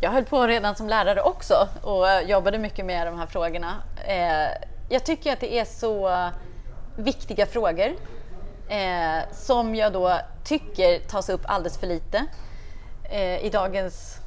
Jag 0.00 0.10
höll 0.10 0.24
på 0.24 0.46
redan 0.46 0.76
som 0.76 0.88
lärare 0.88 1.22
också 1.22 1.68
och 1.82 2.06
jobbade 2.26 2.58
mycket 2.58 2.86
med 2.86 3.06
de 3.06 3.18
här 3.18 3.26
frågorna. 3.26 3.74
Eh, 4.06 4.73
jag 4.88 5.04
tycker 5.04 5.32
att 5.32 5.40
det 5.40 5.58
är 5.58 5.64
så 5.64 6.30
viktiga 6.96 7.46
frågor 7.46 7.96
eh, 8.68 9.18
som 9.32 9.74
jag 9.74 9.92
då 9.92 10.18
tycker 10.44 10.98
tas 10.98 11.28
upp 11.28 11.40
alldeles 11.44 11.78
för 11.78 11.86
lite 11.86 12.26
eh, 13.10 13.44
i 13.44 13.50
dagens 13.50 14.18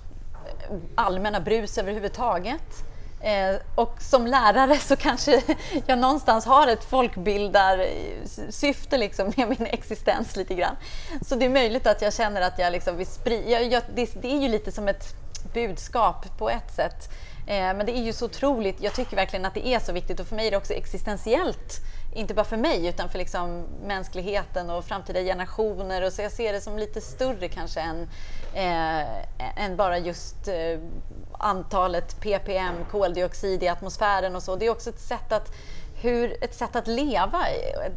allmänna 0.96 1.40
brus 1.40 1.78
överhuvudtaget. 1.78 2.84
Eh, 3.22 3.56
och 3.76 4.02
som 4.02 4.28
lärare 4.28 4.78
så 4.78 4.96
kanske 4.96 5.44
jag 5.86 6.00
någonstans 6.00 6.46
har 6.46 6.68
ett 6.68 6.84
folkbildarsyfte 6.84 8.98
liksom 8.98 9.34
med 9.38 9.50
min 9.50 9.68
existens 9.68 10.36
lite 10.36 10.54
grann. 10.54 10.76
Så 11.26 11.36
det 11.36 11.46
är 11.46 11.50
möjligt 11.50 11.88
att 11.88 12.02
jag 12.02 12.14
känner 12.14 12.42
att 12.42 12.60
jag 12.60 12.72
liksom 12.72 12.98
vill 12.98 13.08
sprida, 13.08 13.82
det, 13.96 14.22
det 14.22 14.32
är 14.32 14.42
ju 14.42 14.48
lite 14.48 14.72
som 14.72 14.88
ett 14.88 15.16
budskap 15.54 16.38
på 16.38 16.50
ett 16.50 16.76
sätt. 16.76 17.10
Eh, 17.48 17.74
men 17.74 17.86
det 17.86 17.98
är 17.98 18.04
ju 18.04 18.14
så 18.14 18.26
otroligt, 18.26 18.82
jag 18.82 18.94
tycker 18.94 19.16
verkligen 19.16 19.46
att 19.46 19.54
det 19.54 19.68
är 19.68 19.80
så 19.80 19.92
viktigt 19.92 20.20
och 20.20 20.28
för 20.28 20.36
mig 20.36 20.48
är 20.48 20.52
det 20.52 20.58
också 20.58 20.74
existentiellt. 20.74 21.82
Inte 22.14 22.34
bara 22.34 22.46
för 22.46 22.58
mig 22.58 22.88
utan 22.88 23.10
för 23.10 23.18
liksom 23.18 23.66
mänskligheten 23.86 24.70
och 24.70 24.86
framtida 24.86 25.20
generationer. 25.20 26.02
Och 26.02 26.14
så 26.14 26.22
jag 26.22 26.32
ser 26.32 26.54
det 26.54 26.62
som 26.62 26.78
lite 26.78 27.02
större 27.02 27.48
kanske 27.48 27.80
än, 27.80 28.10
eh, 28.54 29.64
än 29.64 29.76
bara 29.76 29.98
just 29.98 30.48
eh, 30.48 30.80
antalet 31.40 32.20
ppm 32.20 32.76
koldioxid 32.92 33.64
i 33.64 33.68
atmosfären 33.68 34.36
och 34.36 34.44
så. 34.44 34.56
Det 34.56 34.66
är 34.66 34.70
också 34.70 34.90
ett 34.90 35.02
sätt 35.02 35.32
att 35.32 35.52
hur, 36.02 36.44
ett 36.44 36.56
sätt 36.56 36.76
att 36.76 36.88
leva. 36.88 37.46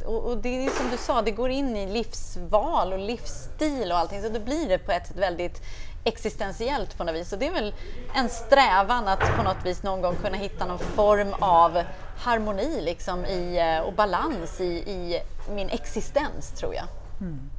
Och, 0.07 0.39
det 0.39 0.67
är 0.67 0.71
som 0.71 0.91
du 0.91 0.97
sa, 0.97 1.23
det 1.23 1.31
går 1.31 1.51
in 1.51 1.77
i 1.77 1.87
livsval 1.87 2.93
och 2.93 2.99
livsstil 2.99 3.93
och 3.93 3.99
allting. 3.99 4.23
Så 4.23 4.29
då 4.29 4.41
blir 4.41 4.69
det 4.69 4.79
på 4.79 4.93
ett 4.93 5.07
sätt 5.07 5.17
väldigt 5.17 5.63
existentiellt 6.05 6.99
på 6.99 7.05
något 7.05 7.15
vis. 7.15 7.29
Så 7.29 7.37
det 7.37 7.47
är 7.47 7.53
väl 7.53 7.75
en 8.15 8.29
strävan 8.29 9.09
att 9.09 9.37
på 9.37 9.43
något 9.43 9.67
vis 9.67 9.83
någon 9.83 10.03
gång 10.03 10.17
kunna 10.17 10.37
hitta 10.37 10.67
någon 10.67 10.79
form 10.79 11.35
av 11.39 11.83
harmoni 12.19 12.81
liksom 12.81 13.25
i, 13.25 13.59
eh, 13.59 13.87
och 13.87 13.93
balans 13.93 14.61
i, 14.61 14.65
i 14.65 15.23
min 15.55 15.69
existens, 15.69 16.51
tror 16.51 16.75
jag. 16.75 16.85
Mm. 17.21 17.51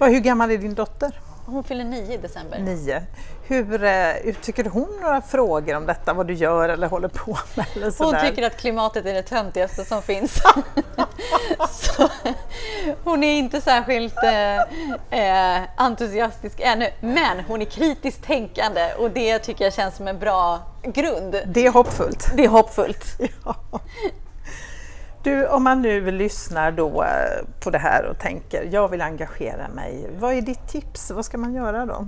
Hur 0.00 0.20
gammal 0.20 0.50
är 0.50 0.58
din 0.58 0.74
dotter? 0.74 1.20
Hon 1.44 1.64
fyller 1.64 1.84
nio 1.84 2.14
i 2.14 2.16
december. 2.16 2.58
Nio. 2.58 3.02
Hur, 3.42 3.84
uh, 3.84 4.34
tycker 4.40 4.64
hon 4.64 4.98
några 5.00 5.20
frågor 5.22 5.76
om 5.76 5.86
detta, 5.86 6.12
vad 6.12 6.26
du 6.26 6.34
gör 6.34 6.68
eller 6.68 6.86
håller 6.86 7.08
på 7.08 7.38
med? 7.54 7.66
Eller 7.76 8.04
hon 8.04 8.30
tycker 8.30 8.46
att 8.46 8.56
klimatet 8.56 9.06
är 9.06 9.14
det 9.14 9.22
töntigaste 9.22 9.84
som 9.84 10.02
finns. 10.02 10.34
så, 11.70 12.08
hon 13.04 13.24
är 13.24 13.38
inte 13.38 13.60
särskilt 13.60 14.16
uh, 14.24 15.62
entusiastisk 15.76 16.60
ännu, 16.60 16.86
men 17.00 17.40
hon 17.48 17.60
är 17.60 17.64
kritiskt 17.64 18.24
tänkande 18.24 18.92
och 18.98 19.10
det 19.10 19.38
tycker 19.38 19.64
jag 19.64 19.74
känns 19.74 19.96
som 19.96 20.08
en 20.08 20.18
bra 20.18 20.60
grund. 20.82 21.36
Det 21.46 21.66
är 21.66 21.70
hoppfullt. 21.70 22.30
Det 22.36 22.44
är 22.44 22.48
hoppfullt. 22.48 23.04
Ja. 23.44 23.80
Du, 25.22 25.46
om 25.46 25.64
man 25.64 25.82
nu 25.82 26.10
lyssnar 26.10 26.72
då 26.72 27.02
eh, 27.02 27.46
på 27.60 27.70
det 27.70 27.78
här 27.78 28.04
och 28.04 28.18
tänker 28.18 28.68
jag 28.72 28.88
vill 28.88 29.00
engagera 29.00 29.68
mig, 29.68 30.10
vad 30.18 30.34
är 30.34 30.42
ditt 30.42 30.68
tips? 30.68 31.10
Vad 31.10 31.24
ska 31.24 31.38
man 31.38 31.54
göra 31.54 31.86
då? 31.86 32.06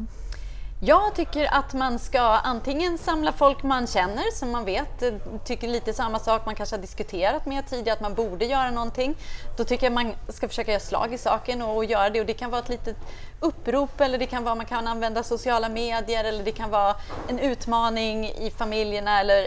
Jag 0.85 1.15
tycker 1.15 1.55
att 1.55 1.75
man 1.75 1.99
ska 1.99 2.21
antingen 2.21 2.99
samla 2.99 3.33
folk 3.33 3.63
man 3.63 3.87
känner 3.87 4.35
som 4.35 4.51
man 4.51 4.65
vet 4.65 5.03
eh, 5.03 5.13
tycker 5.45 5.69
lite 5.69 5.93
samma 5.93 6.19
sak, 6.19 6.47
man 6.47 6.55
kanske 6.55 6.77
har 6.77 6.81
diskuterat 6.81 7.47
med 7.47 7.67
tidigare 7.67 7.97
att 7.97 8.01
man 8.01 8.15
borde 8.15 8.45
göra 8.45 8.71
någonting. 8.71 9.15
Då 9.57 9.65
tycker 9.65 9.87
jag 9.87 9.93
man 9.93 10.13
ska 10.29 10.49
försöka 10.49 10.71
göra 10.71 10.81
slag 10.81 11.15
i 11.15 11.19
saken 11.19 11.63
och, 11.63 11.77
och 11.77 11.85
göra 11.85 12.11
det 12.11 12.21
och 12.21 12.27
det 12.27 12.35
kan 12.35 12.51
vara 12.51 12.61
ett 12.61 12.69
litet 12.69 12.97
upprop 13.41 14.01
eller 14.01 14.19
det 14.19 14.27
kan 14.27 14.45
vara 14.45 14.55
man 14.55 14.67
kan 14.67 14.87
använda 14.87 15.23
sociala 15.23 15.69
medier 15.69 16.25
eller 16.25 16.45
det 16.45 16.53
kan 16.53 16.71
vara 16.71 16.95
en 17.29 17.39
utmaning 17.39 18.29
i 18.29 18.53
familjerna 18.59 19.21
eller 19.21 19.47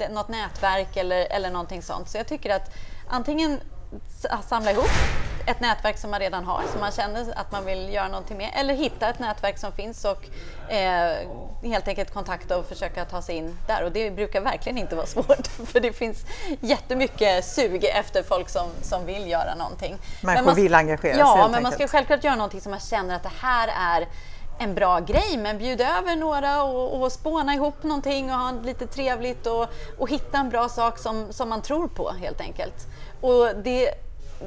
eh, 0.00 0.10
något 0.10 0.28
nätverk 0.28 0.96
eller, 0.96 1.26
eller 1.32 1.50
någonting 1.50 1.82
sånt. 1.82 2.08
Så 2.08 2.16
jag 2.16 2.26
tycker 2.26 2.54
att 2.54 2.70
antingen 3.08 3.60
samla 4.48 4.70
ihop 4.70 4.90
ett 5.46 5.60
nätverk 5.60 5.98
som 5.98 6.10
man 6.10 6.20
redan 6.20 6.44
har, 6.44 6.62
som 6.72 6.80
man 6.80 6.92
känner 6.92 7.38
att 7.38 7.52
man 7.52 7.64
vill 7.64 7.92
göra 7.92 8.08
någonting 8.08 8.36
med, 8.36 8.50
eller 8.54 8.74
hitta 8.74 9.08
ett 9.08 9.18
nätverk 9.18 9.58
som 9.58 9.72
finns 9.72 10.04
och 10.04 10.28
eh, 10.72 11.16
helt 11.62 11.88
enkelt 11.88 12.14
kontakta 12.14 12.58
och 12.58 12.66
försöka 12.66 13.04
ta 13.04 13.22
sig 13.22 13.36
in 13.36 13.58
där. 13.66 13.84
Och 13.84 13.92
det 13.92 14.10
brukar 14.10 14.40
verkligen 14.40 14.78
inte 14.78 14.96
vara 14.96 15.06
svårt, 15.16 15.46
för 15.46 15.80
det 15.80 15.92
finns 15.92 16.24
jättemycket 16.60 17.44
sug 17.44 17.84
efter 17.84 18.22
folk 18.22 18.48
som, 18.48 18.70
som 18.82 19.06
vill 19.06 19.30
göra 19.30 19.54
någonting. 19.54 19.98
Människor 20.22 20.46
man, 20.46 20.54
vill 20.54 20.74
engagera 20.74 21.12
sig 21.12 21.20
Ja, 21.20 21.48
men 21.52 21.62
man 21.62 21.72
ska 21.72 21.88
självklart 21.88 22.24
göra 22.24 22.36
någonting 22.36 22.60
som 22.60 22.70
man 22.70 22.80
känner 22.80 23.16
att 23.16 23.22
det 23.22 23.32
här 23.40 23.68
är 23.68 24.06
en 24.58 24.74
bra 24.74 25.00
grej, 25.00 25.36
men 25.36 25.58
bjud 25.58 25.80
över 25.80 26.16
några 26.16 26.62
och, 26.62 27.02
och 27.02 27.12
spåna 27.12 27.54
ihop 27.54 27.82
någonting 27.82 28.30
och 28.30 28.36
ha 28.36 28.52
lite 28.64 28.86
trevligt 28.86 29.46
och, 29.46 29.66
och 29.98 30.10
hitta 30.10 30.38
en 30.38 30.48
bra 30.48 30.68
sak 30.68 30.98
som, 30.98 31.32
som 31.32 31.48
man 31.48 31.62
tror 31.62 31.88
på 31.88 32.10
helt 32.10 32.40
enkelt. 32.40 32.86
Och 33.20 33.56
det, 33.64 33.90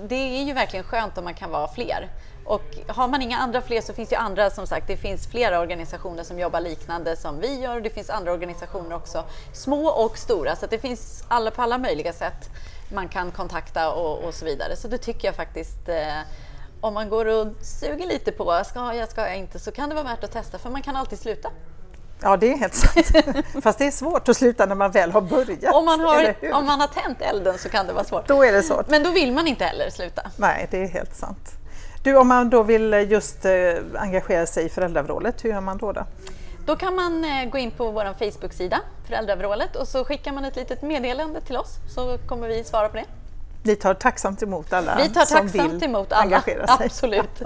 det 0.07 0.39
är 0.39 0.43
ju 0.43 0.53
verkligen 0.53 0.85
skönt 0.85 1.17
om 1.17 1.23
man 1.23 1.33
kan 1.33 1.51
vara 1.51 1.67
fler. 1.67 2.09
Och 2.45 2.77
har 2.87 3.07
man 3.07 3.21
inga 3.21 3.37
andra 3.37 3.61
fler 3.61 3.81
så 3.81 3.93
finns 3.93 4.09
det 4.09 4.17
andra, 4.17 4.49
som 4.49 4.67
sagt, 4.67 4.87
det 4.87 4.97
finns 4.97 5.27
flera 5.27 5.59
organisationer 5.59 6.23
som 6.23 6.39
jobbar 6.39 6.61
liknande 6.61 7.15
som 7.15 7.39
vi 7.39 7.59
gör 7.59 7.75
och 7.75 7.81
det 7.81 7.89
finns 7.89 8.09
andra 8.09 8.31
organisationer 8.31 8.95
också, 8.95 9.23
små 9.53 9.87
och 9.87 10.17
stora, 10.17 10.55
så 10.55 10.65
det 10.65 10.79
finns 10.79 11.23
alla 11.27 11.51
på 11.51 11.61
alla 11.61 11.77
möjliga 11.77 12.13
sätt 12.13 12.49
man 12.93 13.07
kan 13.07 13.31
kontakta 13.31 13.91
och, 13.91 14.23
och 14.23 14.33
så 14.33 14.45
vidare. 14.45 14.75
Så 14.75 14.87
det 14.87 14.97
tycker 14.97 15.27
jag 15.27 15.35
faktiskt 15.35 15.89
eh, 15.89 16.21
om 16.81 16.93
man 16.93 17.09
går 17.09 17.25
och 17.25 17.47
suger 17.61 18.07
lite 18.07 18.31
på, 18.31 18.61
ska 18.65 18.93
jag, 18.93 19.09
ska 19.09 19.21
jag 19.21 19.37
inte, 19.37 19.59
så 19.59 19.71
kan 19.71 19.89
det 19.89 19.95
vara 19.95 20.05
värt 20.05 20.23
att 20.23 20.31
testa 20.31 20.57
för 20.57 20.69
man 20.69 20.81
kan 20.81 20.95
alltid 20.95 21.19
sluta. 21.19 21.49
Ja, 22.21 22.37
det 22.37 22.53
är 22.53 22.57
helt 22.57 22.75
sant. 22.75 23.07
Fast 23.63 23.79
det 23.79 23.85
är 23.85 23.91
svårt 23.91 24.29
att 24.29 24.37
sluta 24.37 24.65
när 24.65 24.75
man 24.75 24.91
väl 24.91 25.11
har 25.11 25.21
börjat. 25.21 25.75
Om 25.75 25.85
man 25.85 25.99
har, 25.99 26.35
om 26.53 26.65
man 26.65 26.79
har 26.79 26.87
tänt 26.87 27.21
elden 27.21 27.57
så 27.57 27.69
kan 27.69 27.87
det 27.87 27.93
vara 27.93 28.03
svårt. 28.03 28.27
Då 28.27 28.43
är 28.43 28.51
det 28.51 28.63
svårt. 28.63 28.89
Men 28.89 29.03
då 29.03 29.11
vill 29.11 29.31
man 29.31 29.47
inte 29.47 29.63
heller 29.63 29.89
sluta. 29.89 30.31
Nej, 30.37 30.67
det 30.71 30.83
är 30.83 30.87
helt 30.87 31.15
sant. 31.15 31.51
Du, 32.03 32.17
om 32.17 32.27
man 32.27 32.49
då 32.49 32.63
vill 32.63 32.93
just 32.93 33.45
eh, 33.45 33.51
engagera 33.95 34.45
sig 34.45 34.65
i 34.65 34.69
föräldravrålet, 34.69 35.45
hur 35.45 35.49
gör 35.49 35.61
man 35.61 35.77
då? 35.77 35.91
Då, 35.91 36.05
då 36.65 36.75
kan 36.75 36.95
man 36.95 37.25
eh, 37.25 37.49
gå 37.49 37.57
in 37.57 37.71
på 37.71 37.91
vår 37.91 38.31
Facebook-sida, 38.31 38.81
Föräldravrålet, 39.07 39.75
och 39.75 39.87
så 39.87 40.03
skickar 40.03 40.31
man 40.31 40.45
ett 40.45 40.55
litet 40.55 40.81
meddelande 40.81 41.41
till 41.41 41.57
oss 41.57 41.75
så 41.95 42.17
kommer 42.17 42.47
vi 42.47 42.63
svara 42.63 42.89
på 42.89 42.97
det. 42.97 43.05
Ni 43.69 43.75
tar 43.75 43.93
tacksamt 43.93 44.43
emot 44.43 44.73
alla 44.73 44.95
vi 44.95 45.09
tar 45.09 45.25
som 45.25 45.37
tacksamt 45.37 45.73
vill 45.73 45.83
emot 45.83 46.11
alla. 46.11 46.23
engagera 46.23 46.67
sig? 46.67 46.85
Absolut. 46.85 47.41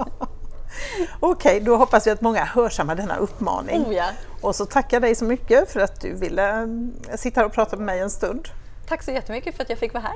Okej, 1.19 1.59
då 1.59 1.77
hoppas 1.77 2.07
vi 2.07 2.11
att 2.11 2.21
många 2.21 2.45
hörsammar 2.45 2.95
denna 2.95 3.15
uppmaning. 3.15 3.81
Oh 3.81 3.93
ja. 3.95 4.05
Och 4.41 4.55
så 4.55 4.65
tackar 4.65 4.95
jag 4.95 5.01
dig 5.01 5.15
så 5.15 5.25
mycket 5.25 5.71
för 5.71 5.79
att 5.79 6.01
du 6.01 6.13
ville 6.13 6.61
eh, 6.61 7.15
sitta 7.15 7.39
här 7.39 7.47
och 7.47 7.53
prata 7.53 7.75
med 7.75 7.85
mig 7.85 7.99
en 7.99 8.09
stund. 8.09 8.49
Tack 8.87 9.03
så 9.03 9.11
jättemycket 9.11 9.55
för 9.55 9.63
att 9.63 9.69
jag 9.69 9.79
fick 9.79 9.93
vara 9.93 10.03
här. 10.03 10.15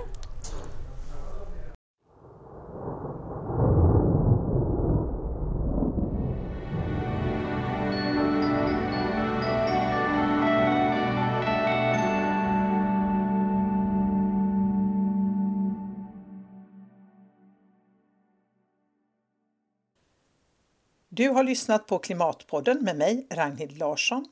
Du 21.18 21.30
har 21.30 21.44
lyssnat 21.44 21.88
på 21.88 22.00
Klimatpodden 22.00 22.84
med 22.84 22.98
mig, 22.98 23.28
Ragnhild 23.30 23.78
Larsson. 23.78 24.26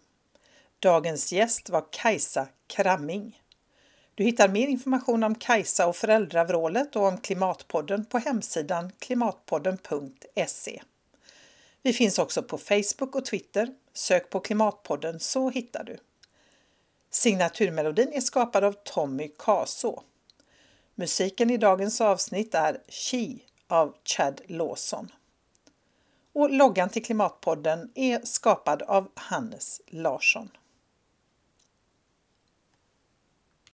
Dagens 0.80 1.34
gäst 1.34 1.70
var 1.70 1.86
Kajsa 1.92 2.48
Kramming. 2.68 3.42
Du 4.16 4.24
hittar 4.24 4.48
mer 4.48 4.68
information 4.68 5.24
om 5.24 5.36
Kajsa 5.36 5.88
och 5.88 5.96
föräldravrålet 5.96 6.96
och 6.96 7.04
om 7.04 7.18
Klimatpodden 7.18 8.06
på 8.06 8.18
hemsidan 8.18 8.92
klimatpodden.se. 9.00 10.82
Vi 11.82 11.94
finns 11.94 12.20
också 12.20 12.44
på 12.44 12.58
Facebook 12.58 13.16
och 13.16 13.26
Twitter. 13.26 13.74
Sök 13.94 14.30
på 14.30 14.40
Klimatpodden 14.40 15.20
så 15.20 15.50
hittar 15.50 15.84
du. 15.84 15.98
Signaturmelodin 17.10 18.14
är 18.14 18.22
skapad 18.22 18.64
av 18.64 18.76
Tommy 18.84 19.28
Kaso. 19.40 20.02
Musiken 20.96 21.50
i 21.50 21.58
dagens 21.58 22.02
avsnitt 22.02 22.56
är 22.56 22.78
She 22.88 23.38
av 23.68 23.96
Chad 24.04 24.42
Lawson. 24.48 25.12
Och 26.36 26.52
loggan 26.52 26.90
till 26.90 27.06
Klimatpodden 27.06 27.92
är 27.96 28.20
skapad 28.24 28.82
av 28.82 29.12
Hannes 29.16 29.82
Larsson. 29.88 30.50